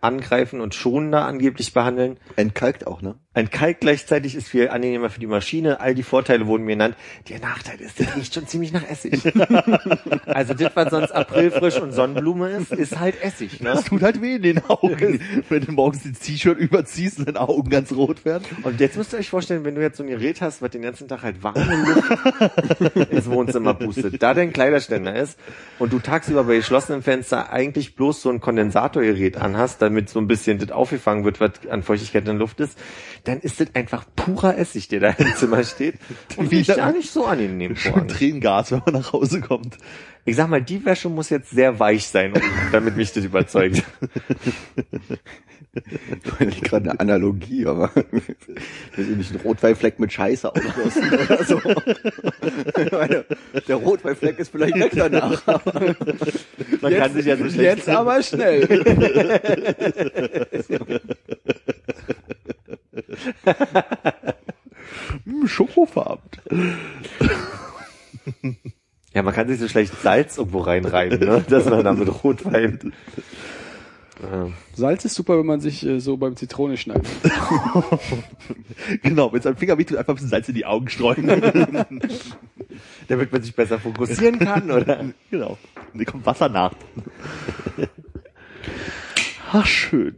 [0.00, 2.18] angreifen und schonender angeblich behandeln.
[2.36, 3.16] Entkalkt auch, ne?
[3.36, 5.78] Ein Kalk gleichzeitig ist viel angenehmer für die Maschine.
[5.78, 6.96] All die Vorteile wurden mir genannt.
[7.28, 9.20] Der Nachteil ist, das riecht schon ziemlich nach Essig.
[10.24, 13.60] also das, was sonst Aprilfrisch und Sonnenblume ist, ist halt Essig.
[13.60, 13.72] Ne?
[13.74, 15.20] Das tut halt weh in den Augen,
[15.50, 18.44] wenn du morgens das T-Shirt überziehst und deine Augen ganz rot werden.
[18.62, 20.80] Und jetzt müsst ihr euch vorstellen, wenn du jetzt so ein Gerät hast, was den
[20.80, 25.38] ganzen Tag halt warme Luft ins Wohnzimmer pustet, da dein Kleiderständer ist
[25.78, 30.26] und du tagsüber bei geschlossenem Fenster eigentlich bloß so ein Kondensatorgerät anhast, damit so ein
[30.26, 32.78] bisschen das aufgefangen wird, was an Feuchtigkeit in der Luft ist,
[33.26, 35.96] dann ist das einfach purer Essig, der da im Zimmer steht.
[36.36, 37.92] Und riecht gar nicht so angenehm vor.
[37.92, 39.76] Schon Tränengas, wenn man nach Hause kommt.
[40.24, 42.32] Ich sag mal, die Wäsche muss jetzt sehr weich sein,
[42.72, 43.82] damit mich das überzeugt.
[46.24, 47.90] Ich meine, gerade eine Analogie, aber
[48.94, 51.60] wir sind nicht ein Rotweinfleck mit Scheiße ausrüsten oder so.
[52.80, 53.24] Ich meine,
[53.68, 55.42] der Rotweinfleck ist vielleicht weg danach.
[56.80, 58.66] Man kann sich ja so schlecht Jetzt aber schnell.
[65.24, 66.22] Hm, Schokofarben.
[69.14, 71.44] Ja, man kann sich so schlecht Salz irgendwo reinreiben, ne?
[71.48, 72.92] dass man damit Rotwein.
[74.22, 77.06] Ähm, Salz ist super, wenn man sich äh, so beim Zitrone schneidet.
[79.02, 81.26] Genau, wenn es am Finger wehtut, einfach ein bisschen Salz in die Augen streuen.
[83.08, 85.04] damit man sich besser fokussieren kann, oder?
[85.30, 85.58] genau.
[85.92, 86.72] Und dann kommt Wasser nach.
[89.50, 90.16] Ach, schön.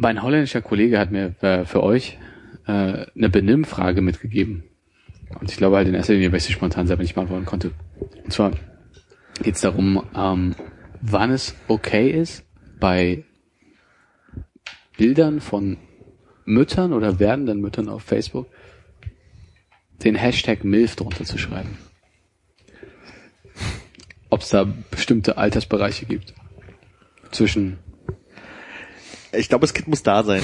[0.00, 2.18] Mein holländischer Kollege hat mir äh, für euch
[2.66, 2.70] äh,
[3.16, 4.62] eine Benimmfrage mitgegeben.
[5.40, 7.72] Und ich glaube halt in erster Linie, weil ich sie spontan selber nicht beantworten konnte.
[8.24, 8.52] Und zwar
[9.42, 10.54] geht es darum, ähm,
[11.00, 12.44] wann es okay ist,
[12.78, 13.24] bei
[14.96, 15.78] Bildern von
[16.44, 18.46] Müttern oder werdenden Müttern auf Facebook
[20.04, 21.76] den Hashtag MILF drunter zu schreiben.
[24.30, 26.34] Ob es da bestimmte Altersbereiche gibt.
[27.32, 27.78] Zwischen,
[29.32, 30.42] Ich glaube, das Kind muss da sein.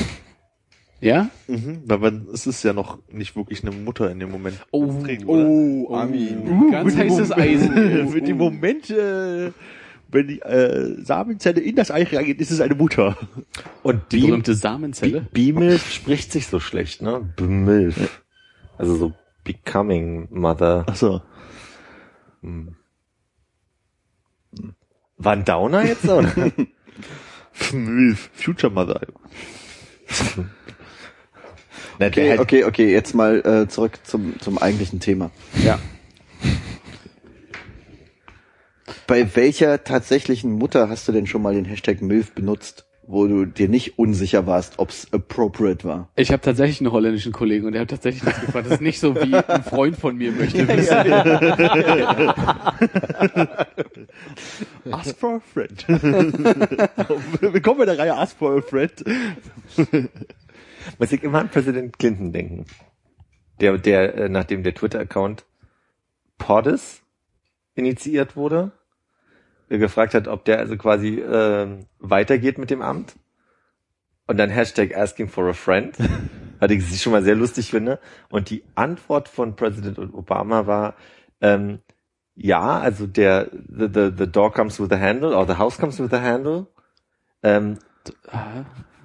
[1.01, 1.31] ja?
[1.49, 4.65] Mhm, weil man, es ist ja noch nicht wirklich eine Mutter in dem Moment.
[4.71, 5.47] Oh, Aufregend, oder?
[5.47, 6.71] Oh, Armin.
[6.71, 8.09] Ganz heißes Eisen.
[8.11, 9.53] Für den Moment, äh,
[10.09, 13.17] wenn die äh, Samenzelle in das Ei reingeht, ist es eine Mutter.
[13.83, 15.23] Und Die Beam, berühmte Samenzelle.
[15.33, 17.21] Bimilf spricht sich so schlecht, ne?
[17.37, 18.23] Bimilf.
[18.79, 19.13] Also so
[19.45, 20.85] becoming mother.
[20.89, 21.23] Ach so.
[25.17, 26.31] War ein Downer jetzt, oder?
[27.55, 29.01] Future Mother.
[32.01, 35.31] Okay, okay, okay, jetzt mal äh, zurück zum, zum eigentlichen Thema.
[35.63, 35.79] Ja.
[39.07, 43.45] Bei welcher tatsächlichen Mutter hast du denn schon mal den Hashtag MILF benutzt, wo du
[43.45, 46.09] dir nicht unsicher warst, ob's appropriate war?
[46.17, 48.67] Ich habe tatsächlich einen holländischen Kollegen und der hat tatsächlich das gefragt.
[48.67, 50.97] Das ist nicht so wie ein Freund von mir möchte wissen.
[54.93, 55.87] Ask for a friend.
[57.41, 59.05] Willkommen in der Reihe Ask for a friend.
[60.99, 62.67] muss ich immer an Präsident Clinton denken.
[63.61, 65.45] Der, der, äh, nachdem der Twitter-Account
[66.39, 67.03] Poddes
[67.75, 68.73] initiiert wurde,
[69.79, 73.15] gefragt hat, ob der also quasi ähm, weitergeht mit dem Amt.
[74.27, 75.97] Und dann Hashtag asking for a friend,
[76.61, 77.99] was ich schon mal sehr lustig finde.
[78.31, 80.95] Und die Antwort von Präsident Obama war,
[81.41, 81.81] ähm,
[82.35, 86.01] ja, also der, the, the, the door comes with a handle, or the house comes
[86.01, 86.67] with a handle.
[87.43, 87.79] Ähm,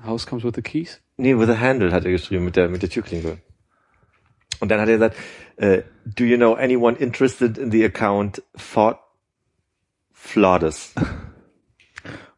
[0.03, 1.01] House comes with the keys.
[1.17, 3.39] Nee, with a handle hat er geschrieben, mit der, mit der Türklinke.
[4.59, 5.17] Und dann hat er gesagt,
[5.57, 8.99] äh, do you know anyone interested in the account for
[10.19, 10.93] Flawless?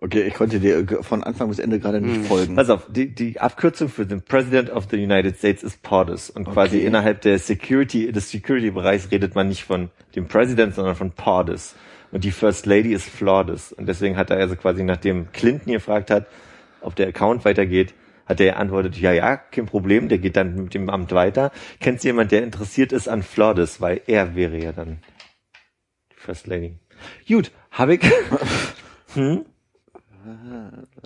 [0.03, 2.55] Okay, ich konnte dir von Anfang bis Ende gerade nicht folgen.
[2.55, 6.31] Pass auf, die, die Abkürzung für den President of the United States ist POTUS.
[6.31, 6.87] Und quasi Okay.
[6.87, 11.75] innerhalb der Security, des Security-Bereichs redet man nicht von dem President, sondern von POTUS.
[12.11, 13.73] Und die First Lady ist Flawless.
[13.73, 16.25] Und deswegen hat er also quasi, nachdem Clinton gefragt hat,
[16.81, 17.93] ob der Account weitergeht,
[18.25, 21.51] hat er geantwortet, ja, ja, kein Problem, der geht dann mit dem Amt weiter.
[21.79, 23.79] Kennst du jemand, der interessiert ist an Flawless?
[23.81, 24.97] Weil er wäre ja dann
[26.15, 26.80] First Lady.
[27.27, 28.01] Gut, habe ich,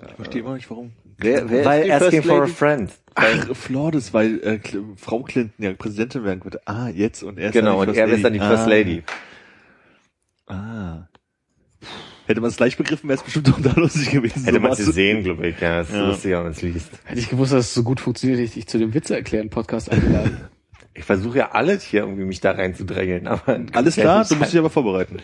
[0.08, 0.92] Ich verstehe immer nicht, warum.
[1.18, 2.52] Wer, wer weil ist die asking First for a Lady?
[2.52, 2.92] friend.
[3.14, 4.60] Ach, Flawless, weil äh,
[4.96, 6.60] Frau Clinton ja Präsidentin werden könnte.
[6.66, 8.48] Ah, jetzt und er ist Genau, dann und die er First ist dann die Lady.
[8.50, 8.70] First ah.
[8.70, 9.02] Lady.
[10.46, 11.08] Ah.
[12.26, 14.44] Hätte man es gleich begriffen, wäre es bestimmt auch da lustig gewesen.
[14.44, 14.84] Hätte man sowas.
[14.84, 15.60] sie sehen, glaube ich.
[15.60, 16.06] Ja, das ist Ja.
[16.08, 16.90] lustig, wenn man es liest.
[17.04, 19.48] Hätte ich gewusst, dass es so gut funktioniert, hätte ich dich zu dem Witze erklären
[19.50, 20.36] Podcast eingeladen.
[20.98, 24.58] Ich versuche ja alles hier irgendwie mich da reinzudrängeln, aber Alles klar, du musst dich
[24.58, 25.18] aber vorbereiten.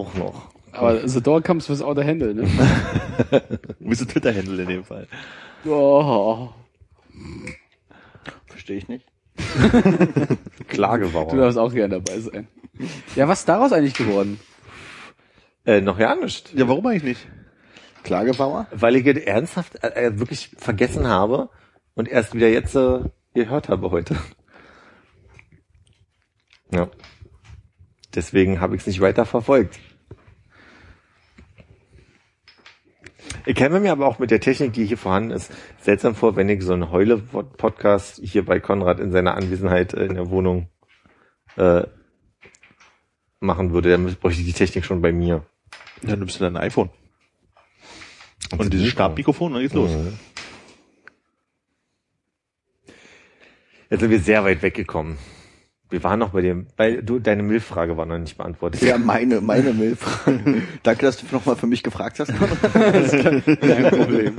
[0.00, 0.50] Auch noch.
[0.72, 2.48] Aber the door comes without a handle, ne?
[3.80, 5.06] Du bist ein Twitter-Handle in dem Fall.
[5.64, 6.48] Oh,
[8.46, 9.06] Verstehe ich nicht.
[10.68, 11.38] Klage du warum?
[11.38, 12.48] darfst auch gerne dabei sein.
[13.16, 14.38] Ja, was ist daraus eigentlich geworden?
[15.66, 16.54] Äh, noch ja nicht.
[16.54, 17.28] Ja, warum eigentlich nicht?
[18.04, 18.66] Klagebauer?
[18.70, 21.50] Weil ich ernsthaft äh, äh, wirklich vergessen habe,
[21.94, 23.00] und erst wieder jetzt äh,
[23.34, 24.16] gehört habe heute.
[26.72, 26.88] Ja.
[28.14, 29.78] Deswegen habe ich es nicht weiter verfolgt.
[33.46, 36.48] Ich käme mir aber auch mit der Technik, die hier vorhanden ist, seltsam vor, wenn
[36.48, 40.68] ich so einen Heule-Podcast hier bei Konrad in seiner Anwesenheit äh, in der Wohnung
[41.56, 41.82] äh,
[43.40, 43.90] machen würde.
[43.90, 45.44] Dann bräuchte ich die Technik schon bei mir.
[46.02, 46.90] Dann nimmst du dein iPhone.
[48.56, 49.90] Und dieses Stabmikrofon, und dann geht's los.
[49.90, 50.18] Mhm.
[53.90, 55.18] Jetzt sind wir sehr weit weggekommen.
[55.90, 58.80] Wir waren noch bei dem, bei du, deine Milchfrage war noch nicht beantwortet.
[58.80, 60.24] Ja, meine, meine Milf.
[60.84, 62.28] Danke, dass du nochmal für mich gefragt hast.
[62.72, 64.36] Kein Problem.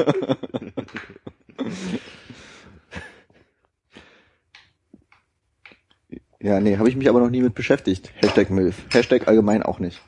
[6.41, 8.11] Ja, nee, habe ich mich aber noch nie mit beschäftigt.
[8.15, 8.75] Hashtag Milf.
[8.89, 10.01] Hashtag allgemein auch nicht.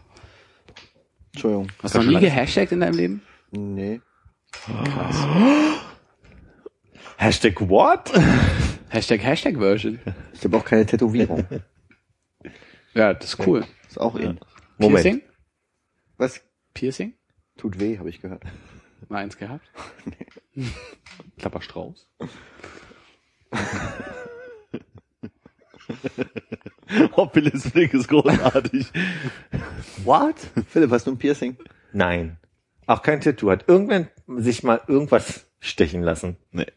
[1.33, 1.67] Entschuldigung.
[1.81, 3.21] Hast du noch nie gehashtagt in deinem Leben?
[3.51, 3.99] Nee.
[7.17, 8.11] Hashtag what?
[8.93, 9.99] Hashtag Hashtag Version.
[10.33, 11.47] Ich habe auch keine Tätowierung.
[12.93, 13.65] Ja, das ist cool.
[13.89, 14.39] Ist auch in.
[14.77, 15.03] Moment.
[15.03, 15.23] Piercing?
[16.17, 16.41] Was?
[16.75, 17.15] Piercing?
[17.57, 18.43] Tut weh, habe ich gehört.
[19.09, 19.67] Mal eins gehabt?
[21.39, 22.07] Klapperstrauß.
[27.15, 28.91] oh, Billis Blick ist großartig.
[30.03, 30.35] What?
[30.67, 31.57] Philipp, hast du ein Piercing?
[31.93, 32.37] Nein.
[32.85, 33.49] Auch kein Tattoo.
[33.49, 36.37] Hat irgendwann sich mal irgendwas stechen lassen.
[36.51, 36.67] Nee.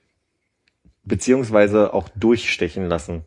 [1.07, 3.25] Beziehungsweise auch durchstechen lassen.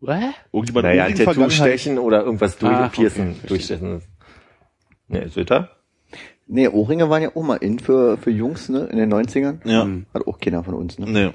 [0.00, 0.34] What?
[0.52, 4.02] Irgendjemand naja, ein Tattoo stechen oder irgendwas durch, Ach, okay, durchstechen.
[5.08, 5.70] Ne, Söter?
[6.46, 9.68] Nee, Ohrringe waren ja auch mal in für, für Jungs, ne, in den 90ern.
[9.68, 9.86] Ja.
[10.14, 11.06] Hat auch keiner von uns, ne?
[11.06, 11.30] Nee.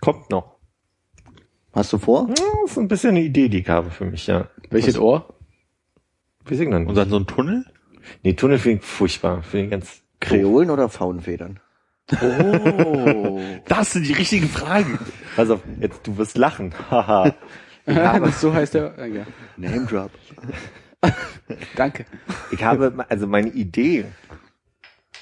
[0.00, 0.56] Kommt noch.
[1.72, 2.28] Hast du vor?
[2.28, 4.48] Ja, Das ist ein bisschen eine Idee, die ich habe für mich, ja.
[4.70, 5.34] Welches Ohr?
[6.44, 6.86] Wie singen dann?
[6.86, 7.66] Und dann so ein Tunnel?
[8.22, 9.42] Nee, Tunnel finde ich furchtbar.
[9.42, 11.60] Finde ich ganz Kreolen oder Faunfedern?
[12.22, 13.40] Oh.
[13.66, 14.98] Das sind die richtigen Fragen.
[15.34, 16.72] Pass auf, jetzt, du wirst lachen.
[16.90, 17.34] Haha.
[18.40, 18.94] So heißt der.
[19.06, 19.24] Ja.
[19.56, 20.10] Name Drop.
[21.76, 22.04] Danke.
[22.50, 24.06] ich habe, also meine Idee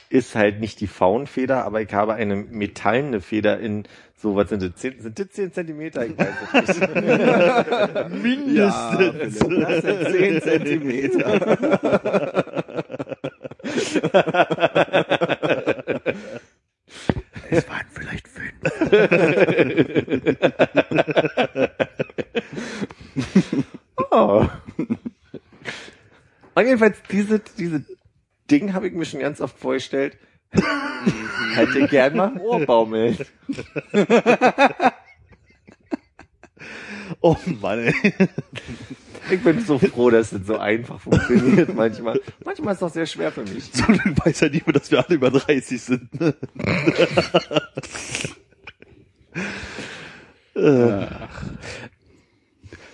[0.08, 3.84] ist halt nicht die Faunfeder, aber ich habe eine metallene Feder in,
[4.16, 6.06] so, was sind das, 10, sind das 10 Zentimeter?
[6.06, 8.22] Ich weiß es nicht.
[8.22, 9.38] Mindestens.
[9.40, 11.58] Das sind 10 Zentimeter.
[17.56, 18.54] es waren vielleicht fünf.
[24.10, 24.46] Oh.
[26.54, 27.84] Und jedenfalls, diese, diese
[28.50, 30.18] Ding habe ich mir schon ganz oft vorgestellt.
[31.54, 33.18] Hätte gern mal Ohrbaumeln.
[37.20, 37.94] Oh Mann, ey.
[39.30, 42.20] Ich bin so froh, dass das so einfach funktioniert manchmal.
[42.44, 43.70] Manchmal ist es doch sehr schwer für mich.
[43.72, 46.20] So ein weiß ja nicht mehr, dass wir alle über 30 sind.
[46.20, 46.34] Ne?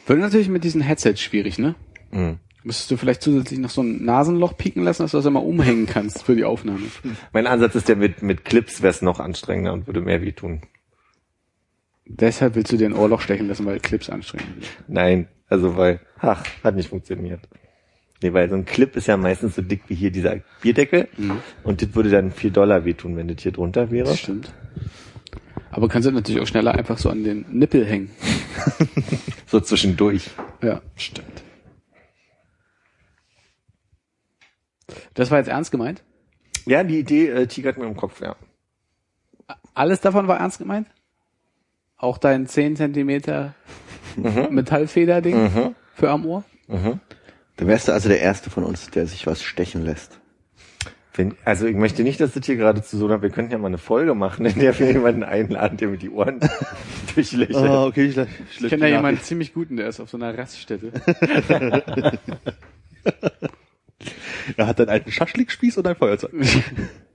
[0.07, 1.75] Wird natürlich mit diesen Headsets schwierig, ne?
[2.11, 2.39] Mhm.
[2.63, 5.87] Müsstest du vielleicht zusätzlich noch so ein Nasenloch pieken lassen, dass du das immer umhängen
[5.87, 6.83] kannst für die Aufnahme.
[7.33, 10.61] Mein Ansatz ist der mit, mit Clips wäre es noch anstrengender und würde mehr wehtun.
[12.05, 14.89] Deshalb willst du dir ein Ohrloch stechen lassen, weil Clips anstrengend sind.
[14.89, 17.41] Nein, also weil, ach, hat nicht funktioniert.
[18.23, 21.09] Nee, weil so ein Clip ist ja meistens so dick wie hier dieser Bierdeckel
[21.65, 24.09] und das würde dann vier Dollar wehtun, wenn das hier drunter wäre.
[24.09, 24.53] Das stimmt.
[25.71, 28.11] Aber kannst du natürlich auch schneller einfach so an den Nippel hängen.
[29.51, 30.31] So zwischendurch.
[30.63, 31.43] Ja, stimmt.
[35.15, 36.05] Das war jetzt ernst gemeint?
[36.67, 38.37] Ja, die Idee äh, tigert mir im Kopf, ja.
[39.75, 40.87] Alles davon war ernst gemeint?
[41.97, 43.57] Auch dein 10 Zentimeter
[44.17, 46.45] Metallfeder-Ding für am Ohr?
[47.57, 50.19] Da wärst du also der Erste von uns, der sich was stechen lässt.
[51.13, 53.59] Wenn, also ich möchte nicht, dass das hier gerade zu so einer, wir könnten ja
[53.59, 56.41] mal eine Folge machen, in der wir jemanden einladen, der mir die Ohren
[57.15, 57.57] durchlöchert.
[57.57, 58.31] Ah, okay, schlecht.
[58.61, 60.93] Ich kenne da jemanden ziemlich guten, der ist auf so einer Raststätte.
[64.57, 66.33] Er hat einen alten Schaschlikspieß und ein Feuerzeug.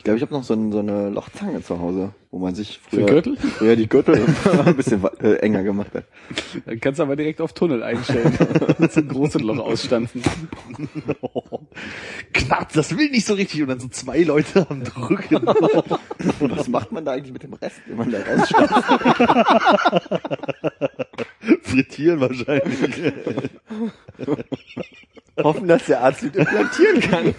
[0.00, 2.78] Ich glaube, ich habe noch so, ein, so eine Lochzange zu Hause, wo man sich
[2.88, 3.36] Für früher, Gürtel?
[3.36, 4.24] früher die Gürtel
[4.64, 6.04] ein bisschen äh, enger gemacht hat.
[6.64, 8.32] Dann kannst du aber direkt auf Tunnel einstellen.
[8.90, 10.22] so ein großes Loch ausstanzen.
[12.32, 13.60] Knapp, das will nicht so richtig.
[13.60, 15.44] Und dann so zwei Leute am Drücken.
[15.44, 18.72] Was macht man da eigentlich mit dem Rest, den man da rausschnappt?
[21.60, 23.12] Frittieren wahrscheinlich.
[25.36, 27.34] Hoffen, dass der Arzt mit implantieren kann.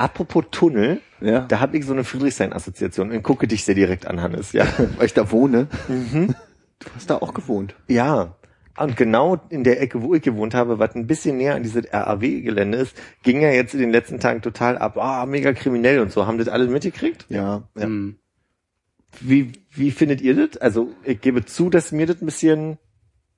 [0.00, 1.40] Apropos Tunnel, Ja.
[1.40, 4.52] da habe ich so eine Friedrichshain-Assoziation und gucke dich sehr direkt an, Hannes.
[4.52, 4.66] Ja,
[4.96, 5.66] Weil ich da wohne.
[5.88, 7.74] Du hast da auch gewohnt.
[7.88, 8.36] ja.
[8.78, 11.92] Und genau in der Ecke, wo ich gewohnt habe, was ein bisschen näher an dieses
[11.92, 14.96] RAW-Gelände ist, ging ja jetzt in den letzten Tagen total ab.
[14.96, 16.26] Ah, mega kriminell und so.
[16.26, 17.26] Haben das alle mitgekriegt?
[17.28, 17.64] Ja.
[17.76, 17.82] Ja.
[17.82, 18.16] Hm.
[19.20, 20.56] Wie, wie findet ihr das?
[20.62, 22.78] Also, ich gebe zu, dass mir das ein bisschen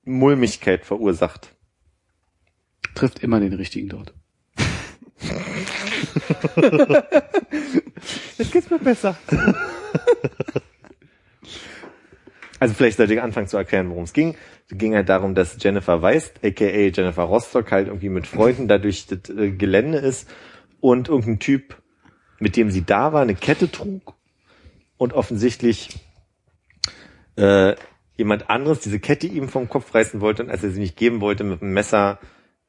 [0.05, 1.53] Mulmigkeit verursacht.
[2.95, 4.13] Trifft immer den richtigen dort.
[8.37, 9.15] Jetzt geht's mir besser.
[12.63, 14.35] Also vielleicht sollte ich anfangen zu erklären, worum es ging.
[14.71, 19.05] Es ging halt darum, dass Jennifer Weist, aka Jennifer Rostock, halt irgendwie mit Freunden dadurch
[19.05, 20.29] das äh, Gelände ist
[20.79, 21.75] und irgendein Typ,
[22.39, 24.15] mit dem sie da war, eine Kette trug
[24.95, 25.89] und offensichtlich
[27.35, 27.75] äh,
[28.15, 31.19] jemand anderes diese Kette ihm vom Kopf reißen wollte und als er sie nicht geben
[31.19, 32.17] wollte, mit dem Messer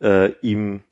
[0.01, 0.83] äh, ihm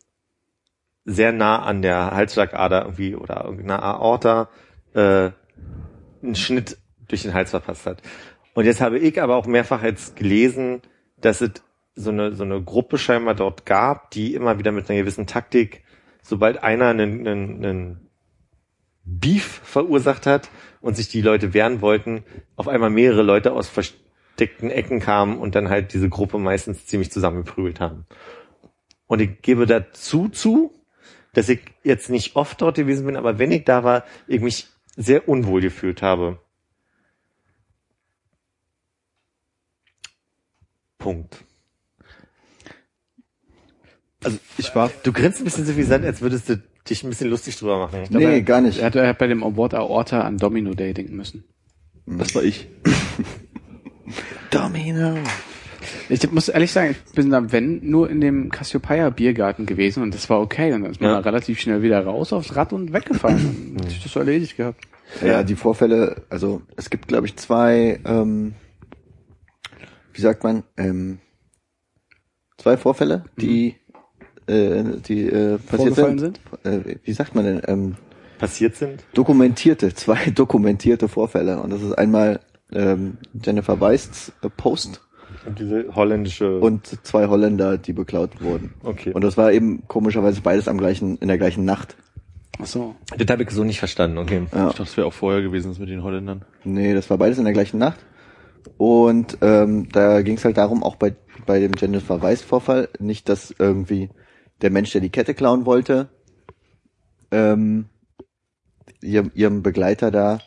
[1.04, 4.48] sehr nah an der Halsschlagader irgendwie oder irgendeiner Aorta
[4.94, 5.30] äh,
[6.22, 8.02] einen Schnitt durch den Hals verpasst hat.
[8.54, 10.82] Und jetzt habe ich aber auch mehrfach jetzt gelesen,
[11.20, 11.52] dass es
[11.94, 15.82] so eine, so eine Gruppe scheinbar dort gab, die immer wieder mit einer gewissen Taktik,
[16.22, 18.10] sobald einer einen, einen, einen
[19.04, 20.50] Beef verursacht hat
[20.80, 22.24] und sich die Leute wehren wollten,
[22.56, 27.10] auf einmal mehrere Leute aus versteckten Ecken kamen und dann halt diese Gruppe meistens ziemlich
[27.10, 28.06] zusammengeprügelt haben.
[29.06, 30.72] Und ich gebe dazu zu,
[31.32, 34.66] dass ich jetzt nicht oft dort gewesen bin, aber wenn ich da war, ich mich
[34.96, 36.38] sehr unwohl gefühlt habe.
[40.98, 41.44] Punkt.
[44.22, 47.08] Also ich war, Du grinst ein bisschen so wie Sand, als würdest du dich ein
[47.08, 48.04] bisschen lustig drüber machen.
[48.10, 48.78] Nee, gar nicht.
[48.78, 51.44] er hat, er hat bei dem Award Aorta an Domino Day denken müssen.
[52.06, 52.68] Das war ich.
[54.50, 55.16] Domino.
[56.08, 60.14] Ich muss ehrlich sagen, ich bin da, wenn, nur in dem Cassiopeia Biergarten gewesen und
[60.14, 60.72] das war okay.
[60.72, 61.16] Und dann ist man Ja.
[61.16, 63.74] da relativ schnell wieder raus aufs Rad und weggefallen.
[63.74, 64.80] Dann hat sich das so erledigt gehabt.
[65.24, 68.54] Ja, die Vorfälle, also es gibt, glaube ich, zwei, ähm,
[70.14, 71.18] wie sagt man, ähm,
[72.56, 73.74] zwei Vorfälle, die,
[74.46, 76.40] äh, die äh, passiert Vorgefallen sind.
[76.64, 77.62] Äh, wie sagt man denn?
[77.66, 77.96] Ähm,
[78.38, 79.04] Passiert sind?
[79.14, 81.60] dokumentierte, zwei dokumentierte Vorfälle.
[81.60, 82.40] Und das ist einmal
[82.72, 85.02] ähm, Jennifer Weists äh, Post
[85.46, 86.58] Und diese holländische.
[86.60, 88.74] und zwei Holländer, die beklaut wurden.
[88.82, 89.12] okay.
[89.12, 91.96] Und das war eben komischerweise beides am gleichen, in der gleichen Nacht.
[92.60, 92.94] Ach so.
[93.16, 94.18] das habe ich so nicht verstanden.
[94.18, 94.36] Okay.
[94.36, 94.44] Ja.
[94.44, 96.44] Ich dachte, das wäre auch vorher gewesen, das mit den Holländern.
[96.64, 97.98] Nee, das war beides in der gleichen Nacht.
[98.76, 101.14] Und ähm, da ging es halt darum, auch bei,
[101.46, 104.10] bei dem Jennifer Weiss-Vorfall, nicht, dass irgendwie
[104.60, 106.08] der Mensch, der die Kette klauen wollte,
[107.32, 107.86] ähm,
[109.00, 110.38] ihrem, ihrem Begleiter da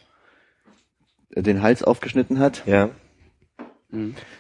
[1.36, 2.90] den Hals aufgeschnitten hat, Ja.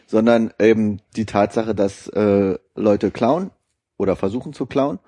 [0.07, 3.51] Sondern eben die Tatsache, dass äh, Leute klauen
[3.97, 4.99] oder versuchen zu klauen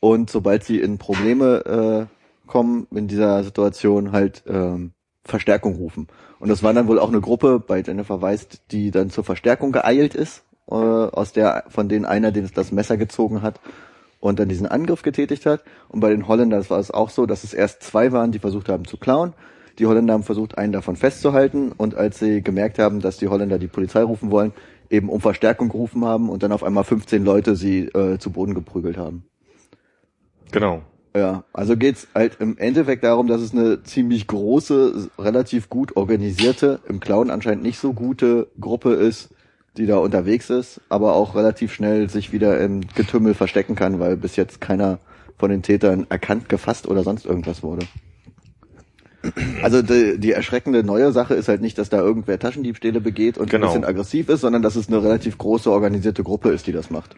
[0.00, 4.92] und sobald sie in Probleme äh, kommen in dieser Situation halt ähm,
[5.24, 6.08] Verstärkung rufen.
[6.40, 9.72] Und das war dann wohl auch eine Gruppe bei Jennifer Weist, die dann zur Verstärkung
[9.72, 13.60] geeilt ist, äh, aus der von denen einer, den das Messer gezogen hat
[14.20, 15.62] und dann diesen Angriff getätigt hat.
[15.88, 18.68] Und bei den Holländern war es auch so, dass es erst zwei waren, die versucht
[18.68, 19.34] haben zu klauen.
[19.78, 23.58] Die Holländer haben versucht, einen davon festzuhalten und als sie gemerkt haben, dass die Holländer
[23.58, 24.52] die Polizei rufen wollen,
[24.90, 28.54] eben um Verstärkung gerufen haben und dann auf einmal 15 Leute sie äh, zu Boden
[28.54, 29.24] geprügelt haben.
[30.50, 30.82] Genau.
[31.16, 36.80] Ja, also geht's halt im Endeffekt darum, dass es eine ziemlich große, relativ gut organisierte,
[36.88, 39.30] im Clown anscheinend nicht so gute Gruppe ist,
[39.76, 44.16] die da unterwegs ist, aber auch relativ schnell sich wieder im Getümmel verstecken kann, weil
[44.16, 44.98] bis jetzt keiner
[45.36, 47.86] von den Tätern erkannt, gefasst oder sonst irgendwas wurde.
[49.62, 53.50] Also die, die erschreckende neue Sache ist halt nicht, dass da irgendwer Taschendiebstähle begeht und
[53.50, 53.66] Genau.
[53.66, 56.90] ein bisschen aggressiv ist, sondern dass es eine relativ große organisierte Gruppe ist, die das
[56.90, 57.16] macht.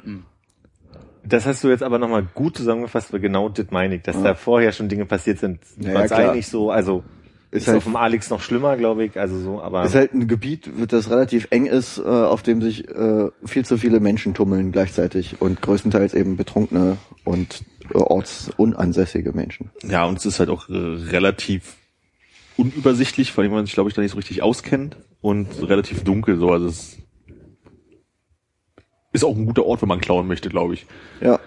[1.25, 4.35] Das hast du jetzt aber nochmal gut zusammengefasst, weil genau das meine ich, dass da
[4.35, 5.61] vorher schon Dinge passiert sind.
[5.77, 6.31] Die Ja, waren ja, klar.
[6.33, 7.05] eigentlich so, also
[7.51, 10.15] Ist ist, halt- auf dem Alex noch schlimmer, glaube ich, also so, aber ist halt
[10.15, 14.33] ein Gebiet, das relativ eng ist, äh, auf dem sich äh, viel zu viele Menschen
[14.35, 19.71] tummeln gleichzeitig und größtenteils eben betrunkene und äh, ortsunansässige Menschen.
[19.85, 21.75] Ja, und es ist halt auch relativ
[22.61, 26.51] unübersichtlich, weil man sich, glaube ich, da nicht so richtig auskennt und relativ dunkel so.
[26.51, 26.99] Also es
[29.13, 30.87] ist auch ein guter Ort, wenn man klauen möchte, glaube ich.
[31.21, 31.41] Ja,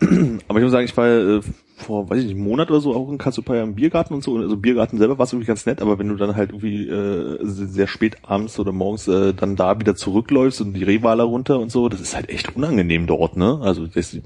[0.48, 1.40] Aber ich muss sagen, ich war äh,
[1.76, 4.34] vor, weiß ich nicht, einem Monat oder so auch in Cassiopeia im Biergarten und so.
[4.34, 6.86] Und Also Biergarten selber war es irgendwie ganz nett, aber wenn du dann halt irgendwie
[6.88, 11.58] äh, sehr spät abends oder morgens äh, dann da wieder zurückläufst und die Rehwaler runter
[11.58, 13.58] und so, das ist halt echt unangenehm dort, ne?
[13.62, 14.20] Also das äh,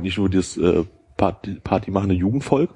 [0.00, 0.84] nicht nur das äh,
[1.16, 2.70] Party, Party machende Jugendvolk,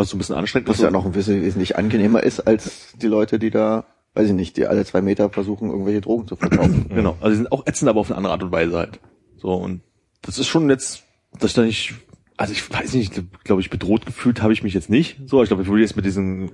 [0.00, 0.82] was so ein bisschen anstrengend was ist.
[0.82, 4.56] ja noch ein bisschen wesentlich angenehmer ist als die Leute, die da, weiß ich nicht,
[4.56, 6.86] die alle zwei Meter versuchen, irgendwelche Drogen zu verkaufen.
[6.94, 8.98] Genau, also die sind auch ätzend, aber auf eine andere Art und Weise halt.
[9.36, 9.82] So, und
[10.22, 11.04] das ist schon jetzt,
[11.38, 11.94] dass ich da nicht,
[12.36, 15.20] also ich weiß nicht, glaube ich, bedroht gefühlt habe ich mich jetzt nicht.
[15.26, 16.50] So, ich glaube, ich wurde jetzt mit diesen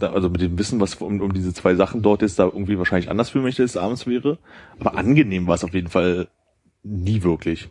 [0.00, 3.10] also mit dem Wissen, was um, um diese zwei Sachen dort ist, da irgendwie wahrscheinlich
[3.10, 4.38] anders für mich als es abends wäre.
[4.78, 6.28] Aber angenehm war es auf jeden Fall
[6.82, 7.68] nie wirklich.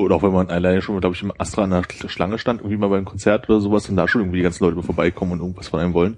[0.00, 2.76] Oder auch wenn man alleine schon, glaube ich, im Astra an der Schlange stand, irgendwie
[2.76, 5.68] mal beim Konzert oder sowas und da schon irgendwie die ganzen Leute vorbeikommen und irgendwas
[5.68, 6.16] von einem wollen.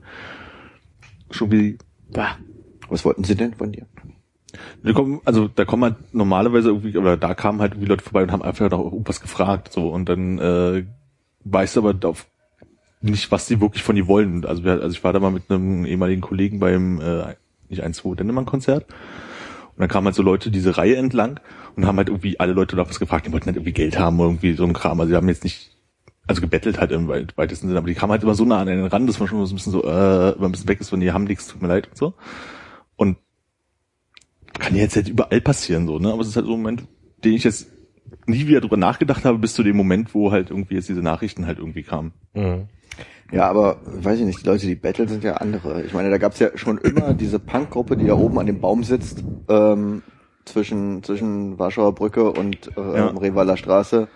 [1.30, 1.78] Schon wie,
[2.10, 2.36] Bah.
[2.88, 3.86] Was wollten sie denn von dir?
[4.82, 8.22] da kommen, also da kommen halt normalerweise irgendwie, oder da kamen halt irgendwie Leute vorbei
[8.22, 10.84] und haben einfach noch irgendwas gefragt, so und dann äh,
[11.44, 12.26] weißt du aber auf
[13.00, 14.44] nicht, was sie wirklich von dir wollen.
[14.44, 17.34] Also, wir, also ich war da mal mit einem ehemaligen Kollegen beim äh,
[17.68, 21.40] nicht ein, zwei Dennemann-Konzert und dann kamen halt so Leute diese Reihe entlang
[21.76, 24.18] und haben halt irgendwie alle Leute noch was gefragt, die wollten halt irgendwie Geld haben
[24.20, 25.00] oder irgendwie so ein Kram.
[25.00, 25.76] Also die haben jetzt nicht,
[26.26, 28.66] also gebettelt halt im weit- weitesten Sinne, aber die kamen halt immer so nah an
[28.66, 30.90] den Rand, dass man schon so ein bisschen so, äh, immer ein bisschen weg ist
[30.90, 32.14] von die haben nichts, tut mir leid und so.
[32.96, 33.16] Und
[34.58, 36.12] kann jetzt halt überall passieren, so, ne?
[36.12, 36.84] Aber es ist halt so ein Moment,
[37.24, 37.68] den ich jetzt
[38.26, 41.46] nie wieder drüber nachgedacht habe, bis zu dem Moment, wo halt irgendwie jetzt diese Nachrichten
[41.46, 42.12] halt irgendwie kamen.
[42.34, 42.68] Mhm.
[43.32, 45.82] Ja, aber weiß ich nicht, die Leute, die betteln, sind ja andere.
[45.84, 48.84] Ich meine, da gab's ja schon immer diese Punkgruppe, die da oben an dem Baum
[48.84, 50.02] sitzt, ähm,
[50.44, 53.06] zwischen, zwischen Warschauer Brücke und äh, Ja.
[53.08, 54.08] Revaler Straße,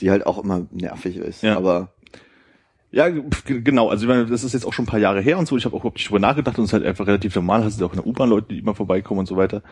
[0.00, 1.42] die halt auch immer nervig ist.
[1.42, 1.56] Ja.
[1.56, 1.92] Aber
[2.90, 3.88] Ja, genau.
[3.88, 5.56] Also ich meine, das ist jetzt auch schon ein paar Jahre her und so.
[5.56, 7.64] Ich habe auch überhaupt nicht drüber nachgedacht und es ist halt einfach relativ normal.
[7.64, 9.62] Hast du auch in der U-Bahn Leute, die immer vorbeikommen und so weiter.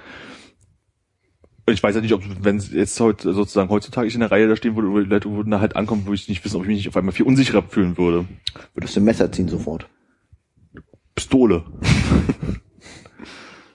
[1.66, 4.31] Und ich weiß ja nicht, ob wenn es jetzt heute sozusagen heutzutage ich in der
[4.31, 6.56] Reihe da stehen würde, oder die Leute würden da halt ankommen, wo ich nicht wissen,
[6.56, 8.26] ob ich mich nicht auf einmal viel unsicherer fühlen würde.
[8.74, 9.89] würdest du ein Messer ziehen sofort.
[11.14, 11.64] Pistole,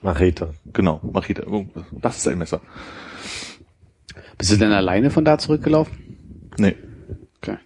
[0.02, 0.54] Machete.
[0.74, 1.46] genau, Machete.
[1.92, 2.62] Das ist ein Messer.
[4.38, 6.50] Bist du denn alleine von da zurückgelaufen?
[6.58, 6.76] Nee.
[7.42, 7.58] Okay.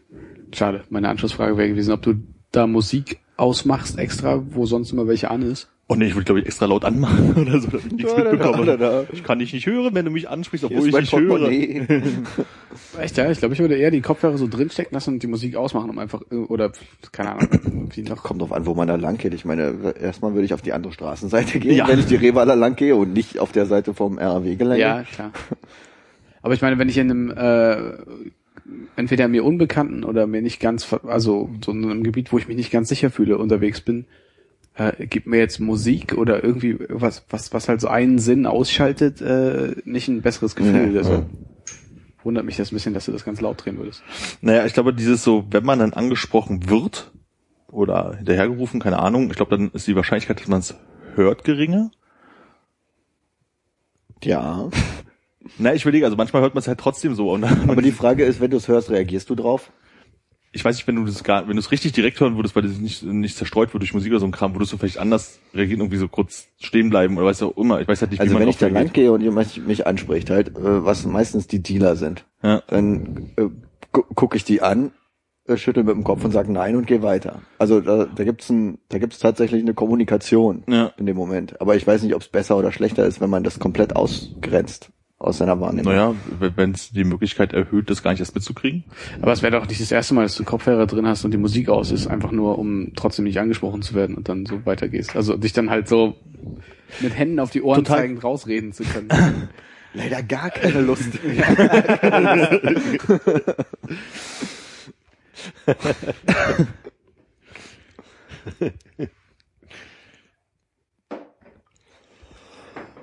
[0.54, 0.84] Schade.
[0.90, 2.16] Meine Anschlussfrage wäre gewesen, ob du
[2.52, 5.70] da Musik ausmachst extra, wo sonst immer welche an ist.
[5.88, 9.08] Oh nee, ich würde glaube ich extra laut anmachen oder so, damit ich nichts mitbekomme.
[9.12, 11.90] Ich kann dich nicht hören, wenn du mich ansprichst, Hier obwohl ist ich mein nicht
[11.90, 12.06] höre.
[13.00, 13.30] Echt, ja?
[13.32, 16.00] Ich glaube, ich würde eher die Kopfhörer so drinstecken lassen und die Musik ausmachen, um
[16.00, 16.72] einfach, äh, oder,
[17.12, 18.24] keine Ahnung, irgendwie noch.
[18.24, 19.34] Kommt drauf an, wo man da lang geht.
[19.34, 21.88] Ich meine, erstmal würde ich auf die andere Straßenseite gehen, Ja.
[21.88, 24.80] wenn ich die Revaler lang gehe und nicht auf der Seite vom RAW-Gelände.
[24.80, 25.32] Ja, klar.
[26.42, 27.94] Aber ich meine, wenn ich in einem, äh,
[28.96, 32.58] entweder mir Unbekannten oder mir nicht ganz, also so in einem Gebiet, wo ich mich
[32.58, 34.06] nicht ganz sicher fühle, unterwegs bin,
[34.76, 39.22] äh, gibt mir jetzt Musik oder irgendwie was, was, was halt so einen Sinn ausschaltet,
[39.22, 40.88] äh, nicht ein besseres Gefühl.
[40.96, 41.26] Ja, Deshalb
[42.24, 44.04] wundert mich das ein bisschen, dass du das ganz laut drehen würdest.
[44.42, 47.12] Naja, ich glaube, dieses so, wenn man dann angesprochen wird
[47.72, 50.76] oder hinterhergerufen, keine Ahnung, ich glaube, dann ist die Wahrscheinlichkeit, dass man es
[51.16, 51.92] hört, geringer.
[54.24, 54.70] ja.
[55.58, 57.32] Na, ich überlege, also manchmal hört man es halt trotzdem so.
[57.32, 59.72] Und Aber die Frage ist, wenn du es hörst, reagierst du drauf?
[60.54, 62.64] Ich weiß nicht, wenn du das gar, wenn du es richtig direkt hören würdest, weil
[62.64, 65.40] das nicht, nicht zerstreut wird durch Musik oder so ein Kram, würdest du vielleicht anders
[65.54, 67.82] reagieren, irgendwie so kurz stehen bleiben oder weiß auch immer.
[67.82, 69.88] Ich weiß halt nicht, Also wie man wenn ich da lang gehe und jemand mich
[69.88, 72.62] anspricht, halt, äh, was meistens die Dealer sind, Ja.
[72.68, 73.48] dann äh,
[73.92, 74.92] gu gucke ich die an,
[75.48, 77.42] äh, schüttel mit dem Kopf und sage nein und gehe weiter.
[77.58, 80.92] Also da, da gibt's ein, da gibt's tatsächlich eine Kommunikation Ja.
[80.98, 81.60] in dem Moment.
[81.62, 84.92] Aber ich weiß nicht, ob es besser oder schlechter ist, wenn man das komplett ausgrenzt
[85.24, 85.94] aus seiner Wahrnehmung.
[85.94, 88.84] Naja, wenn es die Möglichkeit erhöht, das gar nicht erst mitzukriegen.
[89.22, 91.38] Aber es wäre doch nicht das erste Mal, dass du Kopfhörer drin hast und die
[91.38, 95.16] Musik aus ist, einfach nur, um trotzdem nicht angesprochen zu werden und dann so weitergehst.
[95.16, 96.16] Also dich dann halt so
[97.00, 98.00] mit Händen auf die Ohren Total.
[98.00, 99.10] zeigend rausreden zu können.
[99.94, 101.08] Leider gar keine Lust.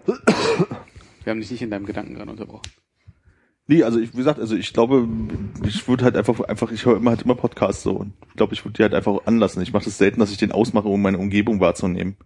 [1.25, 2.71] Wir haben dich nicht in deinem Gedanken gerade unterbrochen.
[3.67, 5.07] Nee, also ich, wie gesagt, also ich glaube,
[5.65, 8.53] ich würde halt einfach, einfach, ich höre immer halt immer Podcasts so und ich glaube,
[8.53, 9.63] ich würde die halt einfach anlassen.
[9.63, 12.17] Ich mache das selten, dass ich den ausmache, um meine Umgebung wahrzunehmen.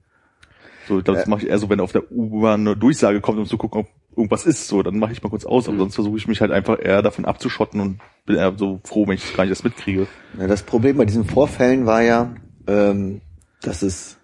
[0.89, 1.31] So, ich glaub, das Ja.
[1.31, 3.89] mache ich eher so, wenn auf der U-Bahn eine Durchsage kommt, um zu gucken, ob
[4.17, 4.69] irgendwas ist.
[4.69, 7.03] So, dann mache ich mal kurz aus, aber sonst versuche ich mich halt einfach eher
[7.03, 10.07] davon abzuschotten und bin eher so froh, wenn ich das gar nicht erst mitkriege.
[10.39, 12.35] Ja, das Problem bei diesen Vorfällen war ja,
[12.67, 13.21] ähm,
[13.61, 14.19] dass es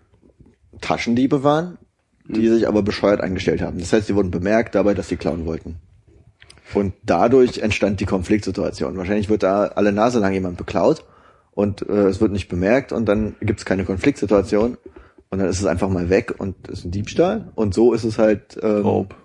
[0.81, 1.77] Taschendiebe waren,
[2.33, 3.79] die sich aber bescheuert eingestellt haben.
[3.79, 5.77] Das heißt, sie wurden bemerkt dabei, dass sie klauen wollten.
[6.75, 8.97] Und dadurch entstand die Konfliktsituation.
[8.97, 11.05] Wahrscheinlich wird da alle Nase lang jemand beklaut
[11.53, 14.77] und äh, es wird nicht bemerkt und dann gibt es keine Konfliktsituation
[15.31, 17.51] und dann ist es einfach mal weg und ist ein Diebstahl.
[17.55, 19.17] Und so ist es halt ähm, Raub.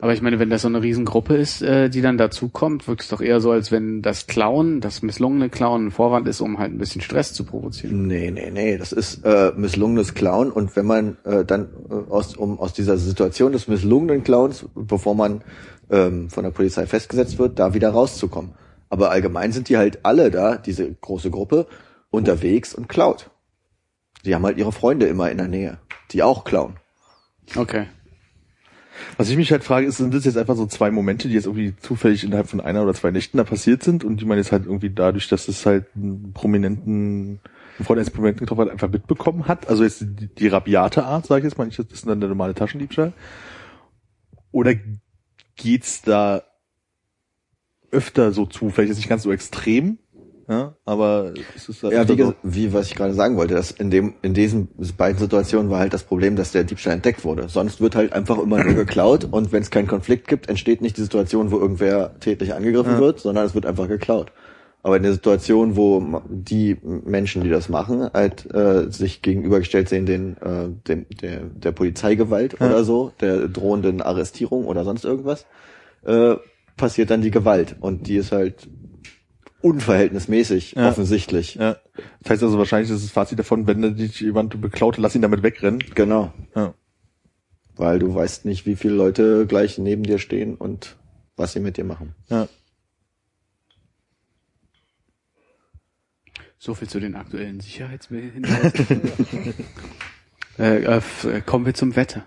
[0.00, 3.08] Aber ich meine, wenn das so eine Riesengruppe ist, äh, die dann dazukommt, wirkt es
[3.08, 6.72] doch eher so, als wenn das Klauen, das misslungene Klauen ein Vorwand ist, um halt
[6.72, 8.06] ein bisschen Stress zu provozieren.
[8.06, 12.36] Nee, nee, nee, das ist äh, misslungenes Klauen und wenn man äh, dann äh, aus,
[12.36, 15.42] um aus dieser Situation des misslungenen Clowns, bevor man
[15.90, 18.52] ähm, von der Polizei festgesetzt wird, da wieder rauszukommen.
[18.90, 21.66] Aber allgemein sind die halt alle da, diese große Gruppe,
[22.10, 23.30] unterwegs und klaut.
[24.24, 25.78] Die haben halt ihre Freunde immer in der Nähe,
[26.12, 26.76] die auch klauen.
[27.56, 27.86] Okay.
[29.16, 31.46] Was ich mich halt frage, ist, sind das jetzt einfach so zwei Momente, die jetzt
[31.46, 34.52] irgendwie zufällig innerhalb von einer oder zwei Nächten da passiert sind und die man jetzt
[34.52, 37.40] halt irgendwie dadurch, dass es halt einen prominenten
[37.78, 39.68] ein Freund Experiment getroffen hat, einfach mitbekommen hat.
[39.68, 42.28] Also jetzt die, die rabiate Art, sage ich jetzt mal, nicht, das ist dann der
[42.28, 43.12] normale Taschendiebstahl.
[44.50, 44.74] Oder
[45.56, 46.42] geht's da
[47.90, 48.70] öfter so zu?
[48.70, 49.98] Vielleicht ist nicht ganz so extrem,
[50.48, 53.90] ja, aber es ist Ja, öfter wie, wie was ich gerade sagen wollte, dass in
[53.90, 57.50] dem in diesen beiden Situationen war halt das Problem, dass der Diebstahl entdeckt wurde.
[57.50, 60.96] Sonst wird halt einfach immer nur geklaut und wenn es keinen Konflikt gibt, entsteht nicht
[60.96, 64.32] die Situation, wo irgendwer tätlich angegriffen wird, sondern es wird einfach geklaut.
[64.82, 70.06] Aber in der Situation, wo die Menschen, die das machen, halt äh, sich gegenübergestellt sehen
[70.06, 75.44] den äh, dem der der Polizeigewalt oder so, der drohenden Arrestierung oder sonst irgendwas,
[76.06, 76.36] äh,
[76.78, 78.68] passiert dann die Gewalt und die ist halt
[79.60, 80.88] unverhältnismäßig Ja.
[80.88, 81.56] offensichtlich.
[81.56, 81.78] Ja.
[82.20, 85.22] Das heißt also wahrscheinlich ist das Fazit davon, wenn er dich jemand beklaut, lass ihn
[85.22, 85.82] damit wegrennen.
[85.94, 86.32] Genau.
[86.54, 86.74] Ja.
[87.76, 90.96] Weil du weißt nicht, wie viele Leute gleich neben dir stehen und
[91.36, 92.14] was sie mit dir machen.
[92.28, 92.48] Ja.
[96.58, 98.44] So viel zu den aktuellen Sicherheitshinweisen.
[100.58, 102.26] äh, äh, äh, kommen wir zum Wetter.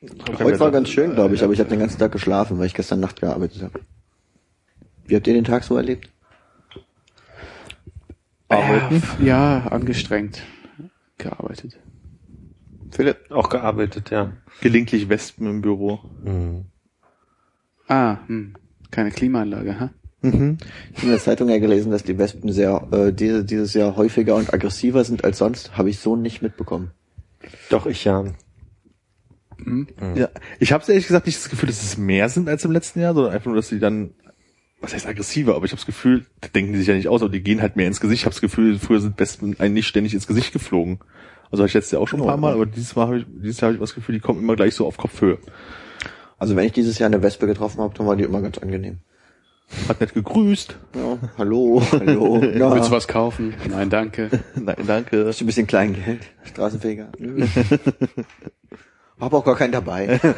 [0.00, 2.74] Heute war ganz schön, glaube ich, aber ich habe den ganzen Tag geschlafen, weil ich
[2.74, 3.80] gestern Nacht gearbeitet habe.
[5.06, 6.10] Wie habt ihr den Tag so erlebt?
[8.50, 10.42] Ja, f- ja, angestrengt
[11.18, 11.78] gearbeitet.
[12.90, 13.30] Philipp?
[13.30, 14.32] Auch gearbeitet, ja.
[14.60, 15.98] Gelegentlich Wespen im Büro.
[16.22, 16.64] Mhm.
[17.88, 18.54] Ah, hm,
[18.90, 19.90] keine Klimaanlage, ha?
[20.20, 20.58] Ich habe
[21.02, 24.52] in der Zeitung ja gelesen, dass die Wespen sehr äh, diese, dieses Jahr häufiger und
[24.52, 25.76] aggressiver sind als sonst.
[25.76, 26.90] Habe ich so nicht mitbekommen.
[27.70, 28.24] Doch, ich ja.
[30.14, 30.28] Ja.
[30.60, 33.14] Ich habe ehrlich gesagt nicht das Gefühl, dass es mehr sind als im letzten Jahr,
[33.14, 34.10] sondern einfach nur, dass sie dann,
[34.80, 37.22] was heißt aggressiver, aber ich habe das Gefühl, das denken die sich ja nicht aus,
[37.22, 38.22] aber die gehen halt mehr ins Gesicht.
[38.22, 41.00] Ich habe das Gefühl, früher sind Wespen eigentlich ständig ins Gesicht geflogen.
[41.50, 43.26] Also habe ich letztes Jahr auch schon ein paar Mal, aber dieses Mal habe ich,
[43.28, 45.38] dieses Jahr habe ich das Gefühl, die kommen immer gleich so auf Kopfhöhe.
[46.38, 48.98] Also wenn ich dieses Jahr eine Wespe getroffen habe, dann war die immer ganz angenehm.
[49.88, 50.78] Hat nett gegrüßt.
[50.94, 52.42] Ja, hallo, hallo.
[52.54, 52.74] Ja.
[52.74, 53.54] Willst du was kaufen?
[53.68, 54.30] Nein, danke.
[54.54, 55.26] Nein, danke.
[55.26, 56.20] Hast du ein bisschen Kleingeld?
[56.44, 57.08] Straßenfeger?
[59.20, 60.20] Hab auch gar keinen dabei.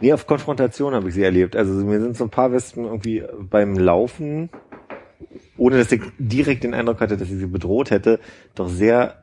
[0.00, 1.56] Nee, auf Konfrontation habe ich sie erlebt.
[1.56, 4.50] Also mir sind so ein paar Wespen irgendwie beim Laufen,
[5.56, 8.20] ohne dass ich direkt den Eindruck hatte, dass ich sie bedroht hätte,
[8.54, 9.22] doch sehr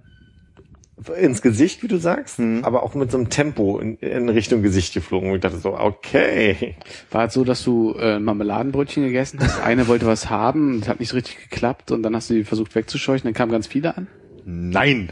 [1.19, 4.93] ins Gesicht, wie du sagst, aber auch mit so einem Tempo in, in Richtung Gesicht
[4.93, 5.29] geflogen.
[5.29, 6.75] Und ich dachte so, okay.
[7.11, 9.61] War es so, dass du äh, Marmeladenbrötchen gegessen hast?
[9.61, 12.43] Eine wollte was haben, das hat nicht so richtig geklappt und dann hast du die
[12.43, 14.07] versucht wegzuscheuchen, dann kamen ganz viele an?
[14.45, 15.11] Nein.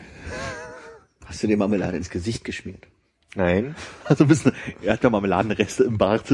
[1.25, 2.87] Hast du dir Marmelade ins Gesicht geschmiert?
[3.35, 3.75] Nein.
[4.03, 4.51] Also ein bisschen,
[4.81, 6.25] er hat da Marmeladenreste im Bart.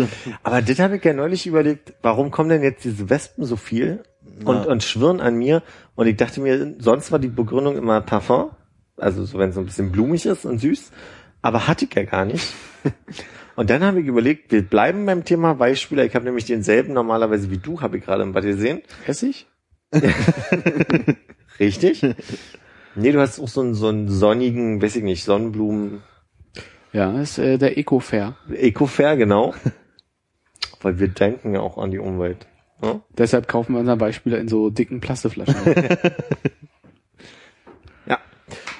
[0.41, 4.01] Aber das habe ich ja neulich überlegt, warum kommen denn jetzt diese Wespen so viel
[4.43, 5.61] und, und schwirren an mir?
[5.95, 8.51] Und ich dachte mir, sonst war die Begründung immer Parfum,
[8.97, 10.91] also so wenn es so ein bisschen blumig ist und süß,
[11.43, 12.53] aber hatte ich ja gar nicht.
[13.55, 16.05] Und dann habe ich überlegt, wir bleiben beim Thema Beispieler.
[16.05, 18.83] Ich habe nämlich denselben normalerweise wie du, habe ich gerade im Bad gesehen.
[19.07, 19.47] Essig?
[21.59, 22.05] Richtig?
[22.97, 26.01] Nee, du hast auch so einen, so einen sonnigen, weiß ich nicht, Sonnenblumen,
[26.93, 28.35] Ja, ist äh, der Eco-Fair.
[28.51, 29.53] Eco-Fair, genau.
[30.81, 32.47] Weil wir denken ja auch an die Umwelt.
[32.81, 33.01] Ja?
[33.15, 35.55] Deshalb kaufen wir unseren Beispieler in so dicken Plastikflaschen.
[38.07, 38.19] Ja.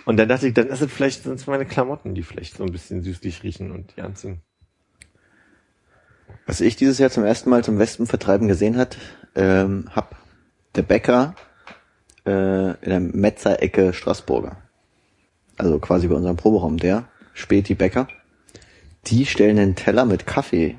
[0.05, 2.63] Und dann dachte ich, dann ist es vielleicht sind es meine Klamotten, die vielleicht so
[2.63, 4.41] ein bisschen süßlich riechen und die anziehen.
[6.45, 8.97] Was ich dieses Jahr zum ersten Mal zum Wespenvertreiben gesehen hat,
[9.35, 10.15] ähm, hab
[10.75, 11.35] der Bäcker
[12.27, 14.57] äh, in der Metzerecke Straßburger.
[15.57, 18.07] Also quasi bei unserem Proberaum, der Späti Bäcker.
[19.05, 20.75] Die stellen einen Teller mit Kaffee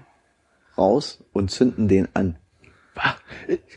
[0.77, 2.37] raus und zünden den an.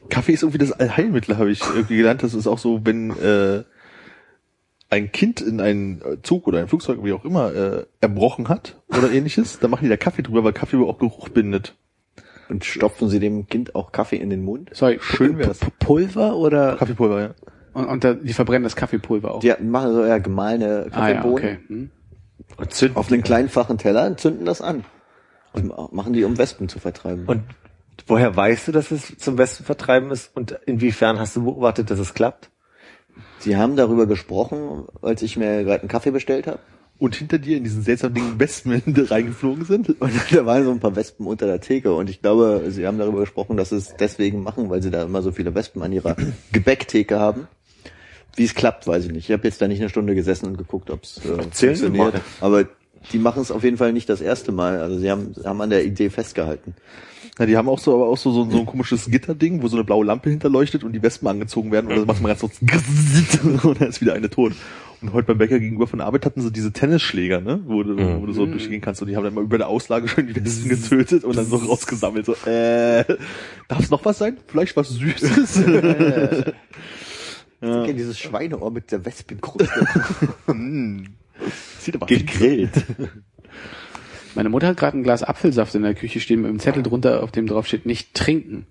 [0.10, 2.23] Kaffee ist irgendwie das Allheilmittel, habe ich irgendwie gelernt.
[2.23, 3.64] Das ist auch so, wenn äh,
[4.89, 9.11] ein Kind in einen Zug oder ein Flugzeug, wie auch immer, äh, erbrochen hat oder
[9.11, 11.76] ähnliches, dann machen die da Kaffee drüber, weil Kaffee auch Geruch bindet.
[12.49, 14.72] Und stopfen sie dem Kind auch Kaffee in den Mund?
[14.73, 15.60] Sorry, Schön wär's.
[15.80, 17.35] Pulver oder Kaffeepulver, ja.
[17.73, 19.39] Und, und da, die verbrennen das Kaffeepulver auch.
[19.39, 21.60] Die machen so ja gemahlene ah ja, Kaffeebohnen okay.
[21.68, 21.91] Hm.
[22.57, 22.98] Und zünden.
[22.98, 24.84] auf einen kleinen flachen Teller und zünden das an.
[25.53, 27.26] Und machen die, um Wespen zu vertreiben.
[27.26, 27.43] Und
[28.07, 30.35] woher weißt du, dass es zum Westen vertreiben ist?
[30.35, 32.49] Und inwiefern hast du beobachtet, dass es klappt?
[33.39, 36.60] Sie haben darüber gesprochen, als ich mir gerade einen Kaffee bestellt habe.
[36.99, 39.99] Und hinter dir in diesen seltsamen Dingen Wespen reingeflogen sind.
[39.99, 41.93] Und da waren so ein paar Wespen unter der Theke.
[41.93, 45.03] Und ich glaube, sie haben darüber gesprochen, dass sie es deswegen machen, weil sie da
[45.03, 46.15] immer so viele Wespen an ihrer
[46.52, 47.48] Gebäcktheke haben.
[48.36, 49.30] Wie es klappt, weiß ich nicht.
[49.30, 51.86] Ich habe jetzt da nicht eine Stunde gesessen und geguckt, ob es äh, Erzählen Sie
[51.86, 52.22] funktioniert.
[52.40, 52.66] Aber
[53.12, 54.80] die machen es auf jeden Fall nicht das erste Mal.
[54.80, 56.76] Also sie haben, haben an der Idee festgehalten.
[57.40, 59.76] Ja, die haben auch so, aber auch so, so, so ein komisches Gitterding, wo so
[59.78, 62.48] eine blaue Lampe hinterleuchtet und die Wespen angezogen werden und dann macht man ganz so
[63.68, 64.53] und dann ist wieder eine tot.
[65.02, 67.60] Und heute beim Bäcker gegenüber von der Arbeit hatten sie diese Tennisschläger, ne?
[67.66, 68.22] Wo du, Mhm.
[68.22, 69.02] wo du so durchgehen kannst.
[69.02, 71.56] Und die haben dann mal über der Auslage schön die Westen getötet und dann so
[71.56, 72.28] rausgesammelt.
[72.28, 73.03] So, äh,
[73.68, 74.38] darf es noch was sein?
[74.48, 75.64] Vielleicht was Süßes?
[77.62, 77.86] Ja.
[77.86, 79.70] Dieses Schweineohr mit der Wespenkruste.
[81.80, 82.72] Sieht aber Gegrillt.
[84.36, 87.22] Meine Mutter hat gerade ein Glas Apfelsaft in der Küche stehen mit einem Zettel drunter,
[87.24, 88.66] auf dem drauf steht, nicht trinken.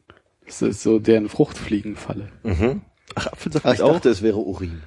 [0.46, 2.28] Das ist so deren Fruchtfliegenfalle.
[2.42, 2.80] Mhm.
[3.14, 3.92] Ach, Apfelsaft Ah, ich ist auch.
[3.94, 4.80] dachte, es wäre Urin.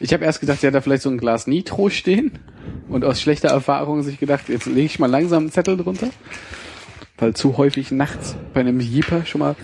[0.00, 2.38] Ich habe erst gedacht, sie hat da vielleicht so ein Glas Nitro stehen
[2.88, 6.08] und aus schlechter Erfahrung sich gedacht, jetzt lege ich mal langsam einen Zettel drunter.
[7.16, 9.56] Weil zu häufig nachts bei einem Jeeper schon mal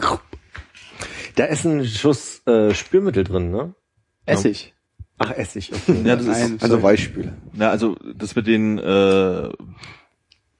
[1.36, 3.74] Da ist ein Schuss äh, Spülmittel drin, ne?
[4.26, 4.74] Essig.
[5.18, 6.02] Ach, Essig, okay.
[6.04, 7.34] Ja, das Nein, ist, Also Weichspüler.
[7.52, 9.48] na, also, das mit den, äh,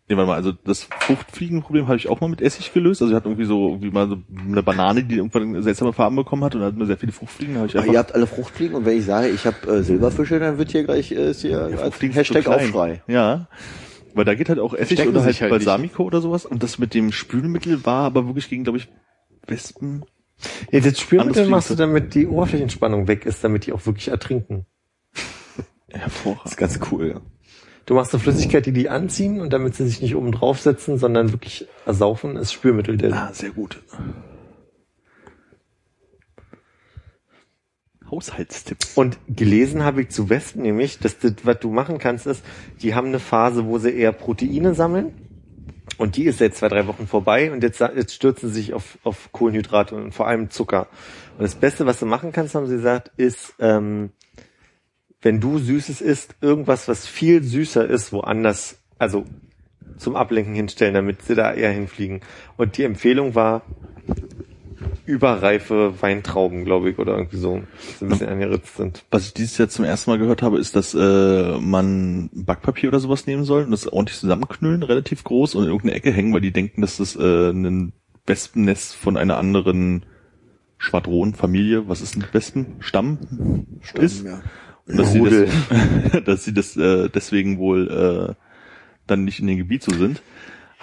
[0.07, 3.01] Nee, warte mal, also das Fruchtfliegenproblem habe ich auch mal mit Essig gelöst.
[3.01, 6.45] Also ich hatte irgendwie so irgendwie mal so eine Banane, die irgendwann seltsame Farben bekommen
[6.45, 7.55] hat und da hatten wir sehr viele Fruchtfliegen.
[7.55, 9.67] Da habe ich Ach, einfach ihr habt alle Fruchtfliegen und wenn ich sage, ich habe
[9.67, 12.53] äh, Silberfische, dann wird hier gleich äh, ist hier als Fruchtfliegen Hashtag so.
[12.53, 13.03] Aufschrei.
[13.07, 13.49] Ja.
[14.13, 16.45] Weil da geht halt auch Essig oder halt halt Balsamico oder sowas.
[16.45, 18.89] Und das mit dem Spülmittel war aber wirklich gegen, glaube ich,
[19.47, 20.05] Wespen.
[20.71, 24.09] Ja, das Spülmittel Anderes machst du, damit die Oberflächenspannung weg ist, damit die auch wirklich
[24.09, 24.67] ertrinken.
[25.15, 25.23] Das
[26.01, 26.47] Hervorragend.
[26.47, 27.09] ist ganz cool.
[27.09, 27.21] Ja.
[27.87, 31.33] Du machst eine Flüssigkeit, die die anziehen und damit sie sich nicht oben draufsetzen, sondern
[31.33, 32.97] wirklich ersaufen, ist Spülmittel.
[32.97, 33.83] Der Ah, sehr gut.
[38.11, 38.97] Haushaltstipps.
[38.97, 42.45] Und gelesen habe ich zu Wespen nämlich, dass das, was du machen kannst, ist,
[42.83, 45.13] die haben eine Phase, wo sie eher Proteine sammeln.
[45.99, 48.99] Und die ist seit zwei, drei Wochen vorbei und jetzt, jetzt stürzen sie sich auf,
[49.05, 50.89] auf Kohlenhydrate und vor allem Zucker.
[51.39, 54.11] Und das Beste, was du machen kannst, haben sie gesagt, ist, ähm,
[55.23, 59.25] wenn du Süßes isst, irgendwas, was viel süßer ist, woanders, also
[59.97, 62.21] zum Ablenken hinstellen, damit sie da eher hinfliegen.
[62.57, 63.63] Und die Empfehlung war,
[65.07, 67.63] überreife Weintrauben, glaube ich, oder irgendwie so,
[68.01, 69.05] die ein bisschen angeritzt sind.
[69.11, 73.01] Was ich dieses Jahr zum ersten Mal gehört habe, ist, dass äh, man Backpapier oder
[73.01, 76.41] sowas nehmen soll und das ordentlich zusammenknüllen, relativ groß und in irgendeine Ecke hängen, weil
[76.41, 77.93] die denken, dass das äh, ein
[78.27, 80.07] Wespennest von einer anderen
[80.79, 83.19] Schwadronenfamilie, was ist ein Wespenstamm
[83.95, 84.25] ist.
[84.25, 84.43] Ja.
[84.87, 88.35] Und dass sie das, dass sie das äh, deswegen wohl äh,
[89.07, 90.23] dann nicht in dem Gebiet so sind.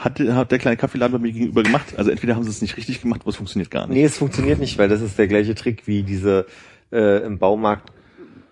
[0.04, 1.94] Hat, hat der kleine Kaffeeladen bei mir gegenüber gemacht.
[1.96, 3.98] Also entweder haben sie es nicht richtig gemacht, aber es funktioniert gar nicht.
[3.98, 6.48] Nee, es funktioniert nicht, weil das ist der gleiche Trick wie diese
[6.92, 7.92] äh, im Baumarkt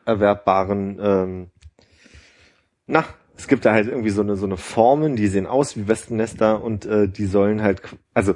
[0.05, 1.47] erwerbbaren, ähm,
[2.87, 3.05] na,
[3.37, 6.61] es gibt da halt irgendwie so eine so eine Formen, die sehen aus wie Wespennester
[6.61, 7.81] und äh, die sollen halt,
[8.13, 8.35] also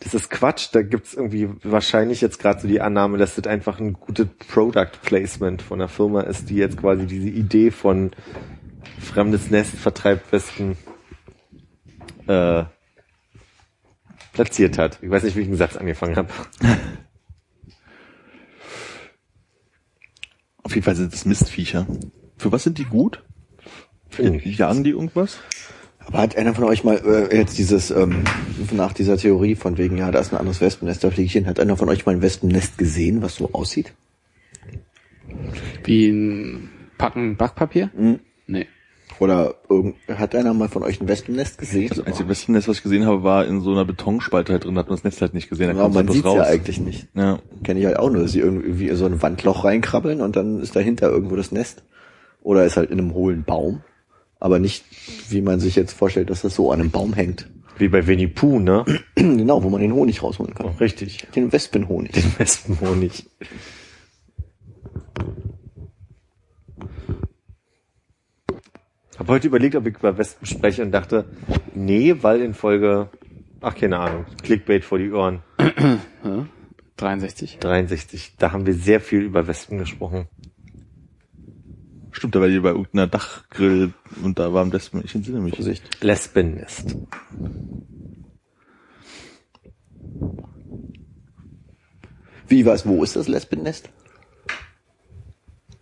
[0.00, 3.78] das ist Quatsch, da gibt's irgendwie wahrscheinlich jetzt gerade so die Annahme, dass das einfach
[3.78, 8.10] ein gutes Product Placement von der Firma ist, die jetzt quasi diese Idee von
[9.00, 10.76] fremdes Nest vertreibt Wespen
[12.26, 12.64] äh,
[14.32, 14.98] platziert hat.
[15.02, 16.28] Ich weiß nicht, wie ich den Satz angefangen habe.
[20.62, 21.86] Auf jeden Fall sind es Mistviecher.
[22.38, 23.22] Für was sind die gut?
[24.18, 25.38] Jagen die irgendwas?
[25.98, 28.24] Aber hat einer von euch mal äh, jetzt dieses, ähm,
[28.72, 31.46] nach dieser Theorie von wegen, ja, da ist ein anderes Wespennest, da fliege ich hin,
[31.46, 33.92] hat einer von euch mal ein Wespennest gesehen, was so aussieht?
[35.84, 37.90] Wie ein Packen Backpapier?
[37.96, 38.20] Mhm.
[38.46, 38.66] Nee.
[39.22, 41.90] Oder irgend, hat einer mal von euch ein Wespennest gesehen?
[41.90, 44.80] Das einzige Wespennest, was ich gesehen habe, war in so einer Betonspalte halt drin, da
[44.80, 45.68] hat man das Netz halt nicht gesehen.
[45.68, 47.06] Da kommt man bloß sieht ja eigentlich nicht.
[47.14, 47.38] Ja.
[47.62, 50.58] Kenne ich halt auch nur, dass sie irgendwie in so ein Wandloch reinkrabbeln und dann
[50.58, 51.84] ist dahinter irgendwo das Nest.
[52.42, 53.82] Oder ist halt in einem hohlen Baum.
[54.40, 54.84] Aber nicht,
[55.28, 57.48] wie man sich jetzt vorstellt, dass das so an einem Baum hängt.
[57.78, 58.84] Wie bei Winnie Pooh, ne?
[59.14, 60.66] genau, wo man den Honig rausholen kann.
[60.80, 61.28] Richtig.
[61.36, 62.10] Den Wespenhonig.
[62.10, 63.24] Den Wespenhonig.
[69.22, 71.26] Hab heute überlegt, ob ich über Wespen spreche und dachte,
[71.76, 73.08] nee, weil in Folge,
[73.60, 75.44] ach keine Ahnung, Clickbait vor die Ohren,
[76.96, 77.58] 63.
[77.60, 80.26] 63, da haben wir sehr viel über Wespen gesprochen.
[82.10, 83.92] Stimmt, da war die bei irgendeiner Dachgrill
[84.24, 85.54] und da war am besten, ich entsinne mich.
[85.54, 86.02] Vorsicht.
[86.02, 86.96] Lesbennest.
[92.48, 93.88] Wie was, wo ist das Lesbennest?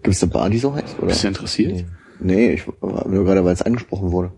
[0.03, 0.99] Gibt es eine Bar, die so heißt?
[0.99, 1.07] Oder?
[1.07, 1.73] Bist du interessiert?
[1.73, 1.87] Nee,
[2.23, 4.33] ich war nur gerade, weil es angesprochen wurde.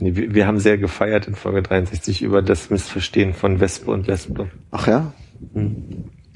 [0.00, 4.06] Nee, wir, wir haben sehr gefeiert in Folge 63 über das Missverstehen von Wespe und
[4.06, 4.48] Lesbe.
[4.70, 5.12] Ach ja?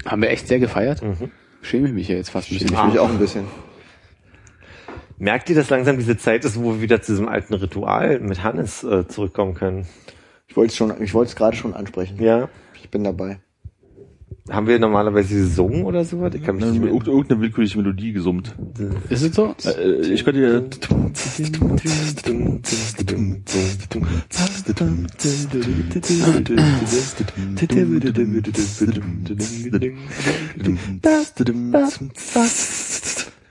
[0.04, 1.02] Haben wir echt sehr gefeiert?
[1.02, 1.30] Mhm.
[1.62, 2.74] Schäme ich mich ja jetzt fast ein bisschen.
[2.74, 3.44] Ich mich auch ein bisschen.
[5.18, 8.42] Merkt ihr, dass langsam diese Zeit ist, wo wir wieder zu diesem alten Ritual mit
[8.42, 9.86] Hannes äh, zurückkommen können?
[10.48, 12.20] Ich wollte es schon, ich wollte es gerade schon ansprechen.
[12.20, 12.48] Ja.
[12.74, 13.38] Ich bin dabei.
[14.50, 16.34] Haben wir normalerweise gesungen oder sowas?
[16.34, 18.54] Ich kann mich Dann nicht mehr irgendeine willkürliche Melodie gesummt.
[19.08, 19.54] Ist es so?
[19.64, 20.68] Äh, ich könnte hier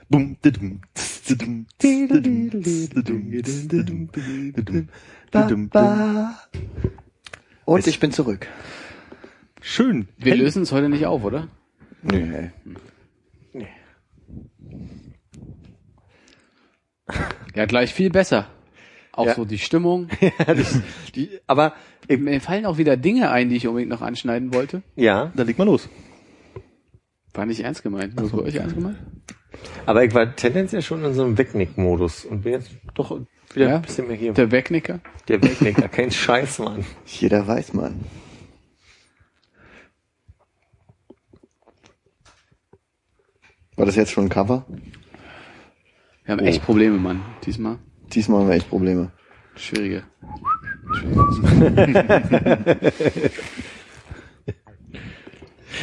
[0.08, 0.80] Bum, didum,
[1.26, 6.34] didum, didum, didum, didum, didum, didum.
[7.64, 8.46] Und ich bin zurück.
[9.62, 10.08] Schön.
[10.18, 11.48] Wir lösen es heute nicht auf, oder?
[12.02, 12.50] Nee.
[17.54, 18.46] Ja, gleich viel besser.
[19.12, 19.34] Auch Ja.
[19.34, 20.08] so die Stimmung.
[21.14, 21.74] Die, aber
[22.08, 24.82] Mir fallen auch wieder Dinge ein, die ich unbedingt noch anschneiden wollte.
[24.96, 25.88] ja, Dann leg mal los.
[27.34, 28.14] War nicht ernst gemeint.
[28.16, 28.98] Was bei euch ernst gemeint?
[29.84, 33.20] aber ich war tendenziell schon in so einem Wegnick-Modus und bin jetzt doch
[33.54, 33.76] wieder Ja?
[33.76, 34.32] ein bisschen mehr hier.
[34.32, 35.00] Der Wegnicker.
[35.28, 36.84] Der Wegnicker, kein Scheiß, Mann.
[37.06, 38.00] Jeder weiß man.
[43.82, 44.64] War das jetzt schon ein Cover?
[46.24, 47.20] Wir haben echt Probleme, Mann.
[47.44, 47.80] Diesmal.
[48.12, 49.10] Diesmal haben wir echt Probleme.
[49.56, 50.04] Schwierige.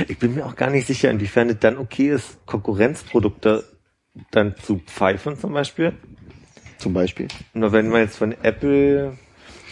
[0.07, 3.65] Ich bin mir auch gar nicht sicher, inwiefern es dann okay ist, Konkurrenzprodukte
[4.31, 5.91] dann zu pfeifen zum Beispiel.
[6.77, 7.27] Zum Beispiel.
[7.53, 9.17] Nur wenn man jetzt von Apple,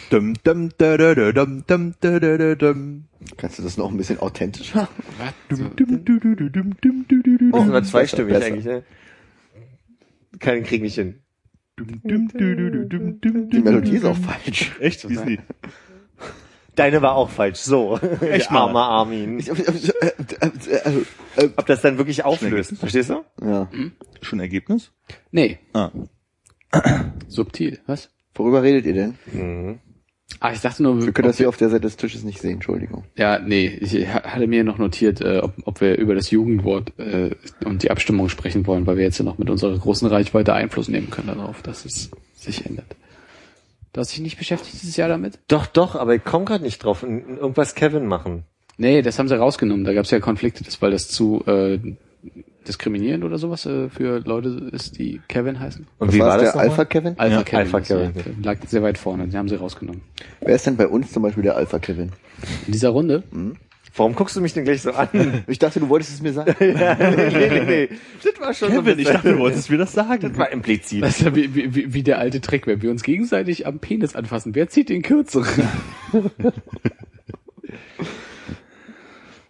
[0.09, 3.05] Dum, dum, da, da, da, dum, dum, da, da, da, dum.
[3.35, 4.87] Kannst du das noch ein bisschen authentischer?
[5.17, 5.33] Was?
[5.49, 7.67] Dum, du, du, du, dum, dum, du, du, du, das ist dum.
[7.69, 8.45] immer zweistimmig besser.
[8.45, 8.83] eigentlich, ne?
[10.39, 11.19] Keinen krieg ich hin.
[11.75, 14.23] Dum, dum, dum, dum, Die dum, Melodie dum, ist auch dum.
[14.23, 14.71] falsch.
[14.79, 15.09] Echt?
[15.09, 15.39] Wie ist die?
[16.75, 17.97] Deine war auch falsch, so.
[18.21, 18.87] Echt Armer mal.
[18.87, 19.39] Armin.
[19.39, 23.23] Ich- äh, äh, äh, äh, Ob das dann wirklich auflöst, verstehst du?
[23.43, 23.67] Ja.
[24.21, 24.91] Schon Ergebnis?
[25.31, 25.89] Nee, Ah.
[27.27, 27.79] subtil.
[27.87, 28.09] Was?
[28.35, 29.15] Worüber redet ihr denn?
[29.33, 29.79] Mhm.
[30.39, 32.53] Ah, ich dachte nur, Wir können das hier auf der Seite des Tisches nicht sehen,
[32.53, 33.03] Entschuldigung.
[33.15, 36.93] Ja, nee, ich ha- hatte mir noch notiert, äh, ob, ob wir über das Jugendwort
[36.99, 37.31] äh,
[37.65, 40.87] und die Abstimmung sprechen wollen, weil wir jetzt ja noch mit unserer großen Reichweite Einfluss
[40.89, 42.85] nehmen können darauf, dass es sich ändert.
[43.93, 45.39] Du hast dich nicht beschäftigt dieses Jahr damit?
[45.47, 47.01] Doch, doch, aber ich komme gerade nicht drauf.
[47.03, 48.43] Irgendwas Kevin machen.
[48.77, 49.85] Nee, das haben sie rausgenommen.
[49.85, 51.79] Da gab es ja Konflikte, das, weil das zu äh,
[52.67, 55.87] diskriminierend oder sowas äh, für Leute ist, die Kevin heißen.
[55.99, 56.61] Und Was wie war war das der?
[56.61, 57.15] Alpha Kevin?
[57.17, 57.59] Alpha Ja, Kevin.
[57.59, 58.43] Alpha ist, ja, Kevin.
[58.43, 60.01] lag sehr weit vorne, die haben sie rausgenommen.
[60.41, 62.11] Wer ist denn bei uns zum Beispiel der Alpha Kevin?
[62.67, 63.23] In dieser Runde?
[63.95, 65.07] Warum guckst du mich denn gleich so an?
[65.47, 66.53] Ich dachte, du wolltest es mir sagen.
[66.59, 67.89] ja, nee, nee, nee.
[68.23, 70.21] Das war schon so ein Kevin, ich bisschen- dachte, du wolltest mir das sagen.
[70.21, 71.01] Das war implizit.
[71.03, 73.79] Das ist ja wie, wie, wie- wie der alte Trick, wenn wir uns gegenseitig am
[73.79, 74.53] Penis anfassen.
[74.53, 75.47] Wer zieht den kürzeren?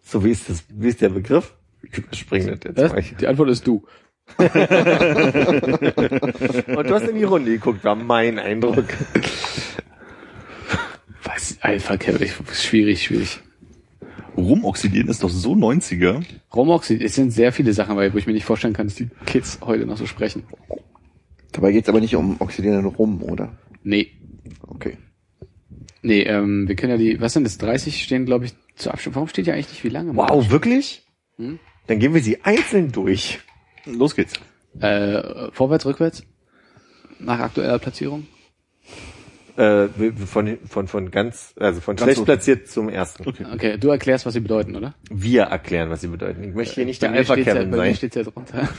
[0.09, 1.53] So, wie ist das, wie ist der Begriff?
[1.91, 3.03] Ich überspringe das jetzt mal.
[3.19, 3.83] Die Antwort ist du.
[4.37, 4.47] Und
[6.89, 8.85] du hast in die Runde geguckt, war mein Eindruck.
[11.23, 11.57] Was?
[11.61, 13.39] Alpha Kevin, schwierig, schwierig.
[14.35, 16.23] Rumoxidieren ist doch so 90er.
[16.53, 19.09] Romoxid, es sind sehr viele Sachen, weil wo ich mir nicht vorstellen kann, dass die
[19.25, 20.43] Kids heute noch so sprechen.
[21.53, 23.57] Dabei geht's aber nicht um oxidierenden Rum, oder?
[23.83, 24.11] Nee.
[24.67, 24.97] Okay.
[26.03, 29.15] Nee, ähm, wir können ja die, was sind das, 30 stehen, glaube ich, zur Abstimmung.
[29.15, 30.15] Warum steht ja eigentlich nicht wie lange?
[30.15, 31.03] Wow, wirklich?
[31.37, 31.59] Hm?
[31.87, 33.39] Dann gehen wir sie einzeln durch.
[33.85, 34.33] Los geht's.
[34.79, 36.23] Äh, vorwärts, rückwärts?
[37.19, 38.27] Nach aktueller Platzierung?
[39.55, 39.87] Äh,
[40.27, 42.25] von, von, von ganz, also von Ganz schlecht unten.
[42.27, 43.27] platziert zum ersten.
[43.27, 43.45] Okay.
[43.51, 44.93] Okay, du erklärst, was sie bedeuten, oder?
[45.09, 46.43] Wir erklären, was sie bedeuten.
[46.43, 47.95] Ich möchte hier nicht Bei der Alpha steht's ja, Kevin bei mir sein.
[47.95, 48.69] steht's ja drunter.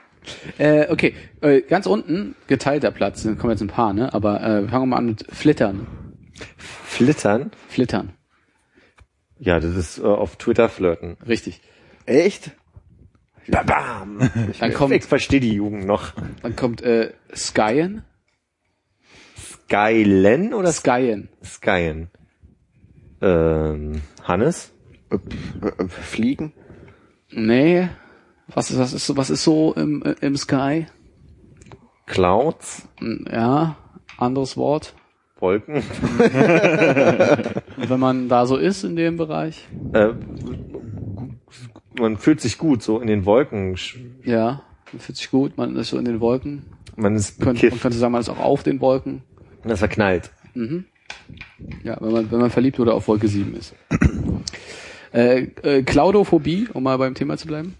[0.58, 4.12] äh, okay, äh, ganz unten, geteilter Platz, dann kommen jetzt ein paar, ne?
[4.12, 5.86] Aber äh, fangen wir mal an mit Flittern.
[6.56, 7.52] Flittern?
[7.68, 8.12] Flittern,
[9.38, 11.16] Ja, das ist äh, auf Twitter flirten.
[11.28, 11.60] richtig.
[12.06, 12.52] Echt?
[13.48, 14.30] Bam!
[14.50, 16.12] Ich, Dann kommt- ich verstehe die Jugend noch.
[16.42, 18.02] Dann kommt äh, Skyen.
[19.36, 21.28] Skylen oder Skyen.
[21.42, 22.08] Skyen?
[23.20, 24.72] Ähm, Hannes?
[25.10, 25.16] Äh,
[25.66, 26.52] äh, Fliegen?
[27.30, 27.88] Nee.
[28.48, 30.86] Was ist, was ist, so- was ist so im, äh, im Sky?
[32.06, 32.86] Clouds?
[33.00, 33.76] Hm, Ja,
[34.18, 34.94] anderes Wort.
[35.40, 35.76] Wolken?
[37.76, 40.10] Wenn man da so ist in dem Bereich, äh,
[41.98, 43.76] man fühlt sich gut, so in den Wolken.
[44.24, 44.62] ja,
[44.92, 46.64] man fühlt sich gut, man ist so in den Wolken.
[46.96, 49.22] Man ist Könnte, man könnte sagen, man ist auch auf den Wolken.
[49.64, 50.30] Das verknallt.
[51.82, 53.74] Ja, wenn man, wenn man verliebt oder auf Wolke 7 ist.
[55.12, 57.74] äh, äh, Klaudophobie, um mal beim Thema zu bleiben.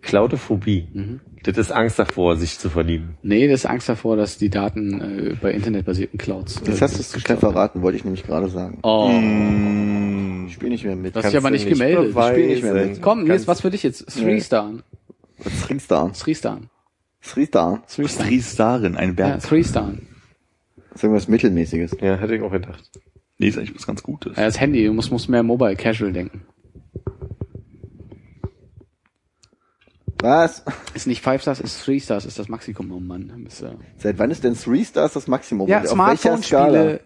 [0.00, 0.88] Klaudophobie.
[0.92, 1.20] Mhm.
[1.44, 3.16] Das ist Angst davor, sich zu verlieben.
[3.22, 5.00] Nee, das ist Angst davor, dass die Daten
[5.30, 6.62] äh, bei internetbasierten Clouds.
[6.64, 8.78] Das äh, hast du zu schnell verraten, wollte ich nämlich gerade sagen.
[8.82, 9.10] Oh,
[10.46, 11.14] Ich spiele nicht mehr mit.
[11.16, 12.08] Das hast dich aber nicht gemeldet.
[12.08, 12.34] beweisen.
[12.34, 13.02] Spiel nicht mehr mit.
[13.02, 14.06] komm, ist was für dich jetzt.
[14.18, 14.72] Three Star.
[15.66, 16.12] Three Star.
[16.14, 16.68] Sristan.
[17.22, 17.82] Three Star.
[17.86, 19.42] Triestarin, ein Ja, Berg.
[19.42, 19.92] Three Star.
[20.90, 21.96] Das ist irgendwas Mittelmäßiges.
[22.00, 22.90] Ja, hätte ich auch gedacht.
[23.38, 24.36] Nee, ist eigentlich was ganz Gutes.
[24.36, 26.42] Ja, das Handy, du musst, musst mehr Mobile Casual denken.
[30.20, 30.64] Was?
[30.94, 33.32] Ist nicht Five Stars, ist Three Stars, ist das Maximum, oh Mann.
[33.44, 35.68] Bist, äh, Seit wann ist denn Three Stars das Maximum?
[35.68, 35.84] ja?
[35.86, 37.00] Smartphone-Spiele.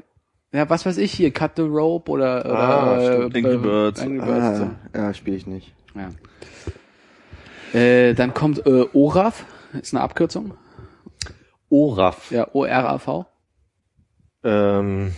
[0.55, 4.01] Ja, was weiß ich hier, Cut the Rope oder, oder Ah, äh, stimmt, Angry Birds.
[4.01, 4.61] Angry Birds
[4.95, 5.75] Ah, ja, spiele ich nicht.
[5.95, 6.11] ja.
[7.79, 9.47] Äh, dann kommt äh, ORAF,
[9.81, 10.55] ist eine Abkürzung.
[11.71, 12.31] ORAF.
[12.31, 13.25] Ja, O-R-A-V.
[14.45, 15.13] Ähm,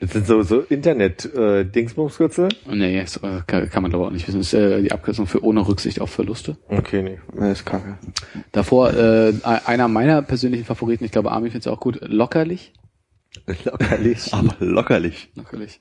[0.00, 2.50] das sind so, so Internet-Dingsbumskürzel.
[2.70, 4.40] Nee, das, äh, kann, kann man glaube ich auch nicht wissen.
[4.40, 6.58] Das ist äh, die Abkürzung für ohne Rücksicht auf Verluste.
[6.68, 7.18] Okay, nee.
[7.34, 7.98] Das ist kacke.
[8.52, 12.74] Davor äh, einer meiner persönlichen Favoriten, ich glaube Armin findet es auch gut, lockerlich.
[13.64, 14.32] Lockerlich.
[14.34, 15.30] Aber lockerlich.
[15.34, 15.80] Lockerlich.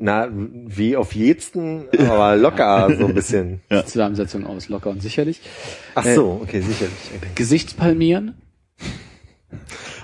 [0.00, 3.62] Na, wie auf jeden, aber locker so ein bisschen.
[3.68, 5.40] Die Zusammensetzung aus locker und sicherlich.
[5.96, 7.10] Ach so, okay, sicherlich.
[7.16, 7.30] Okay.
[7.34, 8.34] Gesichtspalmieren.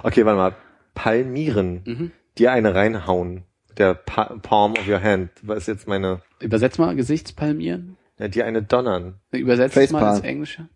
[0.03, 0.57] Okay, warte mal.
[0.95, 2.13] Palmieren.
[2.39, 3.45] Dir eine reinhauen.
[3.77, 5.31] Der pa Palm of your hand.
[5.43, 7.97] Was ist jetzt meine, Übersetz mal Gesichtspalmieren.
[8.19, 9.21] ja, dir eine donnern.
[9.33, 10.17] Übersetzt mal Facepalm.
[10.17, 10.69] ins Englische.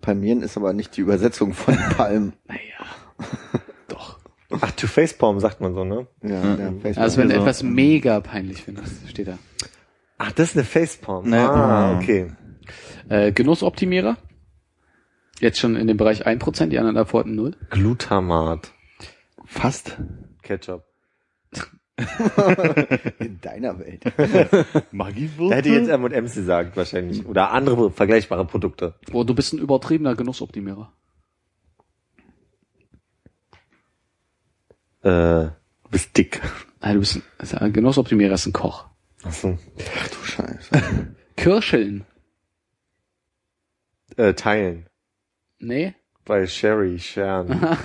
[0.00, 2.32] Palmieren ist aber nicht die Übersetzung von Palm.
[2.46, 2.60] Naja.
[3.88, 4.18] Doch.
[4.60, 6.06] Ach, to facepalm sagt man so, ne?
[6.22, 6.98] ja, ja, Facebook.
[6.98, 9.38] Also wenn du etwas mega peinlich findest, steht da.
[10.18, 11.28] Ach, das ist eine Facepalm.
[11.28, 11.36] Nee.
[11.36, 12.32] Ah, okay.
[13.08, 14.16] Äh, Genussoptimierer.
[15.40, 17.56] Jetzt schon in dem Bereich 1%, die anderen davor hatten 0.
[17.70, 18.72] Glutamat.
[19.44, 19.98] Fast.
[20.44, 20.84] Ketchup.
[23.18, 24.04] in deiner Welt.
[24.92, 25.50] Magiewürfel?
[25.50, 27.24] Da hätte jetzt M&M's gesagt, wahrscheinlich.
[27.26, 28.94] Oder andere vergleichbare Produkte.
[29.12, 30.92] Oh, du bist ein übertriebener Genussoptimierer.
[35.02, 36.40] Äh, du bist dick.
[36.80, 38.86] Nein, du bist ein, also ein Genussoptimierer ist ein Koch.
[39.22, 39.58] Ach so.
[40.00, 41.14] Ach du Scheiße.
[41.36, 42.06] Kirscheln.
[44.16, 44.88] Äh, teilen.
[45.58, 45.94] Nee.
[46.24, 47.76] Bei Sherry, Shern.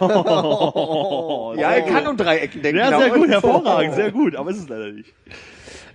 [0.00, 2.78] Oh, ja, er kann um Dreiecken denken.
[2.78, 3.30] Ja, sehr gut, unten.
[3.30, 5.14] hervorragend, sehr gut, aber ist es leider nicht.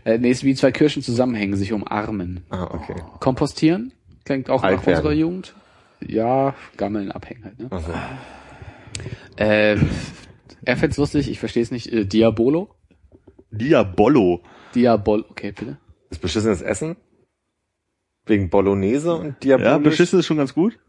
[0.04, 2.44] Äh, nee, ist wie zwei Kirschen zusammenhängen, sich umarmen.
[2.50, 2.96] Ah, okay.
[3.20, 3.94] Kompostieren.
[4.26, 4.98] Klingt auch Alt nach werden.
[4.98, 5.54] unserer Jugend.
[6.06, 7.68] Ja, gammeln, abhängen halt, ne?
[7.70, 7.94] Ach so.
[9.38, 9.78] Äh,
[10.66, 11.92] er fänd's lustig, ich verstehe es nicht.
[11.94, 12.70] Äh, Diabolo?
[13.52, 14.42] Diabolo.
[14.74, 15.78] Diabol, okay, bitte.
[16.10, 16.96] Ist beschissenes Essen?
[18.26, 19.72] Wegen Bolognese und Diabolisch?
[19.72, 20.80] Ja, beschissen ist schon ganz gut.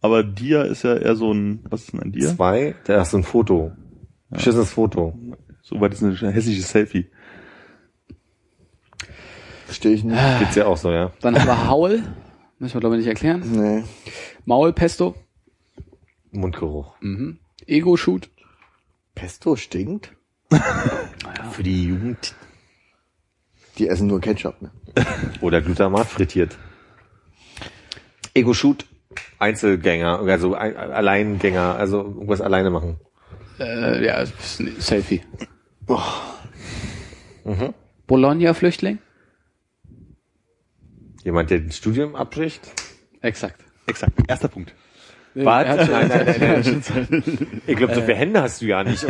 [0.00, 2.34] Aber Dia ist ja eher so ein, was ist denn ein Dia?
[2.34, 3.72] Zwei, da ist so ein Foto.
[4.30, 5.18] Beschissenes Foto.
[5.62, 7.10] Soweit ist ein hessisches Selfie.
[9.66, 10.18] Verstehe ich nicht.
[10.38, 11.12] Geht's ja auch so, ja.
[11.20, 12.02] Dann haben wir Haul.
[12.58, 13.42] Müssen wir glaube ich nicht erklären.
[13.52, 13.84] Nee.
[14.44, 15.14] Maulpesto.
[16.32, 16.94] Mundgeruch.
[17.00, 17.38] Mhm.
[17.66, 18.30] Ego-Shoot.
[19.14, 20.12] Pesto stinkt?
[21.52, 22.34] Für die Jugend.
[23.78, 24.70] Die essen nur Ketchup, ne?
[25.40, 26.58] Oder Glutamat frittiert.
[28.34, 28.86] Ego-Shoot.
[29.38, 33.00] Einzelgänger, also ein, Alleingänger, also irgendwas alleine machen.
[33.58, 35.22] Äh, ja, es ist ein Selfie.
[38.06, 38.98] Bologna-Flüchtling?
[41.24, 42.70] Jemand, der ein Studium abbricht?
[43.20, 43.60] Exakt.
[43.86, 44.12] Exakt.
[44.28, 44.72] Erster Punkt.
[45.44, 49.04] Hat schon- Nein, nein, nein, Ich glaube, so viele Hände hast du ja nicht.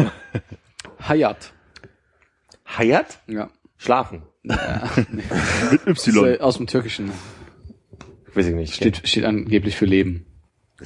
[1.09, 1.52] Hayat.
[2.66, 3.20] Hayat?
[3.27, 3.48] Ja.
[3.78, 4.22] Schlafen.
[4.43, 4.56] Mit
[5.86, 6.35] Ist, Y.
[6.35, 7.10] äh, aus dem Türkischen.
[8.35, 8.74] Weiß ich nicht.
[8.74, 10.27] Steht, steht angeblich für Leben.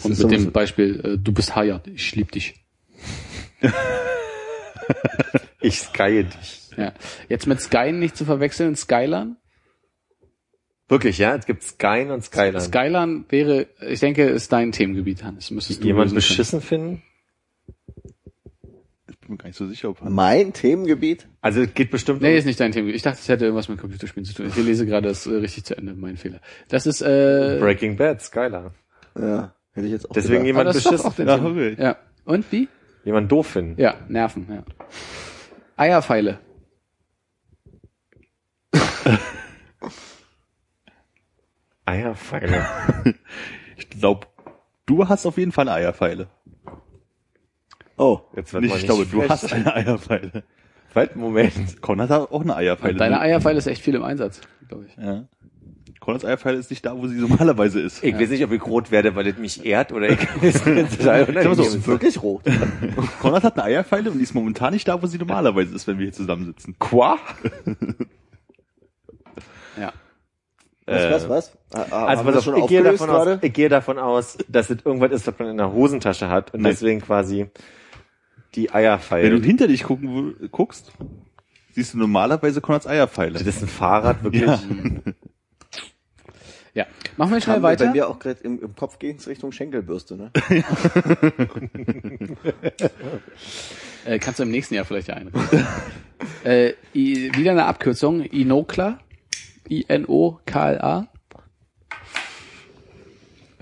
[0.03, 2.55] Und ist mit dem so- Beispiel, äh, du bist Hayat, ich lieb dich.
[5.61, 6.61] Ich skye dich.
[6.77, 6.93] Ja.
[7.31, 9.37] Jetzt mit Sky nicht zu verwechseln, Skyline.
[10.89, 11.35] Wirklich, ja?
[11.35, 12.61] Es gibt Skyn und Skyline.
[12.61, 15.51] Skyline wäre, ich denke, ist dein Themengebiet, Hannes.
[15.51, 17.03] Müsstest du Jemand beschissen finden?
[19.25, 21.27] Ich bin mir gar nicht so sicher, ob Mein Themengebiet?
[21.41, 22.21] Also es geht bestimmt.
[22.21, 22.97] Nee, um- ist nicht dein Themengebiet.
[22.97, 24.49] Ich dachte, es hätte irgendwas mit Computerspielen zu tun.
[24.49, 26.41] Ich lese gerade das äh, richtig zu Ende, mein Fehler.
[26.69, 28.75] Das ist, äh, Breaking Bad, Skylar.
[29.19, 30.47] Ja, hätte ich jetzt auch Deswegen gedacht.
[30.47, 31.79] jemand doch beschissen auch.
[31.79, 31.97] Ja.
[32.27, 32.69] Und wie?
[33.05, 33.81] Jemand doof finden.
[33.81, 34.63] Ja, Nerven, ja.
[35.77, 36.39] Eierpfeile.
[41.87, 42.65] Eierpfeile.
[43.77, 44.27] Ich glaube,
[44.87, 46.29] du hast auf jeden Fall eine Eierpfeile.
[47.97, 50.43] Oh, Jetzt wird Nicht, ich glaube, du hast eine Eierpfeile.
[50.93, 51.81] Warte, Moment.
[51.81, 52.95] Konrad hat auch eine Eierpfeile.
[52.95, 53.21] Deine ne?
[53.21, 54.97] Eierpfeile ist echt viel im Einsatz, glaube ich.
[54.97, 55.25] Ja.
[56.05, 58.05] Konrads Eierpfeile ist nicht da, wo sie normalerweise ist.
[58.05, 60.71] Ich weiß nicht, ob ich rot werde, weil das mich ehrt oder ich ist so,
[60.71, 62.43] ist wirklich rot.
[63.21, 65.99] Konrad hat eine Eierpfeile und die ist momentan nicht da, wo sie normalerweise ist, wenn
[65.99, 66.77] wir hier zusammensitzen.
[66.79, 67.19] Qua?
[69.77, 69.93] Ja.
[70.87, 71.59] Was, was, was?
[71.73, 73.39] Ah, ah, Also pass auf, schon ich gehe, davon aus, gerade?
[73.45, 76.61] ich gehe davon aus, dass es irgendwas ist, was man in der Hosentasche hat und
[76.61, 76.71] Nein.
[76.71, 77.51] deswegen quasi
[78.55, 79.40] die Wenn du Eierpfeile.
[79.40, 80.93] hinter dich gucken guckst,
[81.72, 83.32] siehst du normalerweise Konrads Eierpfeile.
[83.32, 84.43] Das ist ein Fahrrad, wirklich.
[84.43, 84.60] Ja.
[86.74, 86.86] Ja.
[87.16, 87.86] Machen wir schnell Haben wir, weiter.
[87.86, 90.32] Wenn wir auch gerade im, im Kopf gehen, Richtung Schenkelbürste, ne?
[94.05, 95.66] Äh, kannst du im nächsten Jahr vielleicht ja einrichten.
[96.44, 98.22] äh, I, wieder eine Abkürzung.
[98.22, 98.98] Inokla.
[99.68, 101.09] I-N-O-K-L-A.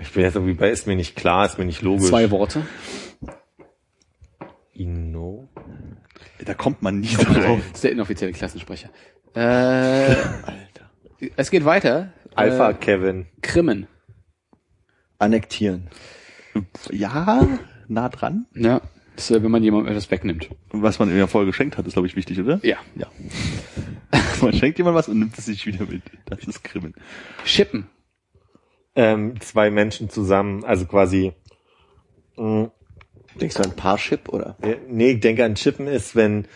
[0.01, 2.09] Ich bin jetzt irgendwie bei, ist mir nicht klar, ist mir nicht logisch.
[2.09, 2.67] Zwei Worte.
[4.83, 5.49] Inno.
[6.45, 7.61] Da kommt man nicht drauf.
[7.69, 8.91] Das ist der inoffizielle Klassensprecher.
[9.35, 10.91] Äh, Alter.
[11.37, 12.13] Es geht weiter.
[12.35, 13.27] Alpha Äh, Kevin.
[13.43, 13.87] Krimmen.
[15.19, 15.89] Annektieren.
[16.91, 17.47] Ja,
[17.89, 18.47] nah dran.
[18.55, 18.81] Ja.
[19.15, 20.49] Das, ist, wenn man jemandem etwas wegnimmt.
[20.71, 22.59] Was man in der Folge geschenkt hat, ist, glaube ich, wichtig, oder?
[22.63, 22.79] Ja.
[22.97, 23.07] Ja.
[24.43, 26.03] man schenkt jemand was und nimmt es sich wieder mit.
[26.27, 26.95] Das ist Krimmen.
[27.45, 27.87] Schippen.
[28.95, 31.33] Ähm, zwei Menschen zusammen, also quasi,
[32.37, 32.71] mh,
[33.41, 34.57] Denkst du an Parship oder?
[34.63, 36.47] äh, nee, ich denke an Chippen ist, wenn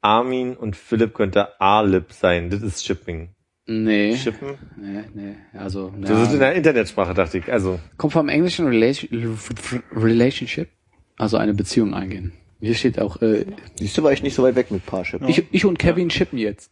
[0.00, 2.50] Armin und Philipp könnte A-Lip sein.
[2.50, 3.30] Das ist Shipping.
[3.66, 4.14] Nee.
[4.16, 4.58] Chippen?
[4.76, 5.34] Nee, nee.
[5.58, 6.48] Also, Das ist in ja.
[6.50, 7.50] der Internetsprache, dachte ich.
[7.50, 9.38] Also, Kommt vom englischen Relation,
[9.94, 10.68] Relationship.
[11.16, 12.32] Also eine Beziehung eingehen.
[12.60, 13.46] Hier steht auch, äh,
[13.78, 15.22] Siehst du, war ich nicht so weit weg mit Parship.
[15.28, 16.70] ich, ich und Kevin chippen jetzt.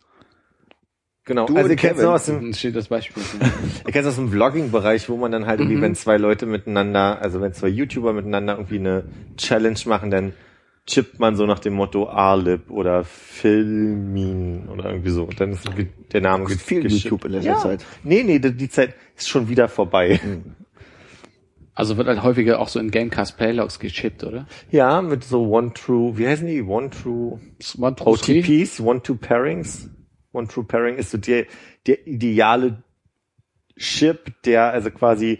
[1.24, 1.46] Genau.
[1.46, 3.22] Du also, ihr kennt aus dem, steht das Beispiel.
[3.86, 7.40] ihr kennt aus dem Vlogging-Bereich, wo man dann halt irgendwie, wenn zwei Leute miteinander, also
[7.40, 9.04] wenn zwei YouTuber miteinander irgendwie eine
[9.36, 10.32] Challenge machen, dann
[10.86, 15.24] chippt man so nach dem Motto A-Lip oder Filmin oder irgendwie so.
[15.24, 15.68] Und dann ist
[16.12, 17.04] der Name Guckst viel geschippt.
[17.04, 17.58] YouTube in letzter ja.
[17.58, 17.84] Zeit.
[18.02, 20.20] Nee, nee, die Zeit ist schon wieder vorbei.
[21.74, 24.46] Also wird halt häufiger auch so in Gamecast Playlogs gechippt, oder?
[24.70, 26.62] Ja, mit so One-True, wie heißen die?
[26.62, 27.40] One-True
[27.78, 28.66] One, two, three.
[30.32, 30.34] OTPs, One-Two-Pairings.
[30.34, 31.46] One-True-Pairing ist so der,
[31.86, 32.82] der ideale
[33.78, 35.38] Chip, der also quasi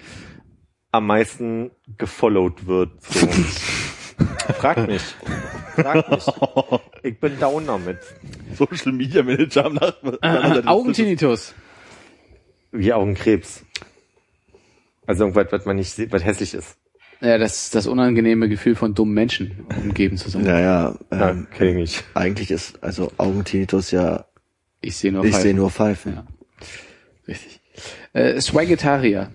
[0.91, 3.03] am meisten gefollowt wird.
[3.03, 3.27] So.
[4.59, 5.03] Frag mich.
[5.75, 6.27] Frag mich.
[7.03, 7.99] Ich bin down damit.
[8.55, 10.19] Social Media Manager am Nachbarn.
[10.23, 11.55] Äh, Augentinnitus.
[12.71, 13.65] Wie Augenkrebs.
[15.07, 16.77] Also irgendwas, was man nicht sieht, was hässlich ist.
[17.21, 20.43] Ja, das das unangenehme Gefühl von dummen Menschen umgeben zu sein.
[20.43, 22.05] Naja, Ja, ähm, kenn ich nicht.
[22.15, 24.25] eigentlich ist also Augentinnitus ja,
[24.83, 25.43] Ich sehe nur ich Pfeifen.
[25.43, 26.15] sehe nur Pfeifen.
[26.15, 26.27] Ja.
[27.29, 27.61] Richtig.
[28.13, 29.31] Äh, Swaggetarier.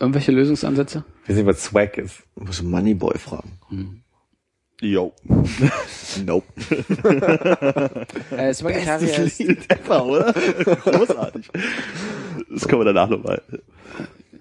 [0.00, 1.04] Irgendwelche Lösungsansätze?
[1.24, 2.22] Ich weiß nicht, was Swag ist.
[2.34, 3.58] Muss Moneyboy fragen.
[4.80, 5.14] Yo.
[6.24, 6.46] Nope.
[8.30, 10.32] Äh, Swaggetarier ist, Lied ever, oder?
[10.32, 11.48] Großartig.
[12.50, 13.42] Das können wir danach nochmal.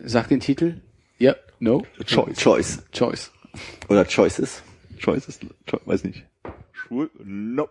[0.03, 0.81] sag den Titel.
[1.19, 2.37] Ja, no, Choice.
[2.37, 2.83] Choice.
[2.91, 3.31] choice.
[3.89, 4.63] Oder Choices.
[4.97, 6.23] Choice ist, Choice, weiß nicht.
[6.87, 7.09] Schwul?
[7.23, 7.67] No.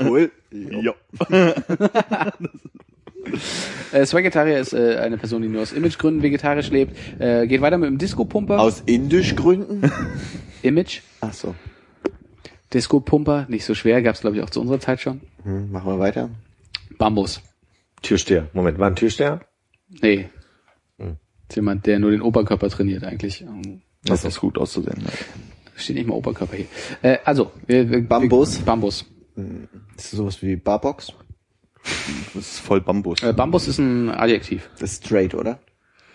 [0.00, 0.30] Cool.
[0.52, 0.94] Jo.
[3.92, 6.96] Äh, Swaggetarier ist äh, eine Person, die nur aus Imagegründen vegetarisch lebt.
[7.20, 8.60] Äh, geht weiter mit dem Disco-Pumper.
[8.60, 9.90] Aus indisch Gründen?
[10.62, 11.00] Image.
[11.20, 11.56] Ach so.
[12.72, 15.20] Disco-Pumper, nicht so schwer, gab's glaube ich auch zu unserer Zeit schon.
[15.42, 16.30] Hm, machen wir weiter.
[16.98, 17.40] Bambus.
[18.02, 18.48] Türsteher.
[18.52, 19.40] Moment, war ein Türsteher?
[19.88, 20.28] Nee.
[20.98, 21.16] Hm.
[21.48, 23.44] Ist jemand, der nur den Oberkörper trainiert eigentlich.
[24.04, 24.98] Das ist gut auszusehen.
[25.02, 25.10] ne?
[25.76, 26.66] Steht nicht mal Oberkörper hier.
[27.02, 28.58] Äh, also, wir, wir, Bambus.
[28.58, 29.04] Wir, Bambus.
[29.96, 31.12] Das ist sowas wie Barbox.
[32.34, 33.22] Das ist voll Bambus.
[33.22, 34.68] Äh, Bambus ist ein Adjektiv.
[34.78, 35.60] Das ist straight, oder?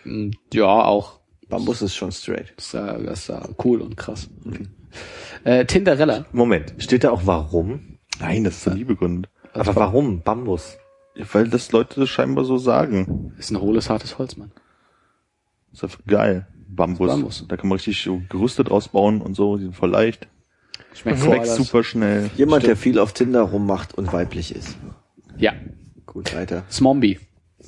[0.04, 1.20] Mm, Ja, auch.
[1.48, 2.54] Bambus ist schon straight.
[2.58, 4.30] Das ist, das ist cool und krass.
[5.44, 6.26] Äh, Tinderella.
[6.32, 7.98] Moment, steht da auch warum?
[8.20, 9.32] Nein, das ist zur Liebe gegründet.
[9.54, 10.22] Aber warum?
[10.22, 10.78] Bambus.
[11.16, 13.34] Weil das Leute scheinbar so sagen.
[13.38, 14.52] Ist ein hohles, hartes Holz, Mann.
[15.72, 16.48] Das ist einfach geil.
[16.76, 17.10] Bambus.
[17.10, 17.46] Bambus.
[17.48, 19.58] Da kann man richtig so Gerüste draus bauen und so.
[19.58, 20.28] Die sind voll leicht.
[20.94, 22.30] Schmeckt so Wächst super schnell.
[22.36, 24.78] Jemand, der viel auf Tinder rummacht und weiblich ist.
[25.38, 25.54] Ja.
[26.06, 26.64] Gut, weiter.
[26.70, 27.20] Smombi.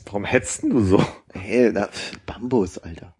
[0.05, 1.05] Warum hetzt denn du so?
[1.31, 3.15] Hey, na, pf, Bambus, Alter.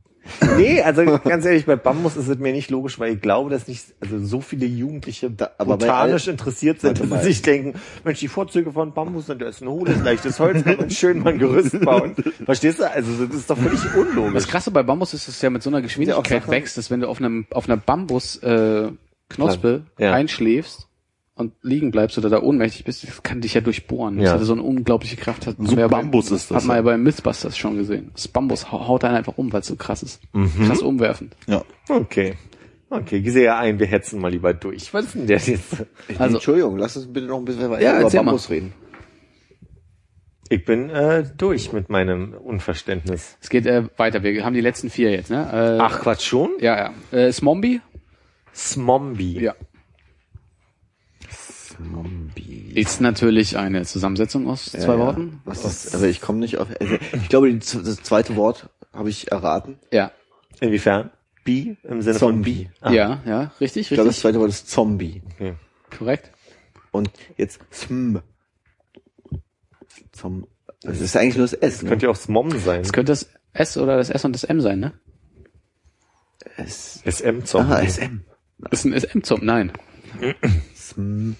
[0.57, 3.67] Nee, also ganz ehrlich, bei Bambus ist es mir nicht logisch, weil ich glaube, dass
[3.67, 8.19] nicht also so viele Jugendliche Da- aber botanisch interessiert sind, dass sie sich denken, Mensch,
[8.19, 11.33] die Vorzüge von Bambus sind, da ist ein hohles, leichtes Holz, kann man schön mal
[11.33, 12.15] ein Gerüst bauen.
[12.45, 12.89] Verstehst du?
[12.89, 14.47] Also das ist doch völlig Das unlogisch.
[14.47, 17.07] Krasse bei Bambus ist, dass es ja mit so einer Geschwindigkeit wächst, dass wenn du
[17.09, 18.89] auf einem auf einer Bambus äh,
[19.29, 20.13] Knospe Ja.
[20.13, 20.87] einschläfst
[21.35, 24.17] und liegen bleibst oder da ohnmächtig bist, das kann dich ja durchbohren.
[24.17, 24.33] Das Ja.
[24.33, 25.47] hatte so eine unglaubliche Kraft.
[25.47, 26.81] Hat, So ja bei- Bambus ist das, Hat man ja.
[26.81, 28.11] ja bei Mythbusters schon gesehen.
[28.13, 30.21] Das Bambus hau- haut einen einfach um, weil es so krass ist.
[30.33, 30.51] Mhm.
[30.67, 31.35] Krass umwerfend.
[31.47, 31.63] Ja.
[31.89, 32.35] Okay.
[32.89, 34.93] Okay, ich sehe ja ein, wir hetzen mal lieber durch.
[34.93, 35.83] Was ist denn der jetzt?
[36.19, 38.73] Also- Entschuldigung, lass uns bitte noch ein bisschen weiter Ja, über Bambus reden.
[40.49, 43.37] Ich bin äh, durch mit meinem Unverständnis.
[43.41, 44.21] Es geht äh, weiter.
[44.21, 45.49] Wir haben die letzten vier jetzt, ne?
[45.51, 46.51] Äh, Ach, Quatsch, schon?
[46.59, 47.17] Ja, ja.
[47.17, 47.81] Äh, Smombi?
[48.53, 49.39] Smombi.
[49.39, 49.55] Ja.
[52.73, 54.97] Ist natürlich eine Zusammensetzung aus zwei Ja, ja.
[54.99, 55.41] Worten.
[55.45, 56.67] Was ist, also ich komme nicht auf.
[56.79, 59.77] Also ich glaube, die, das zweite Wort habe ich erraten.
[59.91, 60.11] Ja.
[60.59, 61.11] Inwiefern?
[61.43, 62.69] Bi im Sinne Zombie.
[62.81, 62.95] von Bi.
[62.95, 64.21] Ja, ja, richtig, Ich glaube, das richtig.
[64.21, 65.21] zweite Wort ist Zombie.
[65.97, 66.31] Korrekt.
[66.91, 68.17] Und jetzt Sm.
[70.11, 70.47] Zom
[70.81, 71.89] das ist eigentlich nur das S, ne?
[71.89, 72.81] Könnte ja auch Smom sein.
[72.81, 74.93] Es könnte das S oder das S und das M sein, ne?
[76.57, 77.01] S.
[77.05, 77.71] SM-Zombie.
[77.73, 78.19] Aha, SM.
[78.69, 79.71] Ist ein SM zum, nein.
[80.75, 81.35] Sm.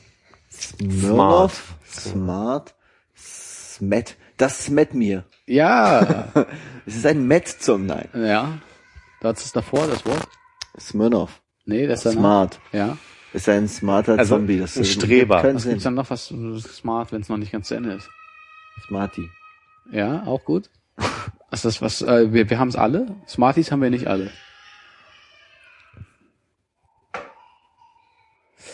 [0.68, 1.76] Smirnoff.
[1.86, 2.74] Smart.
[3.16, 4.18] Smet.
[4.38, 5.26] Das smet mir.
[5.46, 6.28] Ja,
[6.86, 8.10] Es ist ein Met zum Nein.
[8.14, 8.60] ja.
[9.22, 10.28] Das ist davor, das Wort.
[10.78, 11.42] Smirnoff.
[11.66, 12.20] Nee, das ist danach.
[12.20, 12.60] Smart.
[12.74, 12.98] Ja.
[13.32, 14.60] Ist ein smarter Also Zombie.
[14.60, 15.42] Das ein Streber.
[15.42, 15.96] Keinen Was gibt's Sinn.
[15.96, 18.10] dann noch was äh, smart, wenn es noch nicht ganz zu Ende ist?
[18.88, 19.30] Smarty.
[19.92, 20.70] Ja, auch gut.
[21.52, 23.16] Ist das was, äh, wir, wir haben es alle?
[23.28, 24.30] Smarties haben wir nicht alle.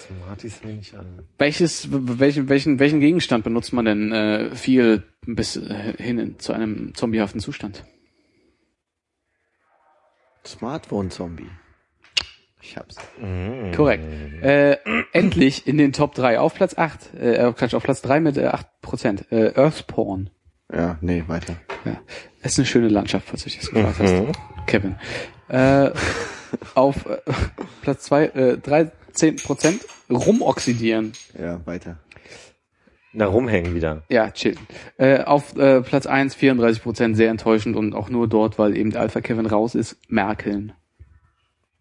[0.10, 1.24] Smarties will ich an.
[1.38, 6.54] Welches, welchen, welchen, welchen Gegenstand benutzt man denn äh, viel bis äh, hin in, zu
[6.54, 7.84] einem zombiehaften Zustand?
[10.46, 11.50] Smartphone-Zombie.
[12.62, 12.98] Ich hab's.
[13.76, 14.04] Korrekt.
[14.44, 14.78] Äh,
[15.14, 18.52] endlich in den Top 3 auf Platz 8, äh, Quatsch, auf Platz 3 mit äh,
[18.84, 19.32] 8%.
[19.32, 20.30] Äh, Earthporn.
[20.72, 21.56] Ja, nee, weiter.
[21.86, 22.00] Ja.
[22.42, 24.68] Es ist eine schöne Landschaft, falls du dich das gefragt hast.
[24.68, 24.96] Kevin.
[25.48, 25.92] Äh,
[26.76, 27.18] auf äh,
[27.82, 28.58] Platz 2, äh,
[29.22, 29.80] 13%
[30.10, 31.14] rumoxidieren.
[31.38, 32.00] Ja, weiter.
[33.12, 34.04] Na, rumhängen wieder.
[34.10, 34.56] Ja, chill.
[34.98, 39.02] Äh, auf äh, Platz 1, 34% sehr enttäuschend und auch nur dort, weil eben der
[39.02, 40.74] Alpha Kevin raus ist, merkeln.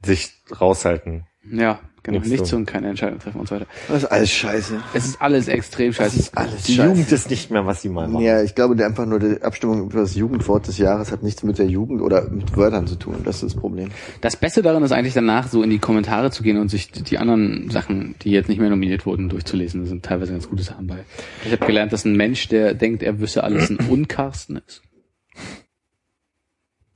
[0.04, 1.26] Sich raushalten.
[1.50, 2.18] Ja, genau.
[2.18, 2.56] Nichts Nichts so.
[2.56, 3.66] und keine Entscheidung treffen und so weiter.
[3.88, 4.80] Das ist alles scheiße.
[4.94, 6.30] Es ist alles extrem scheiße.
[6.34, 8.20] alles Die Jugend ist nicht mehr, was sie mal war.
[8.20, 11.42] Ja, ich glaube, der einfach nur die Abstimmung über das Jugendwort des Jahres hat nichts
[11.42, 13.16] mit der Jugend oder mit Wörtern zu tun.
[13.24, 13.90] Das ist das Problem.
[14.20, 17.18] Das Beste daran ist eigentlich danach so in die Kommentare zu gehen und sich die
[17.18, 19.82] anderen Sachen, die jetzt nicht mehr nominiert wurden, durchzulesen.
[19.82, 21.04] Da sind teilweise ganz gute Sachen bei.
[21.44, 24.82] Ich habe gelernt, dass ein Mensch, der denkt, er wüsste alles, ein Unkarsten ist.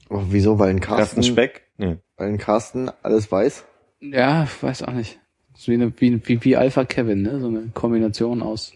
[0.09, 0.59] Aber wieso?
[0.59, 1.63] Weil ein Carsten, Carsten Speck?
[1.79, 1.97] Nee.
[2.17, 3.65] weil ein Carsten alles weiß?
[4.03, 5.19] Ja, ich weiß auch nicht.
[5.65, 7.39] Wie, eine, wie, wie, wie Alpha Kevin, ne?
[7.41, 8.73] So eine Kombination aus.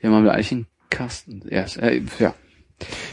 [0.00, 1.42] Ja, man will eigentlich einen Kasten.
[1.50, 2.34] Ja, ist- äh, ja.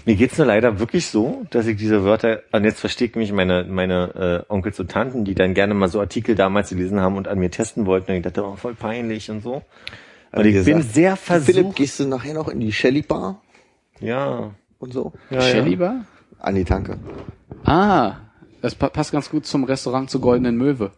[0.05, 3.33] Mir geht's nur leider wirklich so, dass ich diese Wörter, und jetzt verstehe ich mich
[3.33, 7.17] meine, meine äh, Onkels und Tanten, die dann gerne mal so Artikel damals gelesen haben
[7.17, 9.63] und an mir testen wollten, und ich dachte, oh, voll peinlich und so.
[10.31, 11.75] Und Wie ich bin gesagt, sehr Philipp, versucht.
[11.75, 13.41] gehst du nachher noch in die Shelly Bar
[13.99, 14.51] Ja.
[14.79, 15.11] und so?
[15.29, 15.77] ja, Shelly ja.
[15.79, 16.05] Bar?
[16.39, 16.97] An die Tanke.
[17.65, 18.15] Ah,
[18.61, 20.91] das pa passt ganz gut zum Restaurant zur Goldenen Möwe.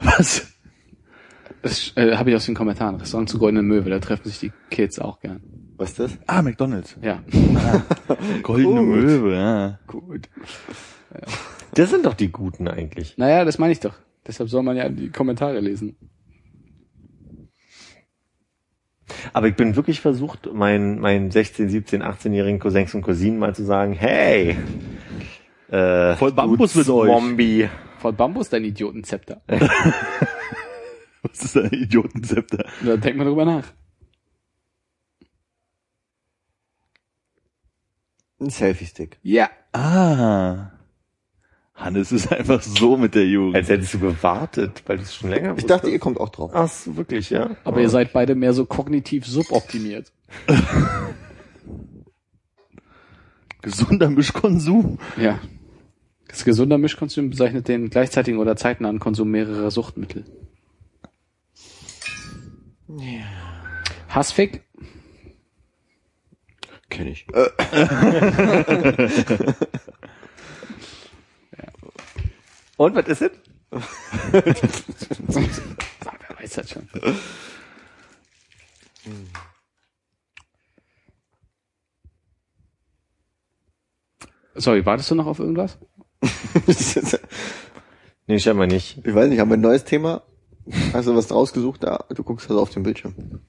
[0.00, 0.46] Was?
[1.62, 2.96] Das äh, habe ich aus den Kommentaren.
[2.96, 5.42] Restaurant zur Goldenen Möwe, da treffen sich die Kids auch gern.
[5.76, 6.18] Was ist das?
[6.26, 6.96] Ah, McDonalds.
[7.02, 7.22] Ja.
[8.42, 9.78] Goldene Möwe, ja.
[9.86, 10.28] Gut.
[11.74, 13.16] Das sind doch die Guten eigentlich.
[13.16, 13.94] Naja, das meine ich doch.
[14.26, 15.96] Deshalb soll man ja die Kommentare lesen.
[19.32, 23.64] Aber ich bin wirklich versucht, meinen meinen 16, 17, 18-jährigen Cousins und Cousinen mal zu
[23.64, 24.56] sagen, hey,
[25.70, 27.10] äh, Voll Bambus mit euch.
[28.00, 29.42] Von Bambus dein Idiotenzepter.
[31.22, 32.64] Was ist ein Idiotenzepter?
[32.82, 33.64] Da denkt man drüber nach.
[38.40, 39.18] Ein Selfie-Stick.
[39.22, 39.50] Ja.
[39.74, 40.70] Ah.
[41.74, 43.56] Hannes ist einfach so mit der Jugend.
[43.56, 46.52] Als hättest du gewartet, weil du es schon länger Ich dachte, ihr kommt auch drauf.
[46.54, 47.50] Ach so, wirklich, ja.
[47.64, 50.10] Aber ihr seid beide mehr so kognitiv suboptimiert.
[53.60, 54.98] Gesunder Mischkonsum.
[55.18, 55.38] Ja.
[56.30, 60.24] Das gesunder Mischkonsum bezeichnet den gleichzeitigen oder zeitnahen Konsum mehrerer Suchtmittel.
[64.08, 64.62] Hassfick?
[66.88, 67.26] Kenn ich.
[72.76, 73.32] Und was ist es?
[74.32, 74.42] Wer
[76.38, 76.88] weiß das schon.
[84.54, 85.78] Sorry, wartest du noch auf irgendwas?
[88.26, 88.98] Nee, scheinbar nicht.
[89.04, 90.22] ich weiß nicht, haben wir ein neues Thema?
[90.92, 91.82] Hast du was rausgesucht?
[91.82, 93.40] Da, du guckst also auf den Bildschirm.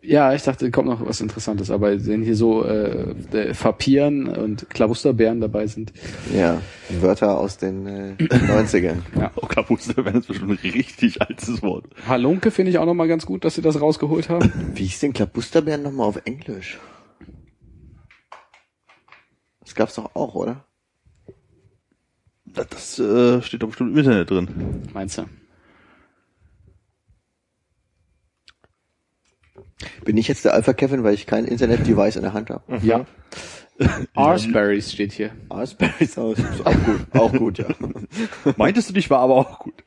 [0.00, 4.70] Ja, ich dachte, kommt noch was Interessantes, aber wenn hier so äh, äh, Fapieren und
[4.70, 5.92] Klabusterbeeren dabei sind.
[6.34, 9.02] Ja, Wörter aus den äh, 90ern.
[9.36, 11.84] Oh, Kapuze, wenn das bestimmt ein richtig altes Wort.
[12.08, 14.52] Halunke finde ich auch noch mal ganz gut, dass sie das rausgeholt haben.
[14.74, 16.78] Wie hieß denn Klabusterbären nochmal auf Englisch?
[19.60, 20.64] Das gab's doch auch, oder?
[22.54, 24.48] Das, das äh, steht doch bestimmt im Internet drin.
[24.92, 25.24] Meinst du?
[30.04, 32.78] Bin ich jetzt der Alpha Kevin, weil ich kein Internet-Device in der Hand habe?
[32.82, 33.06] Ja.
[34.14, 35.30] Arsberries steht hier.
[35.50, 36.38] Raspberry Sound.
[36.38, 37.66] Ist Auch gut, auch gut, ja.
[38.56, 39.84] Meintest du nicht, war aber auch gut.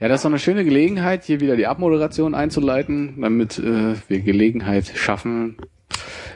[0.00, 4.20] Ja, das ist doch eine schöne Gelegenheit, hier wieder die Abmoderation einzuleiten, damit äh, wir
[4.20, 5.56] Gelegenheit schaffen,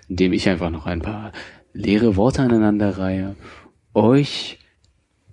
[0.09, 1.33] indem ich einfach noch ein paar
[1.73, 3.37] leere Worte aneinander reihe,
[3.95, 4.59] euch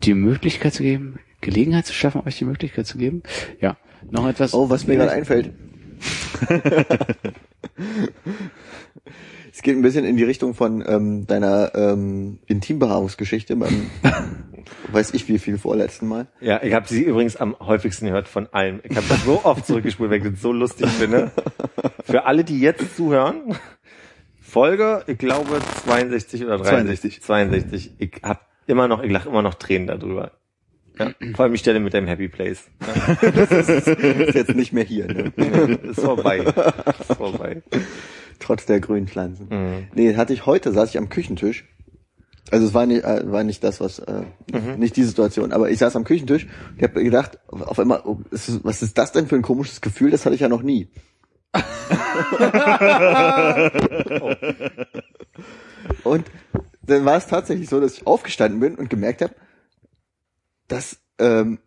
[0.03, 3.23] die Möglichkeit zu geben, Gelegenheit zu schaffen, euch die Möglichkeit zu geben.
[3.61, 3.77] Ja,
[4.09, 4.53] noch etwas.
[4.53, 5.51] Oh, was mir gerade einfällt.
[9.51, 13.89] es geht ein bisschen in die Richtung von ähm, deiner ähm, Intimbehaarungsgeschichte beim
[14.91, 16.27] weiß ich wie viel vorletzten Mal.
[16.41, 18.81] Ja, ich habe sie übrigens am häufigsten gehört von allen.
[18.83, 21.31] Ich habe das so oft zurückgespult, weil ich das so lustig finde.
[22.03, 23.55] Für alle, die jetzt zuhören,
[24.55, 27.21] Folge, ich glaube 62 oder 63.
[27.21, 27.91] 62.
[27.97, 30.31] Ich habe Immer noch, ich lache immer noch Tränen darüber.
[30.97, 32.69] Ja, vor allem die Stelle mit dem Happy Place.
[33.21, 35.33] Ja, Ist jetzt nicht mehr hier, ne?
[35.83, 36.37] ist vorbei.
[36.37, 37.63] Ist vorbei.
[38.39, 39.89] Trotz der grünen Pflanzen.
[39.93, 41.65] Nee, hatte ich heute, saß ich am Küchentisch.
[42.49, 44.21] Also es war nicht, äh, war nicht das, was, äh,
[44.77, 48.63] nicht die Situation, aber ich saß am Küchentisch und habe gedacht, auf einmal, oh, ist,
[48.63, 50.11] was ist das denn für ein komisches Gefühl?
[50.11, 50.87] Das hatte ich ja noch nie.
[56.03, 56.25] Und
[56.83, 59.33] dann war es tatsächlich so, dass ich aufgestanden bin und gemerkt habe,
[60.67, 61.59] dass ähm,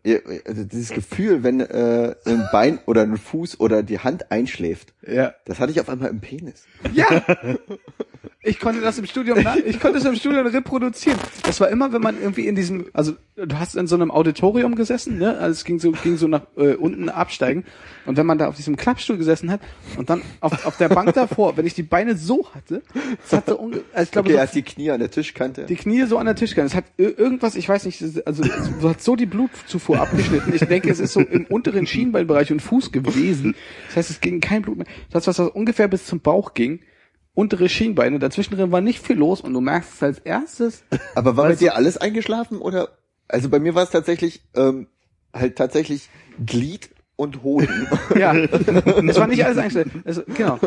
[0.44, 5.34] also dieses Gefühl, wenn äh, ein Bein oder ein Fuß oder die Hand einschläft, Ja.
[5.46, 6.66] das hatte ich auf einmal im Penis.
[6.92, 7.06] Ja!
[8.40, 11.18] Ich konnte das im Studium, ich konnte das im Studium reproduzieren.
[11.42, 14.76] Das war immer, wenn man irgendwie in diesem, also du hast in so einem Auditorium
[14.76, 15.36] gesessen, ne?
[15.38, 17.64] Also es ging so, ging so nach äh, unten absteigen.
[18.06, 19.60] Und wenn man da auf diesem Klappstuhl gesessen hat
[19.96, 22.82] und dann auf, auf der Bank davor, wenn ich die Beine so hatte,
[23.22, 25.64] das hatte unge also ich glaube Okay, so hat die Knie an der Tischkante.
[25.66, 26.68] die Knie so an der Tischkante.
[26.68, 30.54] Es hat ir- irgendwas, ich weiß nicht, also du hast so die Blutzufuhr abgeschnitten.
[30.54, 33.56] Ich denke, es ist so im unteren Schienbeinbereich und Fuß gewesen.
[33.88, 34.86] Das heißt, es ging kein Blut mehr.
[35.10, 36.78] Das, was ungefähr bis zum Bauch ging,
[37.38, 40.82] untere Schienbeine, dazwischen drin war nicht viel los und du merkst es als erstes.
[41.14, 42.88] Aber war bei dir alles eingeschlafen oder?
[43.28, 44.88] Also bei mir war es tatsächlich ähm,
[45.32, 46.08] halt tatsächlich
[46.44, 47.86] Glied und Hoden.
[48.18, 49.88] Ja, es war nicht alles eingestellt.
[50.04, 50.58] Also, genau.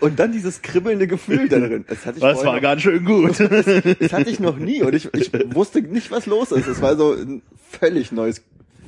[0.00, 1.84] und dann dieses kribbelnde Gefühl da drin.
[1.88, 3.38] Das hatte ich, Das war noch, ganz schön gut.
[3.38, 6.66] das hatte ich noch nie und ich, ich wusste nicht, was los ist.
[6.66, 8.42] Es war so ein völlig neues,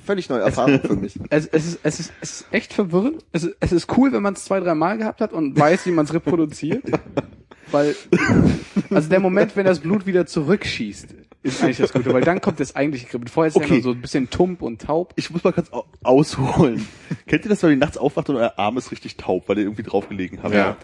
[0.07, 1.19] völlig neue Erfahrung für mich.
[1.31, 3.25] Es, es, ist, es, ist, es ist echt verwirrend.
[3.33, 5.85] Es ist, es ist cool, wenn man es zwei, drei Mal gehabt hat und weiß,
[5.87, 6.83] wie man es reproduziert.
[7.73, 7.97] Weil,
[8.91, 12.61] also der Moment, wenn das Blut wieder zurückschießt, ist eigentlich das Gute, weil dann kommt
[12.61, 13.29] das eigentliche Kribbeln.
[13.29, 13.75] Vorher ist es ja Okay.
[13.75, 15.13] nur so ein bisschen tump und taub.
[15.17, 16.87] Ich muss mal kurz au- ausholen.
[17.27, 19.65] Kennt ihr das, wenn ihr nachts aufwacht und euer Arm ist richtig taub, weil ihr
[19.65, 20.55] irgendwie draufgelegen habt?
[20.55, 20.77] Ja.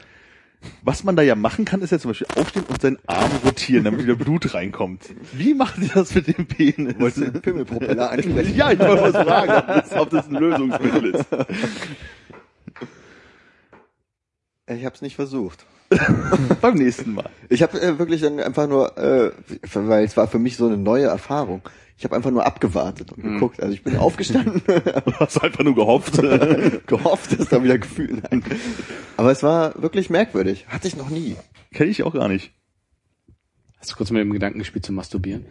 [0.83, 3.85] Was man da ja machen kann, ist ja zum Beispiel aufstehen und seinen Arm rotieren,
[3.85, 5.15] damit wieder Blut reinkommt.
[5.33, 6.99] Wie macht ihr das mit dem Penis?
[6.99, 8.57] Wolltest du den Pimmelpropeller ansprechen?
[8.57, 11.27] Ja, ich wollte mal fragen, ob das, ob das ein Lösungsmittel ist.
[14.67, 15.67] Ich habe es nicht versucht.
[16.61, 17.29] Beim nächsten Mal.
[17.49, 19.33] Ich habe äh, wirklich dann einfach nur, äh,
[19.75, 21.63] weil es war für mich so eine neue Erfahrung.
[21.99, 23.63] Ich habe einfach nur abgewartet und geguckt.
[23.63, 26.21] Also ich bin aufgestanden, Du hast einfach nur gehofft.
[26.87, 28.43] gehofft, dass da wieder Gefühl nein.
[29.17, 30.67] Aber es war wirklich merkwürdig.
[30.69, 31.37] Hatte ich noch nie.
[31.73, 32.53] Kenne ich auch gar nicht.
[33.79, 35.47] Hast du kurz mit dem Gedanken gespielt zu masturbieren?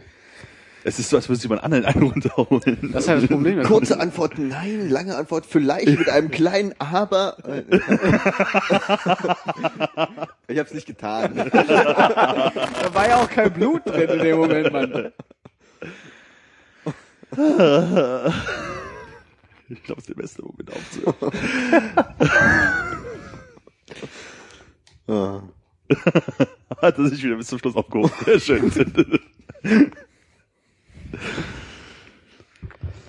[0.84, 2.90] Es ist so, als würde sich jemand anderen einen runterholen.
[2.92, 3.58] Das ist halt das Problem.
[3.58, 4.88] Das Kurze Antwort, nein.
[4.90, 7.36] Lange Antwort, vielleicht mit einem kleinen Aber.
[10.48, 11.34] ich habe es nicht getan.
[11.36, 15.12] da war ja auch kein Blut drin in dem Moment, Mann.
[19.68, 21.32] Ich glaube, es ist der beste Moment aufzuhören.
[25.06, 25.42] Ja.
[26.82, 28.10] Hat er sich wieder bis zum Schluss aufgehoben.
[28.24, 28.72] Sehr schön.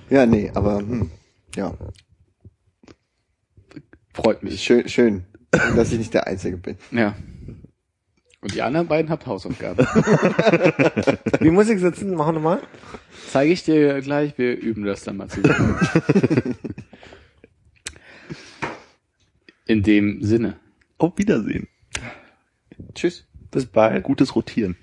[0.09, 1.11] Ja, nee, aber hm,
[1.55, 1.73] ja,
[4.13, 4.61] Freut mich.
[4.61, 6.77] schön, schön, dass ich nicht der Einzige bin.
[6.91, 7.15] Ja.
[8.41, 9.85] Und die anderen beiden habt Hausaufgaben.
[11.39, 12.13] Wie muss ich sitzen?
[12.13, 12.61] Machen wir mal.
[13.29, 15.79] Zeige ich dir gleich, wir üben das dann mal zusammen.
[19.65, 20.57] In dem Sinne.
[20.97, 21.69] Auf Wiedersehen.
[22.93, 23.25] Tschüss.
[23.49, 24.03] Bis bald.
[24.03, 24.75] Gutes Rotieren.